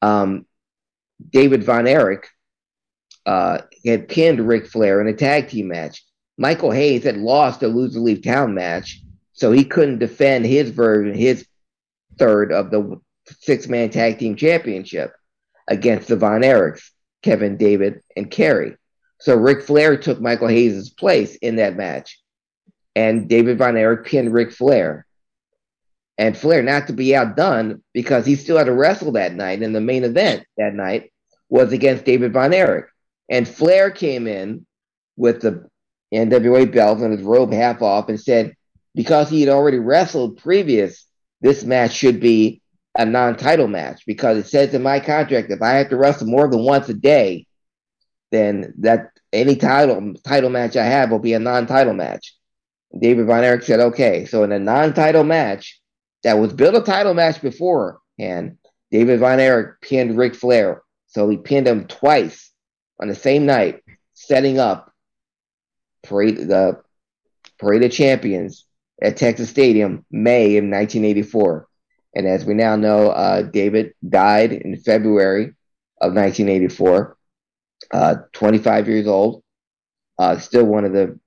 um, 0.03 0.47
David 1.31 1.65
Von 1.65 1.87
Erich 1.87 2.29
uh, 3.27 3.59
had 3.85 4.09
pinned 4.09 4.47
Ric 4.47 4.67
Flair 4.67 5.01
in 5.01 5.07
a 5.07 5.13
tag 5.13 5.49
team 5.49 5.69
match. 5.69 6.05
Michael 6.37 6.71
Hayes 6.71 7.05
had 7.05 7.17
lost 7.17 7.63
a 7.63 7.69
loser 7.69 8.01
leave 8.01 8.23
town 8.23 8.55
match, 8.55 9.01
so 9.33 9.53
he 9.53 9.65
couldn't 9.65 9.99
defend 9.99 10.45
his 10.45 10.71
version, 10.71 11.15
his 11.15 11.47
third 12.19 12.53
of 12.53 12.71
the 12.71 13.01
six 13.41 13.69
man 13.69 13.91
tag 13.91 14.19
team 14.19 14.37
championship 14.37 15.13
against 15.69 16.09
the 16.09 16.17
Von 16.17 16.43
Erichs, 16.43 16.91
Kevin, 17.23 17.57
David, 17.57 18.03
and 18.17 18.31
Kerry. 18.31 18.77
So 19.21 19.37
Ric 19.37 19.63
Flair 19.63 19.97
took 19.97 20.21
Michael 20.21 20.49
Hayes' 20.49 20.91
place 20.91 21.37
in 21.37 21.57
that 21.57 21.77
match, 21.77 22.21
and 22.95 23.29
David 23.29 23.59
Von 23.59 23.77
Erich 23.77 24.07
pinned 24.07 24.33
Ric 24.33 24.53
Flair. 24.53 25.07
And 26.19 26.37
Flair, 26.37 26.63
not 26.63 26.89
to 26.89 26.93
be 26.93 27.17
outdone, 27.17 27.83
because 27.93 28.27
he 28.27 28.37
still 28.37 28.59
had 28.59 28.67
to 28.67 28.73
wrestle 28.73 29.13
that 29.13 29.35
night, 29.35 29.63
in 29.63 29.73
the 29.73 29.81
main 29.81 30.05
event 30.05 30.45
that 30.57 30.75
night 30.75 31.11
was 31.55 31.73
against 31.73 32.05
David 32.05 32.33
Von 32.33 32.53
Erich. 32.53 32.87
And 33.29 33.47
Flair 33.47 33.93
came 33.93 34.27
in 34.27 34.67
with 35.17 35.41
the 35.41 35.69
NWA 36.13 36.71
belt 36.73 36.99
and 36.99 37.17
his 37.17 37.23
robe 37.23 37.53
half 37.53 37.81
off 37.81 38.09
and 38.09 38.21
said, 38.21 38.57
because 38.93 39.31
he 39.31 39.41
had 39.41 39.51
already 39.51 39.79
wrestled 39.79 40.39
previous, 40.39 41.07
this 41.43 41.63
match 41.63 41.93
should 41.93 42.19
be 42.19 42.61
a 42.99 43.07
non-title 43.07 43.69
match 43.69 44.03
because 44.05 44.37
it 44.37 44.49
says 44.49 44.75
in 44.75 44.83
my 44.83 44.99
contract 44.99 45.49
if 45.49 45.63
I 45.63 45.75
have 45.75 45.91
to 45.91 45.97
wrestle 45.97 46.27
more 46.27 46.49
than 46.49 46.65
once 46.65 46.89
a 46.89 46.95
day, 46.95 47.47
then 48.33 48.75
that 48.79 49.11
any 49.33 49.55
title 49.55 50.15
title 50.25 50.51
match 50.51 50.77
I 50.77 50.85
have 50.85 51.13
will 51.13 51.21
be 51.21 51.35
a 51.35 51.39
non-title 51.39 51.95
match. 51.95 52.35
David 52.99 53.27
Von 53.27 53.45
Erich 53.45 53.63
said, 53.63 53.79
okay. 53.79 54.25
So 54.25 54.43
in 54.43 54.51
a 54.51 54.59
non-title 54.59 55.23
match 55.23 55.81
that 56.25 56.39
was 56.39 56.53
built 56.53 56.75
a 56.75 56.81
title 56.81 57.15
match 57.15 57.41
beforehand, 57.41 58.59
David 58.91 59.21
Von 59.21 59.39
Erich 59.39 59.81
pinned 59.81 60.19
Ric 60.19 60.35
Flair. 60.35 60.84
So 61.15 61.29
he 61.29 61.37
pinned 61.37 61.69
him 61.69 61.87
twice 61.87 62.51
on 63.01 63.07
the 63.07 63.15
same 63.15 63.47
night, 63.47 63.83
setting 64.15 64.59
up 64.59 64.93
parade 66.03 66.37
the 66.37 66.83
Parade 67.59 67.85
of 67.85 67.93
Champions 67.93 68.67
at 69.01 69.17
Texas 69.17 69.49
Stadium, 69.49 70.05
May 70.11 70.57
of 70.57 70.65
1984. 70.65 71.69
And 72.17 72.27
as 72.27 72.45
we 72.45 72.55
now 72.55 72.75
know, 72.75 73.11
uh, 73.11 73.43
David 73.43 73.95
died 74.09 74.53
in 74.53 74.77
February 74.77 75.55
of 76.01 76.15
1984, 76.15 77.17
uh, 77.93 78.15
25 78.33 78.89
years 78.89 79.07
old. 79.07 79.43
Uh, 80.19 80.39
still 80.39 80.65
one 80.65 80.85
of 80.85 80.93
the 80.93 81.19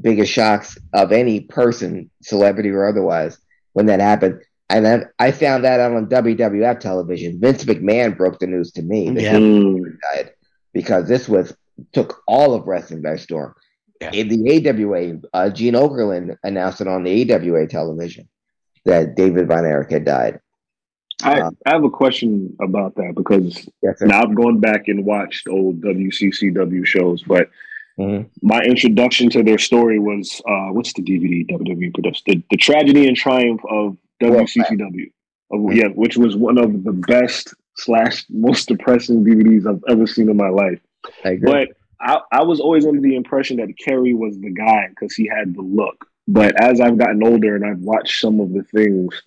biggest 0.00 0.32
shocks 0.32 0.78
of 0.92 1.12
any 1.12 1.40
person, 1.40 2.10
celebrity 2.22 2.70
or 2.70 2.86
otherwise, 2.86 3.38
when 3.72 3.86
that 3.86 4.00
happened. 4.00 4.42
And 4.70 4.84
then 4.84 5.04
I 5.18 5.32
found 5.32 5.64
that 5.64 5.80
out 5.80 5.92
on 5.92 6.06
WWF 6.06 6.80
television. 6.80 7.40
Vince 7.40 7.64
McMahon 7.64 8.16
broke 8.16 8.38
the 8.38 8.46
news 8.46 8.72
to 8.72 8.82
me 8.82 9.10
that 9.10 9.22
Yeah. 9.22 9.38
he 9.38 9.80
died 10.14 10.30
because 10.72 11.08
this 11.08 11.28
was 11.28 11.54
took 11.92 12.22
all 12.26 12.54
of 12.54 12.66
wrestling 12.66 13.02
by 13.02 13.16
storm. 13.16 13.54
In 14.12 14.28
the 14.28 14.68
AWA, 14.68 15.20
uh, 15.32 15.50
Gene 15.50 15.74
Okerlund 15.74 16.36
announced 16.42 16.80
it 16.80 16.88
on 16.88 17.04
the 17.04 17.10
AWA 17.32 17.66
television 17.68 18.28
that 18.84 19.14
David 19.14 19.46
Von 19.46 19.64
Erich 19.64 19.90
had 19.92 20.04
died. 20.04 20.40
I, 21.22 21.40
Um, 21.40 21.56
I 21.66 21.70
have 21.74 21.84
a 21.84 21.90
question 21.90 22.56
about 22.60 22.96
that 22.96 23.14
because 23.14 23.68
Yes, 23.80 24.00
now 24.00 24.22
I've 24.22 24.34
gone 24.34 24.58
back 24.58 24.88
and 24.88 25.04
watched 25.04 25.46
old 25.46 25.80
WCCW 25.82 26.84
shows, 26.84 27.22
but 27.22 27.48
Mhm. 27.98 28.26
my 28.42 28.60
introduction 28.62 29.28
to 29.30 29.42
their 29.44 29.58
story 29.58 30.00
was 30.00 30.40
uh, 30.48 30.68
what's 30.72 30.92
the 30.94 31.02
DVD 31.02 31.44
WWE 31.48 31.90
produced? 31.94 32.24
The, 32.26 32.42
the 32.50 32.56
Tragedy 32.56 33.06
and 33.06 33.16
Triumph 33.16 33.60
of 33.70 33.96
WCCW. 34.22 35.10
Of, 35.50 35.74
yeah, 35.74 35.88
which 35.88 36.16
was 36.16 36.36
one 36.36 36.58
of 36.58 36.84
the 36.84 36.92
best 36.92 37.54
slash 37.76 38.24
most 38.30 38.68
depressing 38.68 39.24
DVDs 39.24 39.66
I've 39.66 39.82
ever 39.88 40.06
seen 40.06 40.30
in 40.30 40.36
my 40.36 40.48
life. 40.48 40.80
I. 41.24 41.38
But 41.42 41.68
I, 42.00 42.20
I 42.32 42.42
was 42.42 42.60
always 42.60 42.86
under 42.86 43.00
the 43.00 43.16
impression 43.16 43.58
that 43.58 43.78
Kerry 43.78 44.14
was 44.14 44.38
the 44.40 44.50
guy 44.50 44.88
because 44.88 45.14
he 45.14 45.28
had 45.28 45.54
the 45.54 45.62
look. 45.62 46.06
But 46.26 46.60
as 46.60 46.80
I've 46.80 46.98
gotten 46.98 47.22
older 47.22 47.56
and 47.56 47.64
I've 47.64 47.80
watched 47.80 48.20
some 48.20 48.40
of 48.40 48.52
the 48.52 48.62
things, 48.62 49.22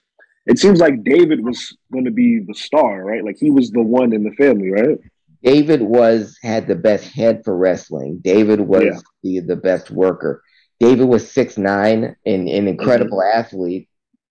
it 0.45 0.59
seems 0.59 0.79
like 0.79 1.03
David 1.03 1.43
was 1.43 1.75
going 1.91 2.05
to 2.05 2.11
be 2.11 2.39
the 2.39 2.53
star, 2.53 3.03
right? 3.03 3.23
Like 3.23 3.37
he 3.37 3.49
was 3.49 3.71
the 3.71 3.81
one 3.81 4.13
in 4.13 4.23
the 4.23 4.31
family, 4.31 4.71
right? 4.71 4.99
David 5.43 5.81
was 5.81 6.37
had 6.41 6.67
the 6.67 6.75
best 6.75 7.13
head 7.13 7.43
for 7.43 7.55
wrestling. 7.55 8.19
David 8.23 8.61
was 8.61 8.83
Yeah. 8.83 8.99
the, 9.23 9.39
the 9.41 9.55
best 9.55 9.91
worker. 9.91 10.41
David 10.79 11.05
was 11.05 11.31
six 11.31 11.57
nine 11.57 12.03
and 12.03 12.15
an 12.25 12.47
mm-hmm. 12.47 12.67
incredible 12.67 13.21
athlete, 13.21 13.87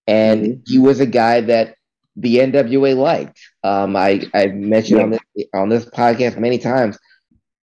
and 0.06 0.44
Mhm. 0.44 0.60
he 0.66 0.78
was 0.78 1.00
a 1.00 1.06
guy 1.06 1.40
that 1.42 1.74
the 2.16 2.40
NWA 2.40 2.94
liked. 2.94 3.38
Um, 3.64 3.96
I 3.96 4.22
I 4.34 4.46
mentioned 4.48 5.00
on 5.00 5.10
this 5.10 5.46
on 5.54 5.68
this 5.68 5.84
podcast 5.86 6.38
many 6.38 6.58
times. 6.58 6.98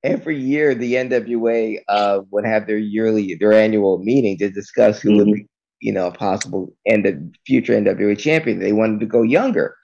Every 0.03 0.37
year, 0.37 0.73
the 0.73 0.95
NWA 0.95 1.79
uh, 1.87 2.21
would 2.31 2.45
have 2.45 2.65
their 2.67 2.77
yearly 2.77 3.35
their 3.39 3.53
annual 3.53 3.99
meeting 3.99 4.37
to 4.39 4.49
discuss 4.49 4.99
who 5.01 5.15
would 5.17 5.27
be, 5.27 5.47
you 5.79 5.93
know, 5.93 6.07
a 6.07 6.11
possible 6.11 6.73
end 6.87 7.05
of 7.05 7.15
future 7.45 7.73
NWA 7.73 8.15
champion. 8.17 8.59
They 8.59 8.73
wanted 8.73 8.99
to 9.01 9.05
go 9.05 9.21
younger, 9.21 9.75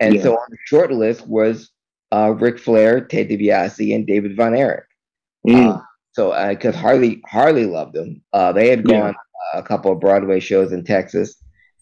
and 0.00 0.14
Yeah. 0.14 0.22
so 0.22 0.32
on 0.34 0.46
the 0.50 0.56
short 0.66 0.90
list 0.90 1.26
was 1.28 1.70
uh, 2.10 2.34
Ric 2.38 2.58
Flair, 2.58 3.02
Ted 3.02 3.28
DiBiase, 3.28 3.94
and 3.94 4.06
David 4.06 4.34
Von 4.36 4.54
Erich. 4.54 4.86
Mm. 5.46 5.76
Uh, 5.76 5.80
so 6.12 6.48
because 6.48 6.74
Harley 6.74 7.20
Harley 7.26 7.66
loved 7.66 7.94
them, 7.94 8.22
uh, 8.32 8.50
they 8.52 8.68
had 8.70 8.84
gone 8.84 9.14
uh, 9.54 9.58
a 9.58 9.62
couple 9.62 9.92
of 9.92 10.00
Broadway 10.00 10.40
shows 10.40 10.72
in 10.72 10.82
Texas, 10.84 11.36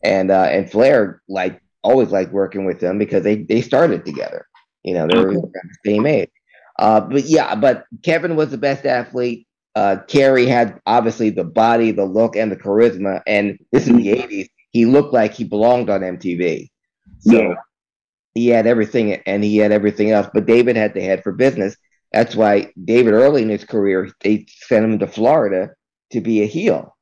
and 0.06 0.30
uh, 0.32 0.44
and 0.50 0.70
Flair 0.70 1.22
like 1.28 1.60
always 1.84 2.10
liked 2.10 2.32
working 2.32 2.66
with 2.66 2.80
them 2.80 2.98
because 2.98 3.24
they 3.24 3.44
they 3.44 3.62
started 3.62 4.06
together. 4.06 4.46
You 4.84 4.94
know, 4.94 5.08
they 5.08 5.18
were 5.18 5.34
Okay. 5.34 5.60
the 5.62 5.76
same 5.86 6.06
age. 6.06 6.30
Uh, 6.78 7.00
but 7.02 7.24
yeah, 7.24 7.56
but 7.56 7.86
Kevin 8.04 8.36
was 8.36 8.50
the 8.52 8.58
best 8.58 8.86
athlete. 8.86 9.46
Uh, 9.76 9.98
Kerry 10.08 10.46
had 10.46 10.80
obviously 10.86 11.30
the 11.30 11.44
body, 11.44 11.92
the 11.92 12.06
look, 12.06 12.36
and 12.36 12.52
the 12.52 12.56
charisma. 12.56 13.22
And 13.26 13.58
this 13.72 13.88
is 13.88 13.94
the 13.94 14.08
'80s. 14.08 14.50
He 14.72 14.86
looked 14.86 15.14
like 15.14 15.34
he 15.34 15.44
belonged 15.44 15.90
on 15.90 16.02
MTV. 16.02 16.70
So 17.18 17.38
Yeah. 17.38 17.54
he 18.34 18.48
had 18.48 18.66
everything, 18.66 19.14
and 19.26 19.44
he 19.44 19.58
had 19.58 19.72
everything 19.72 20.10
else. 20.12 20.28
But 20.34 20.46
David 20.46 20.76
had 20.76 20.94
the 20.94 21.02
head 21.02 21.22
for 21.24 21.32
business. 21.32 21.76
That's 22.12 22.36
why 22.36 22.72
David, 22.84 23.14
early 23.14 23.42
in 23.42 23.50
his 23.50 23.64
career, 23.64 24.10
they 24.22 24.46
sent 24.48 24.84
him 24.86 24.98
to 25.00 25.08
Florida 25.08 25.70
to 26.12 26.20
be 26.22 26.42
a 26.42 26.46
heel, 26.46 26.95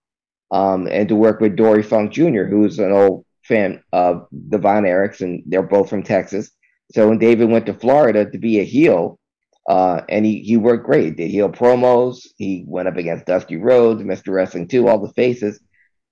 um, 0.51 0.89
and 0.91 1.09
to 1.09 1.17
work 1.17 1.41
with 1.41 1.57
Dory 1.57 1.83
Funk 1.83 2.13
Jr., 2.13 2.45
who's 2.45 2.79
an 2.79 2.93
old 2.93 3.25
fan 3.45 3.83
of 3.93 4.27
the 4.33 4.59
Von 4.59 4.87
and 4.87 5.43
they're 5.47 5.63
both 5.63 5.91
from 5.91 6.03
Texas. 6.03 6.51
So 6.93 7.09
when 7.09 7.19
David 7.19 7.51
went 7.51 7.67
to 7.67 7.75
Florida 7.75 8.31
to 8.31 8.39
be 8.39 8.61
a 8.61 8.65
heel, 8.65 9.19
uh, 9.69 10.03
and 10.09 10.27
he, 10.27 10.41
he 10.41 10.57
worked 10.57 10.85
great. 10.85 11.17
Did 11.17 11.31
heel 11.31 11.49
promos. 11.49 12.27
He 12.37 12.65
went 12.67 12.89
up 12.89 12.97
against 12.97 13.27
Dusty 13.27 13.57
Rhodes, 13.57 14.03
Mr. 14.03 14.33
Wrestling 14.33 14.69
2, 14.69 14.89
all 14.89 14.99
the 14.99 15.13
faces. 15.15 15.61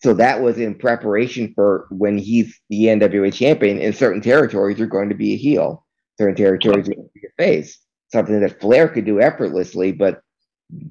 So 0.02 0.14
that 0.14 0.40
was 0.40 0.58
in 0.58 0.74
preparation 0.74 1.52
for 1.54 1.86
when 1.90 2.18
he's 2.18 2.58
the 2.70 2.86
NWA 2.86 3.32
champion. 3.32 3.78
In 3.78 3.92
certain 3.92 4.22
territories, 4.22 4.78
you're 4.78 4.88
going 4.88 5.10
to 5.10 5.14
be 5.14 5.34
a 5.34 5.36
heel. 5.36 5.86
Certain 6.18 6.34
territories, 6.34 6.86
you're 6.86 6.96
going 6.96 7.08
to 7.08 7.20
be 7.20 7.26
a 7.26 7.42
face. 7.42 7.78
Something 8.10 8.40
that 8.40 8.60
Flair 8.60 8.88
could 8.88 9.04
do 9.04 9.20
effortlessly, 9.20 9.92
but 9.92 10.20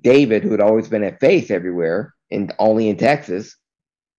David, 0.02 0.44
who 0.44 0.52
had 0.52 0.62
always 0.62 0.88
been 0.88 1.04
a 1.04 1.18
face 1.18 1.52
everywhere 1.52 2.14
and 2.32 2.54
only 2.60 2.90
in 2.90 2.98
Texas, 2.98 3.56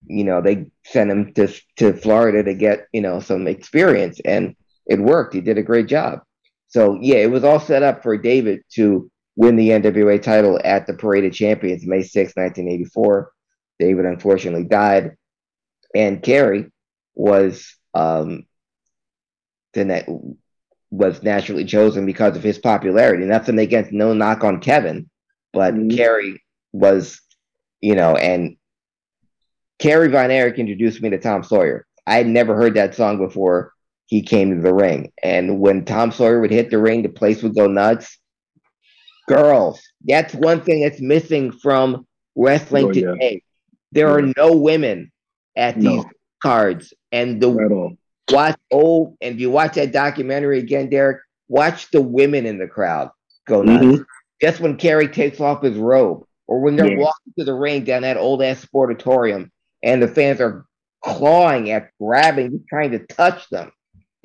you 0.06 0.24
know, 0.24 0.40
they 0.40 0.66
sent 0.84 1.10
him 1.10 1.32
to 1.34 1.48
to 1.76 1.92
Florida 1.92 2.42
to 2.42 2.54
get 2.54 2.86
you 2.92 3.00
know 3.00 3.20
some 3.20 3.46
experience, 3.46 4.20
and 4.24 4.56
it 4.86 4.98
worked. 4.98 5.34
He 5.34 5.40
did 5.40 5.58
a 5.58 5.62
great 5.62 5.86
job. 5.86 6.20
So 6.68 6.98
yeah, 7.00 7.16
it 7.16 7.30
was 7.30 7.44
all 7.44 7.60
set 7.60 7.82
up 7.82 8.02
for 8.02 8.16
David 8.16 8.62
to 8.74 9.10
win 9.36 9.56
the 9.56 9.70
NWA 9.70 10.20
title 10.20 10.60
at 10.64 10.86
the 10.86 10.94
Parade 10.94 11.24
of 11.24 11.32
Champions, 11.32 11.86
May 11.86 12.02
6, 12.02 12.32
1984. 12.36 13.32
David 13.78 14.04
unfortunately 14.04 14.64
died, 14.64 15.16
and 15.94 16.22
Kerry 16.22 16.70
was 17.14 17.76
um, 17.94 18.46
the 19.72 19.84
net 19.84 20.08
was 20.90 21.22
naturally 21.22 21.64
chosen 21.64 22.04
because 22.04 22.36
of 22.36 22.42
his 22.42 22.58
popularity. 22.58 23.24
Nothing 23.24 23.58
against 23.58 23.92
no 23.92 24.12
knock 24.12 24.44
on 24.44 24.60
Kevin, 24.60 25.08
but 25.52 25.74
Kerry 25.90 26.42
was, 26.72 27.20
you 27.82 27.94
know, 27.94 28.16
and 28.16 28.56
Kerry 29.78 30.08
Von 30.08 30.30
Erich 30.30 30.58
introduced 30.58 31.02
me 31.02 31.10
to 31.10 31.18
Tom 31.18 31.42
Sawyer. 31.42 31.84
I 32.06 32.14
had 32.16 32.26
never 32.26 32.54
heard 32.54 32.74
that 32.74 32.94
song 32.94 33.18
before 33.18 33.72
he 34.06 34.22
came 34.22 34.54
to 34.54 34.62
the 34.62 34.72
ring. 34.74 35.12
And 35.22 35.58
when 35.60 35.84
Tom 35.84 36.12
Sawyer 36.12 36.40
would 36.40 36.50
hit 36.50 36.70
the 36.70 36.78
ring, 36.78 37.02
the 37.02 37.08
place 37.08 37.42
would 37.42 37.54
go 37.54 37.66
nuts. 37.66 38.18
Girls, 39.28 39.80
that's 40.04 40.34
one 40.34 40.62
thing 40.62 40.80
that's 40.82 41.00
missing 41.00 41.52
from 41.52 42.06
wrestling 42.36 42.86
Oh, 42.86 42.92
yeah. 42.92 43.10
today. 43.12 43.42
There 43.92 44.08
are 44.10 44.22
no 44.36 44.56
women 44.56 45.12
at 45.56 45.74
these 45.76 45.84
No. 45.84 46.10
cards. 46.42 46.92
And 47.10 47.40
the 47.40 47.50
watch 48.30 48.56
oh, 48.72 49.16
and 49.20 49.34
if 49.34 49.40
you 49.40 49.50
watch 49.50 49.74
that 49.74 49.92
documentary 49.92 50.58
again, 50.58 50.88
Derek, 50.88 51.18
watch 51.48 51.90
the 51.90 52.00
women 52.00 52.46
in 52.46 52.58
the 52.58 52.66
crowd 52.66 53.10
go 53.46 53.62
nuts. 53.62 53.84
Mhm. 53.84 54.06
Just 54.40 54.60
when 54.60 54.76
Kerry 54.76 55.08
takes 55.08 55.40
off 55.40 55.62
his 55.62 55.76
robe, 55.76 56.24
or 56.47 56.61
when 56.61 56.76
they're 56.76 56.90
Yeah. 56.90 56.99
walking 56.99 57.32
to 57.38 57.45
the 57.45 57.55
ring 57.55 57.84
down 57.84 58.03
that 58.03 58.16
old 58.16 58.43
ass 58.43 58.64
sportatorium, 58.64 59.51
and 59.82 60.03
the 60.03 60.09
fans 60.09 60.40
are 60.40 60.64
clawing 61.03 61.70
at 61.70 61.90
grabbing, 62.01 62.64
trying 62.68 62.93
to 62.93 62.99
touch 63.01 63.49
them. 63.51 63.72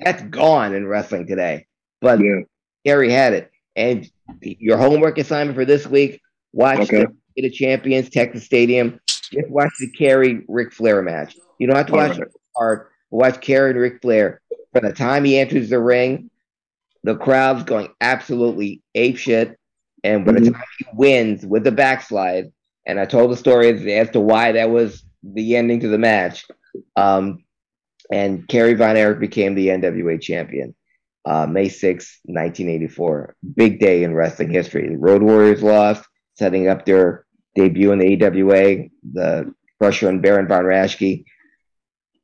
That's 0.00 0.22
gone 0.22 0.74
in 0.74 0.86
wrestling 0.86 1.26
today. 1.26 1.66
But 2.00 2.20
Yeah. 2.20 2.40
Kerry 2.86 3.10
had 3.10 3.32
it. 3.32 3.50
And 3.76 4.08
your 4.40 4.76
homework 4.76 5.18
assignment 5.18 5.56
for 5.56 5.64
this 5.64 5.86
week: 5.86 6.20
watch 6.52 6.80
Okay. 6.80 7.06
the 7.36 7.46
of 7.46 7.52
Champions, 7.52 8.10
Texas 8.10 8.44
Stadium. 8.44 9.00
Just 9.06 9.48
watch 9.50 9.70
the 9.78 9.90
Kerry 9.90 10.44
Ric 10.48 10.72
Flair 10.72 11.02
match. 11.02 11.36
You 11.58 11.66
don't 11.66 11.76
have 11.76 11.86
to 11.86 11.92
watch 11.92 12.10
right. 12.12 12.20
it 12.20 12.32
hard. 12.56 12.86
Watch 13.10 13.40
Kerry 13.40 13.70
and 13.70 13.78
Ric 13.78 14.00
Flair. 14.02 14.40
From 14.72 14.84
the 14.84 14.92
time 14.92 15.24
he 15.24 15.38
enters 15.38 15.70
the 15.70 15.78
ring, 15.78 16.30
the 17.04 17.16
crowd's 17.16 17.62
going 17.62 17.88
absolutely 18.00 18.82
ape 18.94 19.16
shit. 19.16 19.56
And 20.08 20.24
by 20.24 20.32
the 20.32 20.40
Mhm. 20.40 20.52
time 20.52 20.62
he 20.78 20.86
wins 20.94 21.44
with 21.46 21.64
the 21.64 21.72
backslide, 21.72 22.50
and 22.86 22.98
I 22.98 23.04
told 23.04 23.30
the 23.30 23.36
story 23.36 23.68
as, 23.68 24.10
to 24.10 24.20
why 24.20 24.52
that 24.52 24.70
was 24.70 25.04
the 25.22 25.56
ending 25.56 25.80
to 25.80 25.88
the 25.88 25.98
match. 25.98 26.46
Um, 26.96 27.44
and 28.10 28.48
Kerry 28.48 28.74
Von 28.74 28.96
Erich 28.96 29.20
became 29.20 29.54
the 29.54 29.68
NWA 29.68 30.16
champion. 30.18 30.74
Uh, 31.26 31.46
May 31.46 31.68
6, 31.68 32.20
1984. 32.24 33.36
Big 33.54 33.80
day 33.80 34.02
in 34.02 34.14
wrestling 34.14 34.50
history. 34.50 34.88
The 34.88 34.96
Road 34.96 35.22
Warriors 35.22 35.62
lost, 35.62 36.04
setting 36.34 36.68
up 36.68 36.86
their 36.86 37.26
debut 37.54 37.92
in 37.92 37.98
the 37.98 38.06
AWA. 38.06 38.88
The 39.12 39.52
Crusher 39.78 40.08
and 40.08 40.22
Baron 40.22 40.48
Von 40.48 40.64
Raschke, 40.64 41.24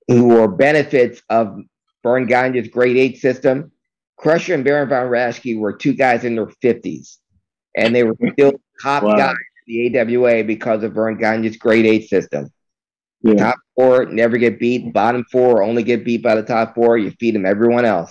who 0.08 0.28
were 0.28 0.48
benefits 0.48 1.22
of 1.28 1.58
Verne 2.02 2.26
Gagne's 2.26 2.68
Grade 2.68 2.96
8 2.96 3.18
system. 3.18 3.72
Crusher 4.16 4.54
and 4.54 4.64
Baron 4.64 4.88
Von 4.88 5.08
Raschke 5.08 5.58
were 5.58 5.72
two 5.74 5.92
guys 5.92 6.24
in 6.24 6.36
their 6.36 6.46
50s, 6.46 7.18
and 7.76 7.94
they 7.94 8.02
were 8.04 8.16
still 8.32 8.52
top 8.82 9.02
Wow. 9.02 9.16
guys 9.16 9.36
in 9.66 9.92
the 9.92 9.98
AWA 9.98 10.44
because 10.44 10.82
of 10.82 10.92
Verne 10.92 11.16
Gagne's 11.18 11.56
Grade 11.56 11.86
8 11.86 12.08
system. 12.08 12.50
Yeah. 13.22 13.34
Top 13.34 13.56
four 13.74 14.04
never 14.06 14.36
get 14.36 14.58
beat. 14.60 14.92
Bottom 14.92 15.24
four 15.32 15.62
only 15.62 15.82
get 15.82 16.04
beat 16.04 16.22
by 16.22 16.34
the 16.34 16.42
top 16.42 16.74
four. 16.74 16.98
You 16.98 17.10
feed 17.18 17.34
them 17.34 17.46
everyone 17.46 17.84
else. 17.86 18.10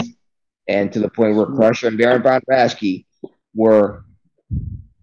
And 0.68 0.92
to 0.94 1.00
the 1.00 1.10
point 1.10 1.36
where 1.36 1.46
Crusher 1.46 1.88
and 1.90 1.98
Baron 1.98 2.24
Von 2.24 2.42
Raschke 2.50 3.06
were 3.54 4.06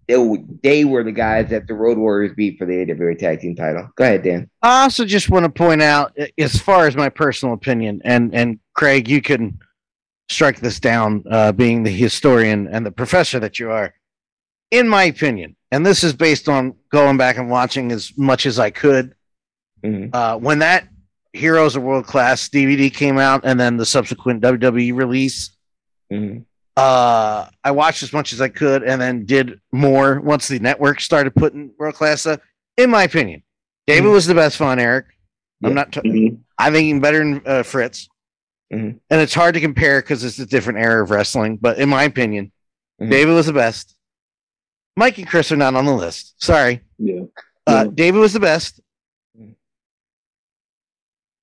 they, 0.07 0.17
they 0.63 0.83
were 0.83 1.03
the 1.03 1.11
guys 1.13 1.49
that 1.51 1.67
the 1.67 1.73
Road 1.73 1.97
Warriors 1.97 2.33
beat 2.35 2.57
for 2.59 2.65
the 2.65 2.81
AWA 2.81 3.15
Tag 3.15 3.39
Team 3.39 3.55
title. 3.55 3.89
Go 3.95 4.03
ahead, 4.03 4.23
Dan. 4.23 4.49
I 4.61 4.83
also 4.83 5.05
just 5.05 5.29
want 5.29 5.45
to 5.45 5.49
point 5.49 5.81
out, 5.81 6.17
as 6.37 6.57
far 6.59 6.87
as 6.87 6.97
my 6.97 7.07
personal 7.07 7.53
opinion, 7.53 8.01
and 8.03 8.35
and 8.35 8.59
Craig, 8.73 9.07
you 9.07 9.21
can 9.21 9.59
strike 10.29 10.59
this 10.59 10.79
down, 10.81 11.23
uh, 11.31 11.51
being 11.53 11.83
the 11.83 11.91
historian 11.91 12.67
and 12.67 12.85
the 12.85 12.91
professor 12.91 13.39
that 13.39 13.59
you 13.59 13.69
are. 13.71 13.93
In 14.71 14.87
my 14.87 15.03
opinion, 15.03 15.55
and 15.71 15.85
this 15.85 16.03
is 16.03 16.13
based 16.13 16.47
on 16.47 16.75
going 16.91 17.17
back 17.17 17.37
and 17.37 17.49
watching 17.49 17.91
as 17.91 18.11
much 18.17 18.45
as 18.45 18.57
I 18.57 18.69
could, 18.69 19.13
Mhm. 19.83 20.13
uh, 20.13 20.37
when 20.37 20.59
that 20.59 20.87
Heroes 21.33 21.75
of 21.75 21.83
World 21.83 22.05
Class 22.07 22.47
DVD 22.49 22.89
came 22.89 23.17
out, 23.17 23.41
and 23.43 23.59
then 23.59 23.77
the 23.77 23.85
subsequent 23.85 24.41
WWE 24.41 24.91
release, 24.93 25.51
Mhm. 26.11 26.45
uh, 26.77 27.47
I 27.63 27.71
watched 27.71 28.03
as 28.03 28.13
much 28.13 28.31
as 28.33 28.41
I 28.41 28.47
could, 28.49 28.83
and 28.83 29.01
then 29.01 29.25
did 29.25 29.59
more 29.71 30.19
once 30.21 30.47
the 30.47 30.59
network 30.59 30.99
started 31.01 31.35
putting 31.35 31.71
World 31.77 31.95
Class 31.95 32.21
stuff. 32.21 32.39
In 32.77 32.89
my 32.89 33.03
opinion, 33.03 33.43
David 33.87 34.09
was 34.09 34.25
the 34.25 34.35
best 34.35 34.57
Von 34.57 34.79
Erich. 34.79 35.05
I'm 35.63 35.71
Yeah. 35.71 35.75
not. 35.75 35.91
T- 35.91 36.01
Mhm. 36.01 36.37
I 36.57 36.71
think 36.71 36.85
even 36.85 37.01
better 37.01 37.19
than 37.19 37.41
uh, 37.45 37.63
Fritz. 37.63 38.07
Mhm. 38.73 38.99
And 39.09 39.21
it's 39.21 39.33
hard 39.33 39.53
to 39.55 39.61
compare 39.61 40.01
because 40.01 40.23
it's 40.23 40.39
a 40.39 40.45
different 40.45 40.79
era 40.79 41.03
of 41.03 41.11
wrestling. 41.11 41.57
But 41.57 41.77
in 41.77 41.89
my 41.89 42.03
opinion, 42.03 42.51
Mhm. 43.01 43.09
David 43.09 43.33
was 43.33 43.47
the 43.47 43.53
best. 43.53 43.95
Mike 45.01 45.17
and 45.17 45.27
Chris 45.27 45.51
are 45.51 45.55
not 45.57 45.73
on 45.73 45.85
the 45.85 45.95
list. 45.95 46.43
Sorry. 46.43 46.79
Yeah. 46.99 47.21
Uh, 47.65 47.85
Yeah. 47.87 47.91
David 47.91 48.19
was 48.19 48.33
the 48.33 48.39
best. 48.39 48.79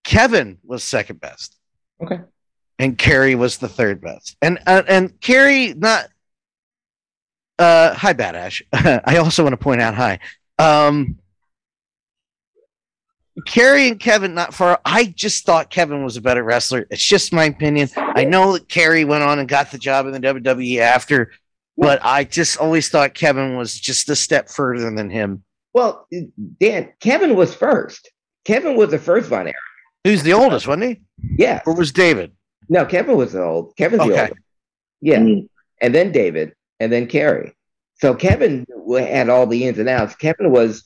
Kevin 0.05 0.59
was 0.65 0.85
second 0.85 1.21
best. 1.21 1.57
Okay. 2.01 2.21
And 2.79 2.97
Kerry 2.97 3.35
was 3.35 3.59
the 3.59 3.67
third 3.69 4.01
best. 4.01 4.37
And 4.41 4.61
uh, 4.65 4.85
and 4.87 5.21
Kerry 5.21 5.75
not. 5.75 6.07
Uh, 7.59 7.95
hi, 7.95 8.15
Badash. 8.15 8.63
I 9.05 9.17
also 9.17 9.43
want 9.43 9.55
to 9.55 9.57
point 9.57 9.81
out 9.81 9.95
hi. 9.97 10.21
Um, 10.61 11.19
Kerry 13.45 13.89
and 13.89 13.99
Kevin 13.99 14.35
not 14.35 14.55
far. 14.55 14.81
I 14.85 15.07
just 15.07 15.45
thought 15.45 15.69
Kevin 15.69 16.05
was 16.05 16.17
a 16.17 16.21
better 16.23 16.45
wrestler. 16.45 16.87
It's 16.91 17.03
just 17.05 17.33
my 17.33 17.47
opinion. 17.47 17.89
I 17.97 18.23
know 18.23 18.53
that 18.53 18.69
Kerry 18.69 19.05
went 19.05 19.25
on 19.25 19.41
and 19.41 19.49
got 19.49 19.73
the 19.73 19.79
job 19.79 20.07
in 20.07 20.13
the 20.13 20.21
WWE 20.21 20.79
after, 20.79 21.33
but 21.79 22.01
I 22.03 22.25
just 22.25 22.59
always 22.59 22.89
thought 22.89 23.15
Kevin 23.15 23.57
was 23.57 23.79
just 23.79 24.09
a 24.11 24.17
step 24.17 24.49
further 24.49 24.91
than 24.95 25.11
him. 25.11 25.45
Well, 25.73 26.07
Dan, 26.61 26.93
Kevin 27.01 27.37
was 27.37 27.55
first. 27.55 28.11
Kevin 28.45 28.77
was 28.77 28.91
the 28.91 28.99
first 28.99 29.29
Von 29.29 29.47
Erich. 29.47 29.55
Who's 30.05 30.23
the 30.23 30.33
oldest, 30.33 30.67
wasn't 30.67 30.85
he? 30.85 31.03
Yeah. 31.39 31.63
Or 31.67 31.75
was 31.75 31.93
David? 31.93 32.33
No, 32.69 32.85
Kevin 32.85 33.17
was 33.17 33.33
the 33.33 33.43
old. 33.43 33.77
Kevin's 33.77 34.03
the 34.03 34.13
Okay. 34.13 34.21
oldest. 34.23 34.41
Yeah. 35.01 35.19
Mhm. 35.21 35.49
and 35.81 35.95
then 35.95 36.11
David, 36.13 36.53
and 36.81 36.91
then 36.93 37.07
Kerry. 37.07 37.53
So 38.01 38.15
Kevin 38.15 38.67
had 38.99 39.29
all 39.29 39.47
the 39.47 39.65
ins 39.65 39.79
and 39.79 39.89
outs. 39.89 40.15
Kevin 40.17 40.51
was, 40.51 40.85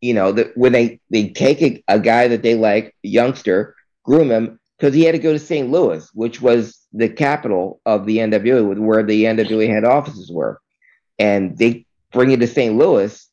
you 0.00 0.14
know, 0.14 0.32
the, 0.32 0.50
when 0.54 0.72
they 0.72 1.00
they 1.10 1.28
take 1.30 1.60
a, 1.62 1.82
a 1.88 1.98
guy 2.00 2.28
that 2.28 2.42
they 2.42 2.54
like, 2.54 2.94
a 3.04 3.08
youngster, 3.08 3.74
groom 4.04 4.30
him 4.30 4.58
because 4.84 4.94
he 4.94 5.04
had 5.04 5.12
to 5.12 5.18
go 5.18 5.32
to 5.32 5.38
St. 5.38 5.70
Louis, 5.70 6.06
which 6.12 6.42
was 6.42 6.86
the 6.92 7.08
capital 7.08 7.80
of 7.86 8.04
the 8.04 8.18
NWA, 8.18 8.78
where 8.78 9.02
the 9.02 9.24
NWA 9.24 9.66
head 9.66 9.82
offices 9.82 10.30
were, 10.30 10.60
and 11.18 11.56
they 11.56 11.86
bring 12.12 12.30
you 12.30 12.36
to 12.36 12.46
St. 12.46 12.76
Louis 12.76 13.26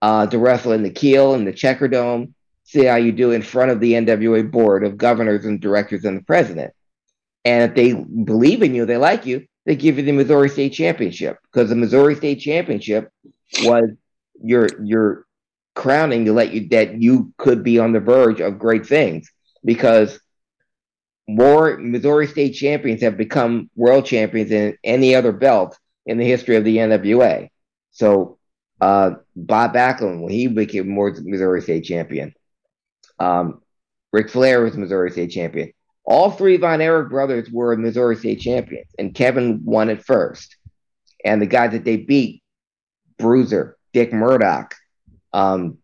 uh, 0.00 0.26
to 0.28 0.38
wrestle 0.38 0.72
in 0.72 0.82
the 0.82 0.88
Kiel 0.88 1.34
and 1.34 1.46
the 1.46 1.52
Checkerdome. 1.52 2.32
See 2.64 2.86
how 2.86 2.96
you 2.96 3.12
do 3.12 3.30
in 3.32 3.42
front 3.42 3.72
of 3.72 3.80
the 3.80 3.92
NWA 3.92 4.50
board 4.50 4.82
of 4.82 4.96
governors 4.96 5.44
and 5.44 5.60
directors 5.60 6.06
and 6.06 6.16
the 6.16 6.24
president. 6.24 6.72
And 7.44 7.70
if 7.70 7.76
they 7.76 7.92
believe 7.92 8.62
in 8.62 8.74
you, 8.74 8.86
they 8.86 8.96
like 8.96 9.26
you, 9.26 9.44
they 9.66 9.76
give 9.76 9.98
you 9.98 10.04
the 10.04 10.12
Missouri 10.12 10.48
State 10.48 10.70
Championship 10.70 11.36
because 11.52 11.68
the 11.68 11.76
Missouri 11.76 12.14
State 12.14 12.36
Championship 12.36 13.10
was 13.52 13.90
your 14.42 14.82
your 14.82 15.26
crowning 15.74 16.24
to 16.24 16.32
let 16.32 16.54
you 16.54 16.68
that 16.70 17.02
you 17.02 17.34
could 17.36 17.62
be 17.62 17.78
on 17.78 17.92
the 17.92 18.00
verge 18.00 18.40
of 18.40 18.58
great 18.58 18.86
things 18.86 19.30
because 19.62 20.18
more 21.28 21.78
Missouri 21.78 22.26
State 22.26 22.52
champions 22.52 23.02
have 23.02 23.16
become 23.16 23.70
world 23.76 24.06
champions 24.06 24.50
than 24.50 24.76
any 24.82 25.14
other 25.14 25.32
belt 25.32 25.78
in 26.06 26.18
the 26.18 26.26
history 26.26 26.56
of 26.56 26.64
the 26.64 26.78
NWA. 26.78 27.48
So 27.92 28.38
uh, 28.80 29.12
Bob 29.36 29.74
Backlund, 29.74 30.22
when 30.22 30.32
he 30.32 30.46
became 30.46 30.88
more 30.88 31.14
Missouri 31.22 31.62
State 31.62 31.84
champion, 31.84 32.34
um, 33.18 33.60
Ric 34.12 34.30
Flair 34.30 34.62
was 34.62 34.76
Missouri 34.76 35.10
State 35.10 35.30
champion. 35.30 35.72
All 36.04 36.30
three 36.30 36.56
Von 36.56 36.80
Erich 36.80 37.10
brothers 37.10 37.48
were 37.50 37.76
Missouri 37.76 38.16
State 38.16 38.40
champions, 38.40 38.90
and 38.98 39.14
Kevin 39.14 39.60
won 39.64 39.90
it 39.90 40.04
first. 40.04 40.56
And 41.24 41.40
the 41.40 41.46
guys 41.46 41.72
that 41.72 41.84
they 41.84 41.98
beat, 41.98 42.42
Bruiser, 43.18 43.76
Dick 43.92 44.12
Murdoch, 44.12 44.74
um, 45.32 45.78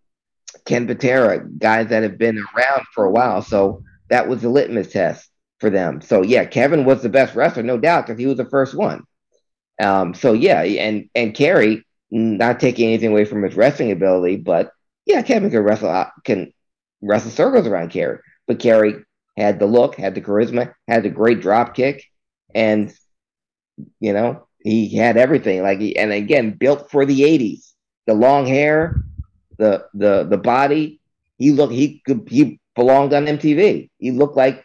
Ken 0.65 0.87
Patera, 0.87 1.47
guys 1.47 1.89
that 1.89 2.03
have 2.03 2.19
been 2.19 2.39
around 2.39 2.87
for 2.93 3.05
a 3.05 3.11
while. 3.11 3.43
So 3.43 3.83
that 4.09 4.29
was 4.29 4.43
the 4.43 4.49
litmus 4.49 4.93
test 4.93 5.29
for 5.59 5.71
them. 5.71 6.01
So 6.01 6.23
yeah, 6.23 6.45
Kevin 6.45 6.85
was 6.85 7.03
the 7.03 7.09
best 7.09 7.35
wrestler, 7.35 7.63
no 7.63 7.79
doubt, 7.79 8.07
because 8.07 8.19
he 8.19 8.27
was 8.27 8.37
the 8.37 8.45
first 8.45 8.75
one. 8.75 9.05
Um, 9.83 10.15
so 10.15 10.33
yeah, 10.33 10.63
and 10.63 11.09
and 11.15 11.35
Kerry, 11.35 11.85
not 12.11 12.61
taking 12.61 12.89
anything 12.89 13.11
away 13.11 13.25
from 13.25 13.43
his 13.43 13.57
wrestling 13.57 13.93
ability, 13.93 14.37
but 14.37 14.73
yeah, 15.05 15.23
Kevin 15.23 15.51
can 15.51 15.61
wrestle 15.61 15.91
out, 15.91 16.11
can 16.25 16.53
wrestle 17.03 17.31
circles 17.31 17.67
around 17.67 17.91
Kerry, 17.91 18.19
but 18.47 18.59
Kerry 18.59 18.95
had 19.37 19.59
the 19.59 19.67
look, 19.67 19.97
had 19.97 20.15
the 20.15 20.23
charisma, 20.23 20.73
had 20.89 21.03
the 21.03 21.11
great 21.11 21.41
drop 21.41 21.75
kick, 21.75 22.05
and 22.55 22.93
you 24.01 24.13
know 24.13 24.47
he 24.59 24.97
had 24.97 25.17
everything. 25.17 25.63
Like 25.63 25.81
he, 25.81 25.97
and 25.97 26.13
again, 26.13 26.53
built 26.53 26.91
for 26.91 27.05
the 27.05 27.21
'80s, 27.21 27.73
the 28.07 28.15
long 28.15 28.47
hair, 28.47 29.03
the 29.59 29.87
the 29.95 30.25
the 30.25 30.39
body. 30.39 31.01
He 31.39 31.51
looked 31.51 31.75
he 31.75 32.01
could 32.07 32.29
he 32.31 32.59
belonged 32.77 33.13
on 33.15 33.27
MTV. 33.27 33.91
He 33.99 34.11
looked 34.13 34.37
like 34.37 34.65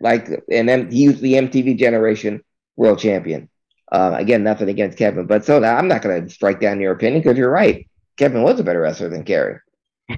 like 0.00 0.28
and 0.50 0.68
then 0.68 0.90
he 0.90 1.08
was 1.08 1.20
the 1.20 1.34
MTV 1.34 1.78
generation 1.78 2.42
world 2.76 2.98
champion. 2.98 3.48
Uh, 3.90 4.14
again, 4.18 4.42
nothing 4.42 4.68
against 4.70 4.96
Kevin, 4.98 5.26
but 5.26 5.44
so 5.44 5.62
I'm 5.62 5.86
not 5.88 6.00
going 6.02 6.24
to 6.26 6.32
strike 6.32 6.60
down 6.60 6.80
your 6.80 6.92
opinion 6.92 7.22
because 7.22 7.36
you're 7.36 7.50
right. 7.50 7.86
Kevin 8.16 8.42
was 8.42 8.58
a 8.58 8.64
better 8.64 8.80
wrestler 8.80 9.10
than 9.10 9.22
Kerry. 9.24 9.58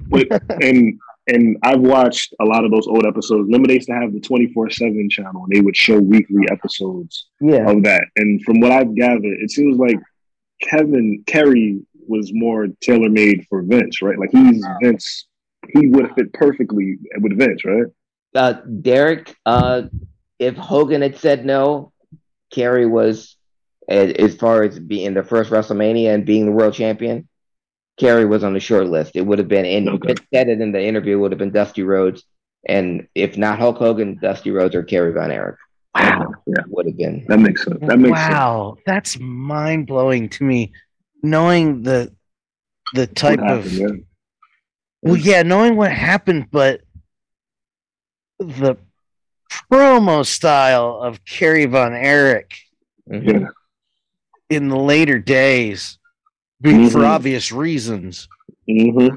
But, 0.09 0.27
and 0.63 0.99
and 1.27 1.57
I've 1.63 1.79
watched 1.81 2.33
a 2.39 2.45
lot 2.45 2.63
of 2.65 2.71
those 2.71 2.87
old 2.87 3.05
episodes. 3.05 3.45
Remember, 3.45 3.67
they 3.67 3.75
used 3.75 3.87
to 3.87 3.93
have 3.93 4.13
the 4.13 4.19
twenty 4.19 4.51
four 4.53 4.69
seven 4.69 5.09
channel, 5.09 5.43
and 5.43 5.53
they 5.55 5.61
would 5.61 5.75
show 5.75 5.99
weekly 5.99 6.45
episodes 6.49 7.27
Yeah. 7.41 7.69
of 7.69 7.83
that. 7.83 8.05
And 8.15 8.41
from 8.43 8.59
what 8.61 8.71
I've 8.71 8.95
gathered, 8.95 9.23
it 9.25 9.51
seems 9.51 9.77
like 9.77 9.99
Kevin 10.61 11.23
Kerry 11.27 11.81
was 12.07 12.31
more 12.33 12.67
tailor 12.81 13.09
made 13.09 13.45
for 13.49 13.61
Vince, 13.61 14.01
right? 14.01 14.17
Like 14.17 14.31
he's 14.31 14.65
Vince. 14.81 15.27
He 15.73 15.87
would 15.87 16.07
have 16.07 16.15
fit 16.15 16.33
perfectly 16.33 16.97
with 17.19 17.37
Vince, 17.37 17.63
right? 17.65 17.85
Uh, 18.33 18.53
Derek, 18.81 19.35
uh, 19.45 19.83
if 20.39 20.55
Hogan 20.55 21.01
had 21.01 21.17
said 21.17 21.45
no, 21.45 21.91
Kerry 22.51 22.85
was 22.85 23.35
as, 23.87 24.11
as 24.13 24.35
far 24.35 24.63
as 24.63 24.77
being 24.79 25.13
the 25.13 25.23
first 25.23 25.51
WrestleMania 25.51 26.13
and 26.13 26.25
being 26.25 26.45
the 26.45 26.51
world 26.51 26.73
champion. 26.73 27.27
Kerry 27.97 28.25
was 28.25 28.43
on 28.43 28.53
the 28.53 28.59
short 28.59 28.87
list. 28.87 29.15
It 29.15 29.21
would 29.21 29.39
have 29.39 29.47
been, 29.47 29.65
and 29.65 29.87
Okay. 29.87 30.07
Vince 30.07 30.21
said 30.33 30.49
it 30.49 30.59
in 30.59 30.73
the 30.73 30.81
interview, 30.83 31.17
would 31.17 31.31
have 31.31 31.39
been 31.39 31.51
Dusty 31.51 31.83
Rhodes, 31.83 32.23
and 32.67 33.07
if 33.15 33.37
not 33.37 33.57
Hulk 33.57 33.77
Hogan, 33.77 34.19
Dusty 34.21 34.51
Rhodes 34.51 34.75
or 34.75 34.83
Kerry 34.83 35.13
Von 35.13 35.31
Erich 35.31 35.55
Wow. 35.95 36.33
Yeah, 36.45 36.63
would 36.67 36.87
have 36.87 36.97
been. 36.97 37.23
that 37.29 37.39
makes 37.39 37.63
sense. 37.63 37.79
That 37.87 37.97
makes 37.97 38.19
sense. 38.19 38.33
wow, 38.33 38.75
that's 38.85 39.17
mind 39.17 39.87
blowing 39.87 40.27
to 40.29 40.43
me. 40.43 40.73
Knowing 41.23 41.83
the 41.83 42.13
the 42.93 43.07
type 43.07 43.39
happened, 43.39 43.65
of 43.65 43.71
yeah. 43.71 43.87
Well, 45.05 45.17
yeah, 45.17 45.43
knowing 45.43 45.75
what 45.77 45.91
happened, 45.91 46.47
but 46.51 46.81
the 48.39 48.75
promo 49.71 50.25
style 50.25 50.99
of 51.01 51.23
Kerry 51.23 51.65
Von 51.65 51.93
Erich 51.93 52.57
in 53.07 54.69
the 54.69 54.77
later 54.77 55.19
days, 55.19 55.99
be- 56.59 56.89
for 56.89 57.05
obvious 57.05 57.51
reasons. 57.51 58.27
Mm-hmm. 58.69 59.15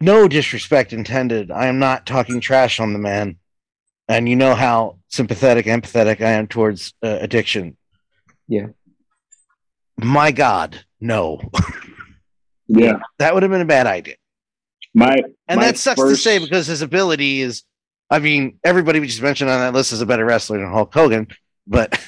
No 0.00 0.26
disrespect 0.26 0.92
intended. 0.92 1.50
I 1.50 1.66
am 1.66 1.78
not 1.78 2.06
talking 2.06 2.40
trash 2.40 2.80
on 2.80 2.92
the 2.92 2.98
man, 2.98 3.36
and 4.08 4.28
you 4.28 4.36
know 4.36 4.54
how 4.54 4.98
sympathetic, 5.08 5.66
empathetic 5.66 6.20
I 6.20 6.30
am 6.32 6.48
towards 6.48 6.94
uh, 7.02 7.18
addiction. 7.20 7.76
Yeah. 8.48 8.68
My 9.98 10.32
God, 10.32 10.82
no, 11.00 11.40
Yeah. 12.68 13.00
that 13.18 13.34
would 13.34 13.42
have 13.42 13.52
been 13.52 13.60
a 13.60 13.66
bad 13.66 13.86
idea. 13.86 14.14
My 14.94 15.16
And 15.48 15.60
my 15.60 15.66
that 15.66 15.78
sucks 15.78 16.00
to 16.00 16.16
say 16.16 16.38
because 16.38 16.66
his 16.66 16.82
ability 16.82 17.40
is, 17.40 17.62
I 18.10 18.18
mean, 18.18 18.58
everybody 18.64 19.00
we 19.00 19.06
just 19.06 19.22
mentioned 19.22 19.50
on 19.50 19.60
that 19.60 19.72
list 19.72 19.92
is 19.92 20.00
a 20.00 20.06
better 20.06 20.24
wrestler 20.24 20.58
than 20.58 20.70
Hulk 20.70 20.92
Hogan, 20.92 21.28
but 21.66 21.98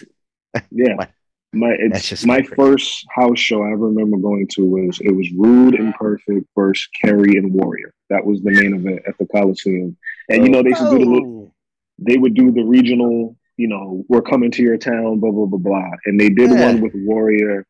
Yeah. 0.70 1.06
My 1.52 1.70
That's 1.70 2.00
it's 2.00 2.08
just 2.08 2.26
my 2.26 2.42
first 2.42 3.06
house 3.14 3.38
show 3.38 3.62
I 3.62 3.72
ever 3.72 3.86
remember 3.86 4.16
going 4.16 4.48
to 4.54 4.62
was 4.64 4.98
it 5.00 5.12
was 5.12 5.30
Rude 5.36 5.74
and 5.76 5.94
Perfect 5.94 6.46
versus 6.56 6.88
Kerry 7.00 7.36
and 7.36 7.52
Warrior. 7.52 7.94
That 8.10 8.26
was 8.26 8.42
the 8.42 8.50
main 8.50 8.74
event 8.74 9.02
at 9.06 9.16
the 9.18 9.26
Coliseum. 9.26 9.96
And 10.28 10.44
you 10.44 10.50
know 10.50 10.62
they 10.64 10.70
used 10.70 10.82
to 10.82 10.90
do 10.90 10.98
the 10.98 11.10
little, 11.10 11.44
Oh, 11.46 11.54
they 11.98 12.16
would 12.16 12.34
do 12.34 12.50
the 12.50 12.64
regional, 12.64 13.36
you 13.56 13.68
know, 13.68 14.04
we're 14.08 14.22
coming 14.22 14.50
to 14.50 14.62
your 14.62 14.76
town, 14.76 15.20
blah 15.20 15.30
blah 15.30 15.46
blah 15.46 15.58
blah. 15.60 15.90
And 16.06 16.18
they 16.20 16.28
did 16.28 16.50
Yeah. 16.50 16.66
one 16.66 16.80
with 16.80 16.92
Warrior. 16.94 17.66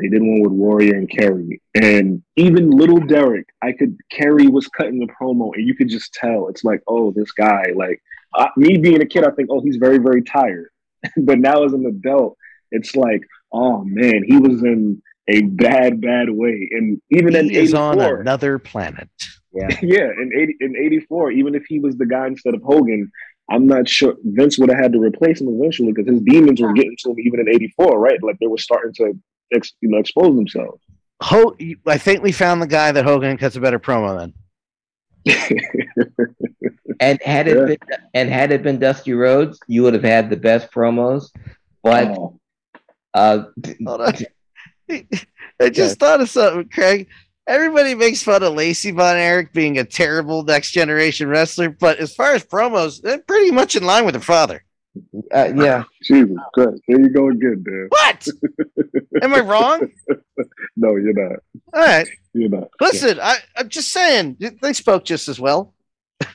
They 0.00 0.08
did 0.08 0.22
one 0.22 0.40
with 0.40 0.52
Warrior 0.52 0.94
and 0.94 1.10
Kerry. 1.10 1.60
And 1.74 2.22
even 2.36 2.70
little 2.70 3.00
Derek, 3.00 3.46
I 3.62 3.72
could 3.72 3.96
Kerry 4.10 4.46
was 4.46 4.66
cutting 4.68 4.98
the 4.98 5.08
promo, 5.20 5.52
and 5.54 5.66
you 5.66 5.74
could 5.74 5.88
just 5.88 6.12
tell. 6.14 6.48
It's 6.48 6.64
like, 6.64 6.82
oh, 6.86 7.12
this 7.12 7.32
guy. 7.32 7.66
Like 7.74 8.02
uh, 8.34 8.48
me 8.56 8.78
being 8.78 9.02
a 9.02 9.06
kid, 9.06 9.24
I 9.24 9.30
think, 9.30 9.48
oh, 9.50 9.60
he's 9.60 9.76
very 9.76 9.98
very 9.98 10.22
tired. 10.22 10.70
but 11.16 11.38
now 11.38 11.64
as 11.64 11.72
an 11.72 11.86
adult, 11.86 12.36
it's 12.70 12.94
like, 12.96 13.22
oh 13.52 13.84
man, 13.84 14.22
he 14.26 14.36
was 14.36 14.62
in 14.62 15.02
a 15.28 15.42
bad 15.42 16.00
bad 16.00 16.30
way. 16.30 16.68
And 16.72 17.00
even 17.10 17.34
in 17.36 17.50
he 17.50 17.56
is 17.56 17.74
on 17.74 18.00
another 18.00 18.58
planet. 18.58 19.08
Yeah. 19.52 19.68
yeah, 19.82 20.04
in 20.04 20.30
eighty 20.36 20.56
in 20.60 20.76
eighty 20.76 21.00
four, 21.00 21.30
even 21.30 21.54
if 21.54 21.64
he 21.68 21.80
was 21.80 21.96
the 21.96 22.06
guy 22.06 22.26
instead 22.26 22.54
of 22.54 22.62
Hogan, 22.62 23.10
I'm 23.50 23.66
not 23.66 23.88
sure 23.88 24.14
Vince 24.24 24.58
would 24.58 24.70
have 24.70 24.78
had 24.78 24.92
to 24.92 25.00
replace 25.00 25.40
him 25.40 25.48
eventually 25.48 25.92
because 25.92 26.10
his 26.10 26.20
demons 26.22 26.60
were 26.60 26.72
getting 26.72 26.96
to 27.00 27.10
him 27.10 27.20
even 27.20 27.40
in 27.40 27.48
eighty 27.48 27.72
four, 27.76 27.98
right? 27.98 28.22
Like 28.22 28.38
they 28.38 28.46
were 28.46 28.58
starting 28.58 28.92
to 28.94 29.14
ex, 29.52 29.72
you 29.80 29.88
know 29.88 29.98
expose 29.98 30.34
themselves. 30.36 30.82
Ho- 31.22 31.56
I 31.86 31.98
think 31.98 32.22
we 32.22 32.32
found 32.32 32.62
the 32.62 32.66
guy 32.66 32.92
that 32.92 33.04
Hogan 33.04 33.36
cuts 33.36 33.56
a 33.56 33.60
better 33.60 33.78
promo 33.78 34.18
than. 34.18 34.34
And 37.02 37.18
had 37.22 37.48
it 37.48 37.56
Yeah. 37.56 37.64
been 37.64 37.78
and 38.12 38.28
had 38.30 38.52
it 38.52 38.62
been 38.62 38.78
Dusty 38.78 39.14
Rhodes, 39.14 39.58
you 39.66 39.82
would 39.82 39.94
have 39.94 40.02
had 40.04 40.28
the 40.28 40.36
best 40.36 40.70
promos. 40.70 41.30
But 41.82 42.08
Oh, 42.08 42.38
uh, 43.14 43.44
Hold 43.86 44.00
on. 44.02 44.14
I 45.60 45.70
just 45.70 45.98
thought 45.98 46.20
of 46.20 46.28
something, 46.28 46.68
Craig. 46.68 47.08
Everybody 47.46 47.94
makes 47.94 48.22
fun 48.22 48.42
of 48.42 48.52
Lacey 48.52 48.90
Von 48.90 49.16
Erich 49.16 49.52
being 49.54 49.78
a 49.78 49.84
terrible 49.84 50.42
next 50.42 50.72
generation 50.72 51.28
wrestler, 51.28 51.70
but 51.70 51.98
as 51.98 52.14
far 52.14 52.34
as 52.34 52.44
promos, 52.44 53.00
they're 53.00 53.18
pretty 53.18 53.50
much 53.50 53.76
in 53.76 53.82
line 53.84 54.04
with 54.04 54.14
her 54.14 54.20
father. 54.20 54.62
Uh, 55.32 55.52
yeah, 55.54 55.84
Jesus 56.02 56.36
Christ! 56.54 56.82
Here 56.86 57.00
you 57.00 57.10
go 57.10 57.28
again, 57.28 57.62
Dan. 57.64 57.86
What? 57.90 58.26
Am 59.22 59.34
I 59.34 59.40
wrong? 59.40 59.88
No, 60.76 60.96
you're 60.96 61.12
not. 61.12 61.40
All 61.74 61.82
right. 61.82 62.08
You're 62.32 62.48
not. 62.48 62.70
Listen, 62.80 63.20
I, 63.20 63.36
I'm 63.56 63.68
just 63.68 63.92
saying 63.92 64.38
they 64.62 64.72
spoke 64.72 65.04
just 65.04 65.28
as 65.28 65.38
well. 65.38 65.74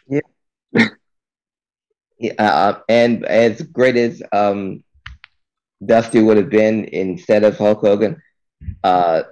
yeah, 0.08 0.20
uh, 2.38 2.80
and 2.88 3.26
as 3.26 3.62
great 3.62 3.96
as 3.96 4.22
um, 4.32 4.84
Dusty 5.84 6.22
would 6.22 6.38
have 6.38 6.50
been 6.50 6.86
instead 6.86 7.44
of 7.44 7.58
Hulk 7.58 7.82
Hogan, 7.82 8.22
uh, 8.84 9.24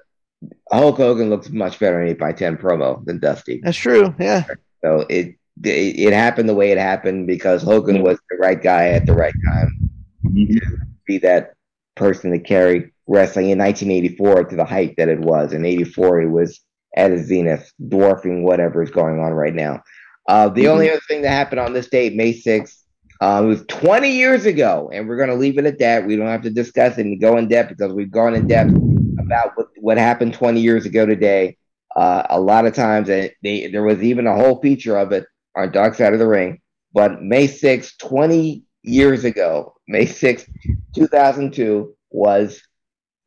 Hulk 0.71 0.97
Hogan 0.97 1.29
looks 1.29 1.49
much 1.49 1.79
better 1.79 2.01
in 2.01 2.09
eight 2.09 2.19
by 2.19 2.33
ten 2.33 2.57
promo 2.57 3.05
than 3.05 3.19
Dusty. 3.19 3.61
That's 3.63 3.77
true. 3.77 4.15
Yeah. 4.19 4.45
So 4.83 5.05
it, 5.09 5.35
it 5.63 6.13
happened 6.13 6.49
the 6.49 6.55
way 6.55 6.71
it 6.71 6.77
happened 6.77 7.27
because 7.27 7.61
Hogan 7.61 8.01
was 8.01 8.17
the 8.29 8.37
right 8.37 8.61
guy 8.61 8.89
at 8.89 9.05
the 9.05 9.13
right 9.13 9.33
time 9.45 9.89
Mhm. 10.25 10.59
to 10.59 10.61
be 11.05 11.17
that 11.19 11.53
person 11.95 12.31
to 12.31 12.39
carry 12.39 12.91
wrestling 13.07 13.49
in 13.49 13.57
1984 13.57 14.45
to 14.45 14.55
the 14.55 14.65
height 14.65 14.95
that 14.97 15.09
it 15.09 15.19
was. 15.19 15.53
In 15.53 15.65
84, 15.65 16.21
it 16.21 16.29
was 16.29 16.59
at 16.95 17.11
its 17.11 17.27
zenith, 17.27 17.71
dwarfing 17.87 18.43
whatever 18.43 18.81
is 18.81 18.89
going 18.89 19.19
on 19.19 19.33
right 19.33 19.53
now. 19.53 19.81
Uh, 20.27 20.49
the 20.49 20.67
only 20.69 20.89
other 20.89 21.01
thing 21.07 21.21
that 21.21 21.29
happened 21.29 21.59
on 21.59 21.73
this 21.73 21.89
date, 21.89 22.15
May 22.15 22.33
6th, 22.33 22.83
uh, 23.21 23.41
it 23.43 23.47
was 23.47 23.65
20 23.67 24.11
years 24.11 24.45
ago, 24.45 24.89
and 24.93 25.07
we're 25.07 25.17
going 25.17 25.29
to 25.29 25.35
leave 25.35 25.57
it 25.57 25.65
at 25.65 25.79
that. 25.79 26.05
We 26.05 26.15
don't 26.15 26.27
have 26.27 26.43
to 26.43 26.49
discuss 26.49 26.97
it 26.97 27.05
and 27.05 27.19
go 27.21 27.37
in 27.37 27.47
depth 27.47 27.69
because 27.69 27.93
we've 27.93 28.11
gone 28.11 28.33
in 28.33 28.47
depth 28.47 28.73
about 29.19 29.51
what, 29.55 29.67
what 29.79 29.97
happened 29.97 30.33
20 30.33 30.59
years 30.61 30.85
ago 30.85 31.05
today. 31.05 31.57
Uh, 31.95 32.23
a 32.29 32.39
lot 32.39 32.65
of 32.65 32.73
times, 32.73 33.09
and 33.09 33.29
they, 33.43 33.67
there 33.67 33.83
was 33.83 34.01
even 34.01 34.25
a 34.25 34.35
whole 34.35 34.59
feature 34.61 34.97
of 34.97 35.11
it 35.11 35.25
on 35.55 35.71
Dark 35.71 35.95
Side 35.95 36.13
of 36.13 36.19
the 36.19 36.27
Ring. 36.27 36.59
But 36.93 37.21
May 37.21 37.47
6th, 37.47 37.97
20 37.99 38.63
years 38.83 39.23
ago, 39.23 39.75
May 39.87 40.05
6th, 40.05 40.47
2002, 40.95 41.95
was 42.11 42.61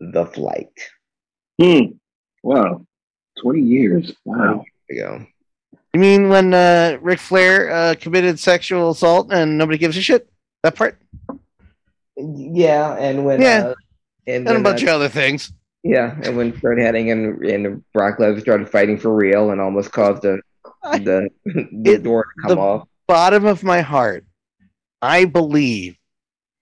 The 0.00 0.24
Flight. 0.26 0.70
Hmm. 1.60 1.96
Wow. 2.42 2.86
Twenty 3.42 3.60
years. 3.62 4.12
Wow. 4.24 4.64
There 4.88 4.96
you 4.98 5.02
go. 5.02 5.26
You 5.94 6.00
mean 6.00 6.28
when 6.28 6.54
uh, 6.54 6.98
Ric 7.00 7.18
Flair 7.18 7.70
uh, 7.70 7.94
committed 7.98 8.38
sexual 8.38 8.90
assault 8.90 9.32
and 9.32 9.58
nobody 9.58 9.78
gives 9.78 9.96
a 9.96 10.02
shit? 10.02 10.28
That 10.62 10.74
part? 10.76 10.98
Yeah, 12.16 12.94
and 12.94 13.24
when 13.24 13.40
Yeah. 13.42 13.68
uh, 13.68 13.74
and, 14.26 14.48
And 14.48 14.58
a 14.58 14.60
bunch 14.60 14.82
uh, 14.82 14.86
of 14.86 14.88
other 14.94 15.08
things. 15.08 15.52
yeah, 15.82 16.16
and 16.22 16.36
when 16.36 16.52
Curt 16.52 16.78
Hennig 16.78 17.10
and, 17.12 17.44
and 17.44 17.84
Brock 17.92 18.18
Lesnar 18.18 18.40
started 18.40 18.68
fighting 18.70 18.98
for 18.98 19.14
real 19.14 19.50
and 19.50 19.60
almost 19.60 19.92
caused 19.92 20.22
the 20.22 20.34
I- 20.34 20.40
the, 21.05 21.28
the 21.45 21.93
It- 21.93 22.03
door 22.03 22.24
to 22.24 22.43
come 22.49 22.57
the- 22.57 22.62
off. 22.62 22.89
Bottom 23.09 23.45
of 23.45 23.62
my 23.62 23.82
heart, 23.82 24.24
I 25.01 25.26
believe 25.26 25.97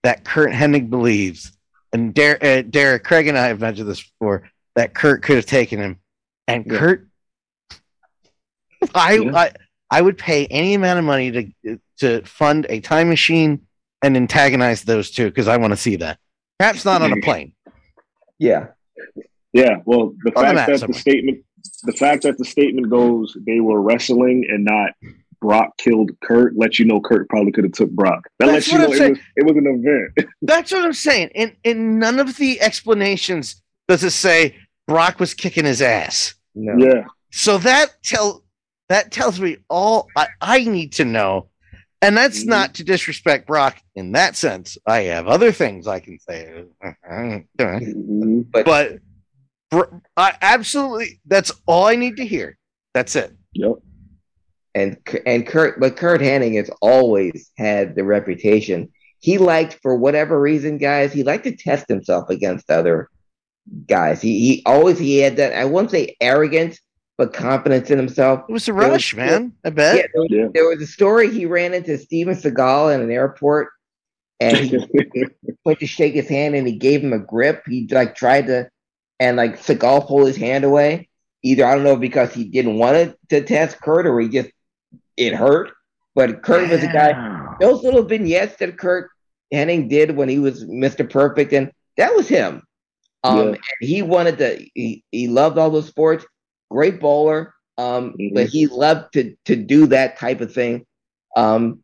that 0.03 0.23
Curt 0.23 0.51
Hennig 0.51 0.91
believes, 0.91 1.51
and 1.91 2.13
Der- 2.13 2.37
uh, 2.39 2.61
Derek, 2.61 3.03
Craig 3.03 3.27
and 3.27 3.35
I 3.37 3.47
have 3.47 3.59
mentioned 3.59 3.89
this 3.89 4.03
before, 4.03 4.47
that 4.75 4.93
Curt 4.93 5.23
could 5.23 5.37
have 5.37 5.47
taken 5.47 5.79
him. 5.79 5.99
And 6.47 6.65
Yeah. 6.67 6.77
Curt, 6.77 7.07
I, 8.93 9.13
Yeah. 9.13 9.31
I, 9.35 9.51
I 9.89 10.01
would 10.01 10.17
pay 10.17 10.45
any 10.47 10.73
amount 10.75 10.99
of 10.99 11.05
money 11.05 11.31
to 11.63 11.79
to 11.99 12.21
fund 12.25 12.65
a 12.69 12.79
time 12.81 13.09
machine 13.09 13.65
and 14.03 14.15
antagonize 14.17 14.83
those 14.83 15.09
two 15.11 15.25
because 15.25 15.47
I 15.47 15.57
want 15.57 15.71
to 15.71 15.77
see 15.77 15.95
that. 15.95 16.19
Perhaps 16.59 16.85
not 16.85 17.01
on 17.01 17.11
a 17.13 17.21
plane. 17.23 17.53
Yeah, 18.37 18.67
Yeah. 19.53 19.77
Well, 19.85 20.13
the 20.23 20.31
On 20.37 20.43
fact 20.43 20.55
map 20.55 20.67
that 20.79 20.85
the 20.87 20.93
statement, 20.93 21.43
the 21.83 21.93
fact 21.93 22.23
that 22.23 22.37
the 22.37 22.45
statement 22.45 22.89
goes 22.89 23.35
they 23.45 23.59
were 23.59 23.81
wrestling 23.81 24.45
and 24.49 24.63
not 24.65 24.91
Brock 25.41 25.77
killed 25.77 26.11
Curt, 26.23 26.55
lets 26.57 26.79
you 26.79 26.85
know 26.85 26.99
Curt 27.01 27.29
probably 27.29 27.51
could 27.51 27.65
have 27.65 27.73
took 27.73 27.91
Brock. 27.91 28.23
That 28.39 28.47
That's 28.47 28.53
lets 28.53 28.67
you 28.67 28.73
what 28.73 28.79
know 28.79 28.85
I'm 28.87 28.91
it 28.93 28.97
saying. 28.97 29.11
was, 29.11 29.19
it 29.35 29.45
was 29.45 29.57
an 29.57 29.67
event. 30.15 30.29
That's 30.41 30.71
what 30.71 30.85
I'm 30.85 30.93
saying. 30.93 31.29
In 31.35 31.55
in 31.63 31.99
none 31.99 32.19
of 32.19 32.37
the 32.37 32.59
explanations 32.61 33.61
does 33.87 34.03
it 34.03 34.11
say 34.11 34.55
Brock 34.87 35.19
was 35.19 35.33
kicking 35.33 35.65
his 35.65 35.81
ass. 35.81 36.33
no, 36.55 36.77
yeah. 36.83 37.05
So 37.31 37.57
that 37.59 38.01
tell 38.03 38.43
that 38.89 39.11
tells 39.11 39.39
me 39.39 39.57
all 39.69 40.07
I, 40.15 40.27
I 40.41 40.63
need 40.63 40.93
to 40.93 41.05
know. 41.05 41.49
And 42.01 42.15
that's 42.15 42.43
Mhm. 42.43 42.47
not 42.49 42.73
to 42.75 42.83
disrespect 42.83 43.47
Brock 43.47 43.77
in 43.95 44.11
that 44.11 44.35
sense. 44.35 44.77
I 44.85 45.01
have 45.03 45.27
other 45.27 45.51
things 45.51 45.87
I 45.87 45.99
can 45.99 46.19
say. 46.19 46.63
Mhm. 47.09 48.45
but, 48.51 48.65
But 48.65 48.89
Br- 48.91 48.97
I 50.17 50.33
absolutely 50.41 51.19
that's 51.25 51.51
all 51.65 51.85
I 51.87 51.95
need 51.95 52.17
to 52.17 52.25
hear. 52.25 52.57
That's 52.93 53.15
it. 53.15 53.33
Yep. 53.53 53.73
and 54.73 54.97
and 55.25 55.45
Curt, 55.47 55.79
but 55.79 55.95
Curt 55.97 56.21
Hennig 56.21 56.55
has 56.57 56.69
always 56.81 57.51
had 57.57 57.95
the 57.95 58.03
reputation. 58.03 58.91
He 59.19 59.37
liked, 59.37 59.79
for 59.81 59.95
whatever 59.95 60.39
reason, 60.39 60.77
guys, 60.77 61.11
he 61.13 61.23
liked 61.23 61.45
to 61.45 61.55
test 61.55 61.87
himself 61.87 62.29
against 62.29 62.69
other 62.69 63.09
guys. 63.87 64.21
He 64.21 64.39
he 64.39 64.63
always 64.65 64.99
he 64.99 65.17
had 65.19 65.37
that. 65.37 65.57
I 65.57 65.65
won't 65.65 65.89
say 65.91 66.15
arrogant, 66.21 66.79
but 67.17 67.33
confidence 67.33 67.89
in 67.89 67.97
himself. 67.97 68.41
It 68.47 68.51
was 68.53 68.67
a 68.67 68.71
There 68.73 68.75
was- 68.81 68.89
rush, 68.89 69.15
man. 69.15 69.53
I 69.63 69.69
bet. 69.71 69.95
Yeah, 69.95 70.01
there, 70.13 70.21
was, 70.21 70.27
Yeah. 70.31 70.47
there 70.53 70.67
was 70.69 70.81
a 70.81 70.87
story 70.87 71.31
he 71.31 71.45
ran 71.45 71.73
into 71.73 71.97
Steven 71.97 72.35
Seagal 72.35 72.93
in 72.93 73.01
an 73.01 73.09
airport, 73.11 73.69
and 74.39 74.57
he 74.57 74.77
went 75.65 75.79
to 75.79 75.87
shake 75.87 76.13
his 76.13 76.27
hand, 76.29 76.53
and 76.55 76.67
he 76.67 76.75
gave 76.77 77.01
him 77.01 77.13
a 77.13 77.19
grip. 77.19 77.63
He 77.67 77.87
like 77.89 78.15
tried 78.15 78.47
to, 78.47 78.69
and 79.19 79.37
like 79.37 79.59
Seagal 79.59 80.07
pulled 80.07 80.27
his 80.27 80.37
hand 80.37 80.63
away. 80.63 81.09
either 81.43 81.65
I 81.65 81.75
don't 81.75 81.83
know 81.83 81.95
because 81.95 82.33
he 82.33 82.43
didn't 82.45 82.77
want 82.77 82.95
to, 82.95 83.17
to 83.41 83.45
test 83.45 83.79
Curt 83.81 84.05
or 84.07 84.19
he 84.19 84.29
just 84.29 84.49
it 85.17 85.33
hurt. 85.33 85.71
But 86.15 86.41
Curt 86.43 86.69
was 86.69 86.83
a 86.83 86.87
guy. 86.87 87.55
Those 87.59 87.83
little 87.83 88.03
vignettes 88.03 88.55
that 88.57 88.77
Curt 88.77 89.09
Hennig 89.53 89.89
did 89.89 90.15
when 90.15 90.27
he 90.29 90.39
was 90.39 90.63
Mr. 90.65 91.09
Perfect, 91.09 91.53
and 91.53 91.71
that 91.97 92.15
was 92.15 92.27
him. 92.27 92.63
Um, 93.23 93.37
Yeah. 93.37 93.43
and 93.53 93.57
he 93.81 94.01
wanted 94.01 94.37
to. 94.39 94.65
He, 94.73 95.03
he 95.11 95.27
loved 95.27 95.57
all 95.57 95.69
those 95.69 95.87
sports. 95.87 96.25
Great 96.71 96.99
bowler. 96.99 97.53
Um, 97.77 98.15
Mhm. 98.19 98.33
but 98.33 98.47
he 98.47 98.67
loved 98.67 99.13
to 99.13 99.35
to 99.45 99.55
do 99.55 99.87
that 99.87 100.17
type 100.17 100.41
of 100.41 100.53
thing. 100.53 100.85
Um, 101.35 101.83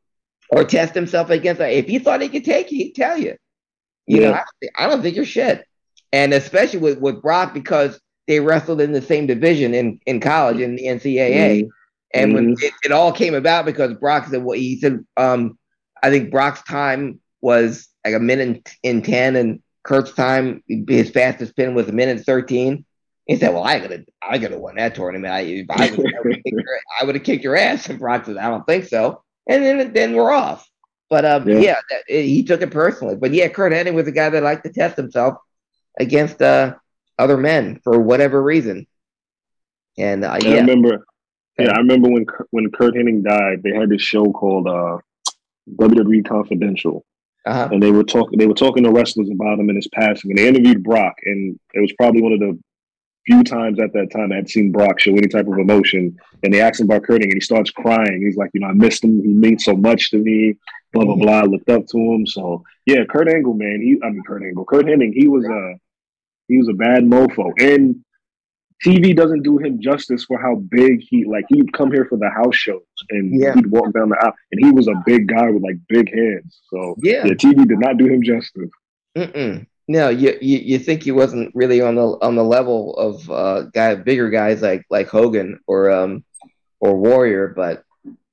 or 0.49 0.63
test 0.63 0.93
himself 0.95 1.29
against. 1.29 1.61
If 1.61 1.87
he 1.87 1.99
thought 1.99 2.21
he 2.21 2.29
could 2.29 2.45
take 2.45 2.71
you, 2.71 2.77
he'd 2.85 2.95
tell 2.95 3.17
you. 3.17 3.35
You 4.07 4.21
know, 4.21 4.33
I, 4.33 4.43
I 4.77 4.87
don't 4.89 5.01
think 5.01 5.15
you're 5.15 5.25
shit. 5.25 5.65
And 6.13 6.33
especially 6.33 6.79
with, 6.79 6.99
with 6.99 7.21
Brock 7.21 7.53
because 7.53 7.99
they 8.27 8.39
wrestled 8.39 8.81
in 8.81 8.91
the 8.91 9.01
same 9.01 9.27
division 9.27 9.73
in, 9.73 9.99
in 10.05 10.19
college 10.19 10.59
in 10.59 10.75
the 10.75 10.83
NCAA. 10.87 11.63
Mhm. 11.63 11.69
And 12.13 12.33
when 12.33 12.55
Mhm. 12.55 12.63
it, 12.63 12.73
it 12.85 12.91
all 12.91 13.11
came 13.11 13.33
about 13.33 13.65
because 13.65 13.93
Brock 13.95 14.27
said 14.27 14.43
what 14.43 14.57
he 14.59 14.79
said, 14.79 15.03
um, 15.17 15.57
I 16.03 16.09
think 16.09 16.29
Brock's 16.31 16.61
time 16.63 17.19
was 17.41 17.87
like 18.05 18.13
a 18.15 18.19
minute 18.19 18.69
in 18.83 19.01
ten, 19.01 19.35
and 19.35 19.59
Curt's 19.83 20.11
time, 20.13 20.63
his 20.67 21.09
fastest 21.09 21.55
pin 21.55 21.73
was 21.73 21.87
a 21.87 21.91
minute 21.93 22.25
thirteen. 22.25 22.85
He 23.27 23.37
said, 23.37 23.53
"Well, 23.53 23.63
I 23.63 23.79
could 23.79 23.91
have, 23.91 24.01
I 24.21 24.39
could 24.39 24.51
have 24.51 24.59
won 24.59 24.75
that 24.75 24.95
tournament. 24.95 25.31
I, 25.33 25.65
I, 25.69 25.87
I 25.87 25.91
would 25.91 26.05
have 26.11 26.43
kicked 26.43 26.45
your- 26.51 26.63
I 27.01 27.05
would 27.05 27.15
have 27.15 27.23
kicked 27.23 27.43
your 27.43 27.55
ass." 27.55 27.87
And 27.87 27.99
Brock 27.99 28.25
said, 28.25 28.37
"I 28.37 28.49
don't 28.49 28.65
think 28.67 28.85
so." 28.85 29.21
And 29.47 29.63
then, 29.63 29.93
then 29.93 30.13
we're 30.15 30.31
off. 30.31 30.67
But 31.09 31.23
um, 31.25 31.47
Yeah. 31.47 31.59
yeah, 31.59 31.75
that, 31.89 32.03
he 32.07 32.43
took 32.43 32.61
it 32.61 32.71
personally. 32.71 33.15
But 33.15 33.31
yeah, 33.31 33.47
Curt 33.47 33.71
Hennig 33.73 33.93
was 33.93 34.07
a 34.07 34.11
guy 34.11 34.29
that 34.29 34.43
liked 34.43 34.65
to 34.65 34.71
test 34.73 34.97
himself 34.97 35.35
against 35.99 36.41
uh, 36.41 36.75
other 37.17 37.37
men 37.37 37.79
for 37.83 37.99
whatever 37.99 38.41
reason. 38.41 38.87
And 39.97 40.23
uh, 40.23 40.37
And 40.43 40.45
I 40.45 40.59
remember, 40.59 41.05
yeah, 41.59 41.71
I 41.71 41.77
remember 41.77 42.09
when 42.09 42.25
Curt- 42.25 42.47
when 42.51 42.71
Curt 42.71 42.95
Hennig 42.95 43.23
died, 43.23 43.63
they 43.63 43.71
had 43.71 43.89
this 43.89 44.01
show 44.01 44.25
called 44.31 44.67
uh, 44.67 44.97
WWE 45.75 46.27
Confidential, 46.27 47.05
uh-huh. 47.45 47.69
and 47.71 47.83
they 47.83 47.91
were 47.91 48.03
talking 48.03 48.39
they 48.39 48.47
were 48.47 48.53
talking 48.53 48.83
to 48.83 48.91
wrestlers 48.91 49.29
about 49.29 49.59
him 49.59 49.69
and 49.69 49.75
his 49.75 49.89
passing, 49.93 50.31
and 50.31 50.37
they 50.37 50.47
interviewed 50.47 50.83
Brock, 50.83 51.15
and 51.25 51.59
it 51.73 51.81
was 51.81 51.93
probably 51.93 52.21
one 52.21 52.33
of 52.33 52.39
the 52.39 52.57
few 53.25 53.43
times 53.43 53.79
at 53.79 53.93
that 53.93 54.09
time 54.11 54.31
I 54.31 54.37
had 54.37 54.49
seen 54.49 54.71
Brock 54.71 54.99
show 54.99 55.11
any 55.11 55.27
type 55.27 55.47
of 55.47 55.57
emotion, 55.57 56.17
and 56.43 56.53
they 56.53 56.61
asked 56.61 56.79
him 56.79 56.87
about 56.87 57.03
Curt 57.03 57.21
Hennig, 57.21 57.25
and 57.25 57.35
he 57.35 57.41
starts 57.41 57.69
crying. 57.69 58.23
He's 58.25 58.37
like, 58.37 58.49
you 58.53 58.61
know, 58.61 58.67
I 58.67 58.73
missed 58.73 59.03
him. 59.03 59.21
He 59.21 59.33
meant 59.33 59.61
so 59.61 59.75
much 59.75 60.09
to 60.11 60.17
me. 60.17 60.57
Blah 60.93 61.05
blah 61.05 61.15
blah. 61.15 61.41
Looked 61.43 61.69
up 61.69 61.87
to 61.87 61.97
him. 61.97 62.25
So 62.27 62.63
yeah, 62.85 63.05
Kurt 63.09 63.27
Angle, 63.29 63.53
man. 63.53 63.81
He, 63.81 63.97
I 64.03 64.09
mean 64.09 64.23
Kurt 64.27 64.43
Angle, 64.43 64.65
Curt 64.65 64.85
Hennig. 64.85 65.13
He 65.13 65.27
was 65.27 65.45
a 65.45 65.75
he 66.47 66.57
was 66.57 66.67
a 66.69 66.73
bad 66.73 67.03
mofo, 67.03 67.51
and 67.59 68.03
TV 68.85 69.15
doesn't 69.15 69.43
do 69.43 69.57
him 69.59 69.79
justice 69.79 70.25
for 70.25 70.39
how 70.41 70.55
big 70.55 71.01
he 71.07 71.23
like. 71.25 71.45
He'd 71.49 71.71
come 71.71 71.91
here 71.91 72.05
for 72.09 72.17
the 72.17 72.29
house 72.29 72.55
shows, 72.55 72.81
and 73.09 73.39
Yeah. 73.39 73.53
he'd 73.53 73.67
walk 73.67 73.93
down 73.93 74.09
the 74.09 74.17
aisle, 74.21 74.33
and 74.51 74.65
he 74.65 74.71
was 74.71 74.87
a 74.87 74.95
big 75.05 75.27
guy 75.27 75.49
with 75.49 75.63
like 75.63 75.77
big 75.87 76.11
hands. 76.13 76.61
So 76.69 76.95
Yeah. 77.01 77.25
yeah, 77.25 77.33
TV 77.33 77.67
did 77.67 77.79
not 77.79 77.97
do 77.97 78.07
him 78.07 78.23
justice. 78.23 78.69
Mm-mm. 79.17 79.65
No, 79.87 80.09
you, 80.09 80.37
you 80.41 80.57
you 80.59 80.79
think 80.79 81.03
he 81.03 81.11
wasn't 81.11 81.51
really 81.53 81.81
on 81.81 81.95
the 81.95 82.17
on 82.21 82.35
the 82.35 82.43
level 82.43 82.95
of 82.95 83.29
uh 83.29 83.63
guy 83.73 83.95
bigger 83.95 84.29
guys 84.29 84.61
like 84.61 84.85
like 84.89 85.07
Hogan 85.07 85.59
or 85.67 85.91
um 85.91 86.23
or 86.79 86.95
Warrior, 86.97 87.53
but 87.55 87.83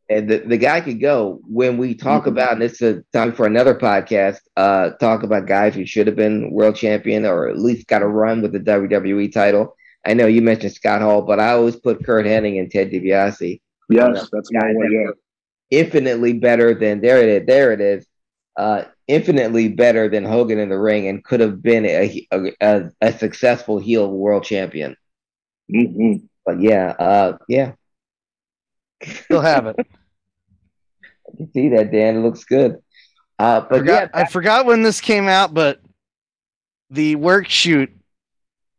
and 0.08 0.28
the, 0.28 0.38
the 0.38 0.56
guy 0.56 0.80
could 0.80 1.00
go 1.00 1.40
when 1.46 1.76
we 1.78 1.94
talk 1.94 2.26
about 2.26 2.52
and 2.52 2.62
it's 2.62 2.80
a 2.82 3.02
time 3.12 3.32
for 3.32 3.46
another 3.46 3.74
podcast, 3.74 4.38
uh 4.56 4.90
talk 5.00 5.22
about 5.22 5.46
guys 5.46 5.74
who 5.74 5.84
should 5.86 6.06
have 6.06 6.16
been 6.16 6.50
world 6.50 6.76
champion 6.76 7.24
or 7.24 7.48
at 7.48 7.58
least 7.58 7.86
got 7.88 8.02
a 8.02 8.06
run 8.08 8.42
with 8.42 8.52
the 8.52 8.60
WWE 8.60 9.28
title. 9.28 9.74
I 10.06 10.14
know 10.14 10.26
you 10.26 10.42
mentioned 10.42 10.72
Scott 10.72 11.02
Hall, 11.02 11.22
but 11.22 11.40
I 11.40 11.50
always 11.50 11.76
put 11.76 12.04
Curt 12.04 12.26
Hennig 12.26 12.58
and 12.58 12.70
Ted 12.70 12.90
DiBiase 12.90 13.60
Yes, 13.88 14.28
that's 14.32 14.50
my 14.52 14.72
one. 14.72 14.90
Yeah, 14.90 15.10
infinitely 15.70 16.34
better 16.34 16.74
than 16.74 17.00
there 17.00 17.18
it 17.20 17.28
is. 17.42 17.46
There 17.46 17.72
it 17.72 17.80
is. 17.80 18.06
Uh, 18.56 18.84
infinitely 19.06 19.68
better 19.68 20.08
than 20.08 20.24
Hogan 20.24 20.58
in 20.58 20.68
the 20.68 20.78
ring, 20.78 21.08
and 21.08 21.24
could 21.24 21.40
have 21.40 21.62
been 21.62 21.84
a 21.86 22.26
a, 22.32 22.52
a, 22.60 22.90
a 23.00 23.12
successful 23.12 23.78
heel 23.78 24.10
world 24.10 24.44
champion. 24.44 24.96
hmm 25.68 26.16
But 26.44 26.60
yeah, 26.60 26.94
uh, 26.98 27.38
yeah, 27.48 27.72
Still 29.02 29.40
have 29.40 29.66
it. 29.66 29.76
I 29.80 31.36
can 31.36 31.52
see 31.52 31.68
that, 31.70 31.92
Dan. 31.92 32.16
It 32.16 32.20
looks 32.20 32.44
good. 32.44 32.82
Uh, 33.38 33.60
but 33.60 33.78
forgot, 33.78 34.10
yeah, 34.12 34.20
I 34.20 34.26
forgot 34.26 34.66
when 34.66 34.82
this 34.82 35.00
came 35.00 35.28
out, 35.28 35.54
but 35.54 35.80
the 36.90 37.14
work 37.16 37.48
shoot 37.48 37.90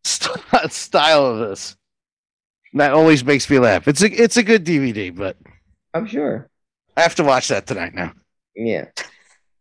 st- 0.03 0.37
style 0.71 1.25
of 1.25 1.39
this 1.39 1.77
that 2.73 2.93
always 2.93 3.23
makes 3.23 3.49
me 3.49 3.59
laugh. 3.59 3.87
It's 3.87 4.01
a 4.01 4.09
it's 4.09 4.37
a 4.37 4.43
good 4.43 4.65
DVD, 4.65 5.15
but 5.15 5.37
I'm 5.93 6.05
sure. 6.05 6.49
I 6.95 7.01
have 7.01 7.15
to 7.15 7.23
watch 7.23 7.47
that 7.47 7.65
tonight 7.65 7.93
now. 7.93 8.13
Yeah. 8.55 8.85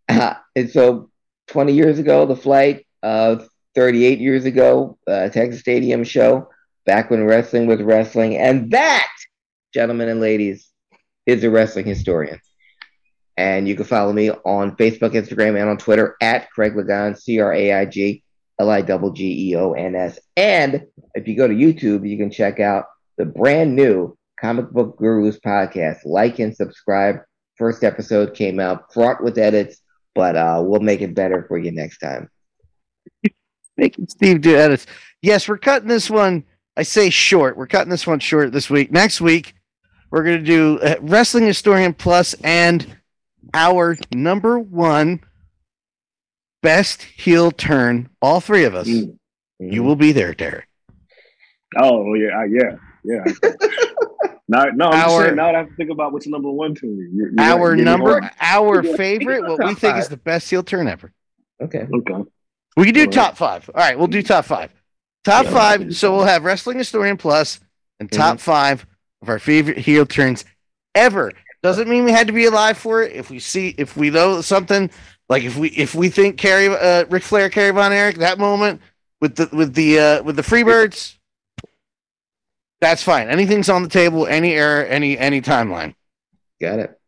Uh, 0.08 0.34
and 0.56 0.70
so 0.70 1.10
20 1.48 1.72
years 1.72 1.98
ago, 1.98 2.26
the 2.26 2.36
flight, 2.36 2.86
uh, 3.02 3.36
38 3.74 4.18
years 4.18 4.44
ago, 4.44 4.98
uh, 5.06 5.28
Texas 5.28 5.60
Stadium 5.60 6.04
show, 6.04 6.48
back 6.84 7.10
when 7.10 7.24
wrestling 7.24 7.66
was 7.66 7.80
wrestling. 7.80 8.36
And 8.36 8.70
that, 8.72 9.08
gentlemen 9.72 10.08
and 10.08 10.20
ladies, 10.20 10.68
is 11.26 11.44
a 11.44 11.50
wrestling 11.50 11.86
historian. 11.86 12.40
And 13.36 13.68
you 13.68 13.76
can 13.76 13.84
follow 13.84 14.12
me 14.12 14.30
on 14.30 14.76
Facebook, 14.76 15.12
Instagram, 15.12 15.60
and 15.60 15.70
on 15.70 15.78
Twitter 15.78 16.16
at 16.20 16.50
Craig 16.50 16.74
Liggeons, 16.74 17.22
C 17.22 17.38
R 17.38 17.52
A 17.52 17.72
I 17.72 17.84
G 17.84 18.24
L 18.58 18.70
I 18.70 18.82
G 18.82 18.98
G 19.14 19.50
E 19.50 19.56
O 19.56 19.72
N 19.72 19.94
S. 19.94 20.18
And 20.36 20.86
if 21.14 21.28
you 21.28 21.36
go 21.36 21.46
to 21.46 21.54
YouTube, 21.54 22.08
you 22.08 22.16
can 22.16 22.30
check 22.30 22.58
out 22.58 22.86
the 23.16 23.24
brand 23.24 23.76
new 23.76 24.16
Comic 24.40 24.70
Book 24.70 24.96
Gurus 24.98 25.38
podcast. 25.38 25.98
Like 26.04 26.38
and 26.40 26.56
subscribe. 26.56 27.20
First 27.56 27.84
episode 27.84 28.34
came 28.34 28.58
out, 28.60 28.92
fraught 28.92 29.22
with 29.22 29.38
edits, 29.38 29.80
but 30.14 30.36
uh, 30.36 30.62
we'll 30.64 30.80
make 30.80 31.00
it 31.00 31.14
better 31.14 31.44
for 31.46 31.58
you 31.58 31.70
next 31.70 31.98
time. 31.98 32.30
Making 33.76 34.08
Steve 34.08 34.40
do 34.40 34.56
edits. 34.56 34.86
Yes, 35.22 35.48
we're 35.48 35.58
cutting 35.58 35.88
this 35.88 36.10
one. 36.10 36.44
I 36.76 36.82
say 36.82 37.10
short. 37.10 37.56
We're 37.56 37.66
cutting 37.66 37.90
this 37.90 38.06
one 38.06 38.20
short 38.20 38.52
this 38.52 38.70
week. 38.70 38.90
Next 38.90 39.20
week, 39.20 39.54
we're 40.10 40.22
going 40.24 40.38
to 40.38 40.44
do 40.44 40.78
uh, 40.80 40.96
Wrestling 41.00 41.46
Historian 41.46 41.94
Plus 41.94 42.34
and 42.44 42.96
our 43.54 43.96
number 44.14 44.58
one 44.58 45.20
best 46.62 47.02
heel 47.02 47.50
turn. 47.50 48.08
All 48.20 48.40
three 48.40 48.64
of 48.64 48.74
us. 48.74 48.88
Mm. 48.88 49.16
You 49.60 49.82
will 49.82 49.96
be 49.96 50.12
there, 50.12 50.34
Derek. 50.34 50.66
Oh 51.80 52.14
yeah, 52.14 52.44
yeah, 52.48 52.76
yeah. 53.04 53.24
now, 54.48 54.64
no, 54.74 54.86
I'm 54.86 54.92
just 55.02 55.08
Our- 55.14 55.24
saying. 55.24 55.36
Now 55.36 55.50
I 55.50 55.58
have 55.58 55.68
to 55.68 55.74
think 55.74 55.90
about 55.90 56.12
what's 56.12 56.26
number 56.26 56.50
one 56.50 56.74
to 56.76 56.86
me. 56.86 57.06
You're- 57.12 57.30
you're 57.36 57.40
Our 57.44 57.70
right, 57.72 57.80
number, 57.80 58.30
our 58.40 58.82
favorite, 58.82 59.42
what 59.42 59.58
we 59.58 59.66
top 59.72 59.78
think 59.78 59.96
is 59.98 60.08
the 60.08 60.16
best 60.16 60.48
heel 60.48 60.62
turn 60.62 60.88
ever. 60.88 61.12
Okay. 61.60 61.86
Okay. 61.92 62.14
We 62.76 62.84
can 62.84 62.94
do 62.94 63.00
All 63.00 63.06
right. 63.06 63.12
top 63.12 63.36
five. 63.36 63.68
All 63.74 63.80
right, 63.80 63.98
we'll 63.98 64.06
do 64.06 64.22
top 64.22 64.44
five. 64.44 64.72
Top 65.24 65.44
Yeah, 65.46 65.50
five. 65.50 65.80
we 65.80 65.84
can 65.86 65.88
do 65.90 65.94
So 65.94 66.14
we'll 66.16 66.24
have 66.26 66.44
Wrestling 66.44 66.78
Historian 66.78 67.16
Plus 67.16 67.60
and 68.00 68.08
Mm-hmm. 68.08 68.20
top 68.20 68.38
five 68.40 68.86
of 69.22 69.28
our 69.28 69.38
favorite 69.38 69.78
heel 69.78 70.06
turns 70.06 70.44
ever. 70.94 71.32
Doesn't 71.62 71.88
mean 71.88 72.04
we 72.04 72.12
had 72.12 72.28
to 72.28 72.32
be 72.32 72.44
alive 72.44 72.78
for 72.78 73.02
it. 73.02 73.12
If 73.12 73.30
we 73.30 73.38
see, 73.40 73.74
if 73.78 73.96
we 73.96 74.10
know 74.10 74.40
something, 74.40 74.90
like 75.28 75.42
if 75.42 75.56
we 75.56 75.68
if 75.70 75.94
we 75.94 76.08
think 76.08 76.38
Kerry, 76.38 76.68
uh, 76.68 77.04
Ric 77.10 77.22
Flair, 77.22 77.50
Kerry 77.50 77.72
Von 77.72 77.92
Erich, 77.92 78.18
that 78.18 78.38
moment 78.38 78.80
with 79.20 79.36
the 79.36 79.48
with 79.52 79.74
the 79.74 79.98
uh, 79.98 80.22
with 80.22 80.36
the 80.36 80.42
Freebirds, 80.42 81.16
that's 82.80 83.02
fine. 83.02 83.28
Anything's 83.28 83.68
on 83.68 83.82
the 83.82 83.88
table. 83.88 84.26
Any 84.26 84.54
error, 84.54 84.84
any 84.84 85.18
any 85.18 85.40
timeline. 85.40 85.94
Got 86.60 86.78
it. 86.78 87.00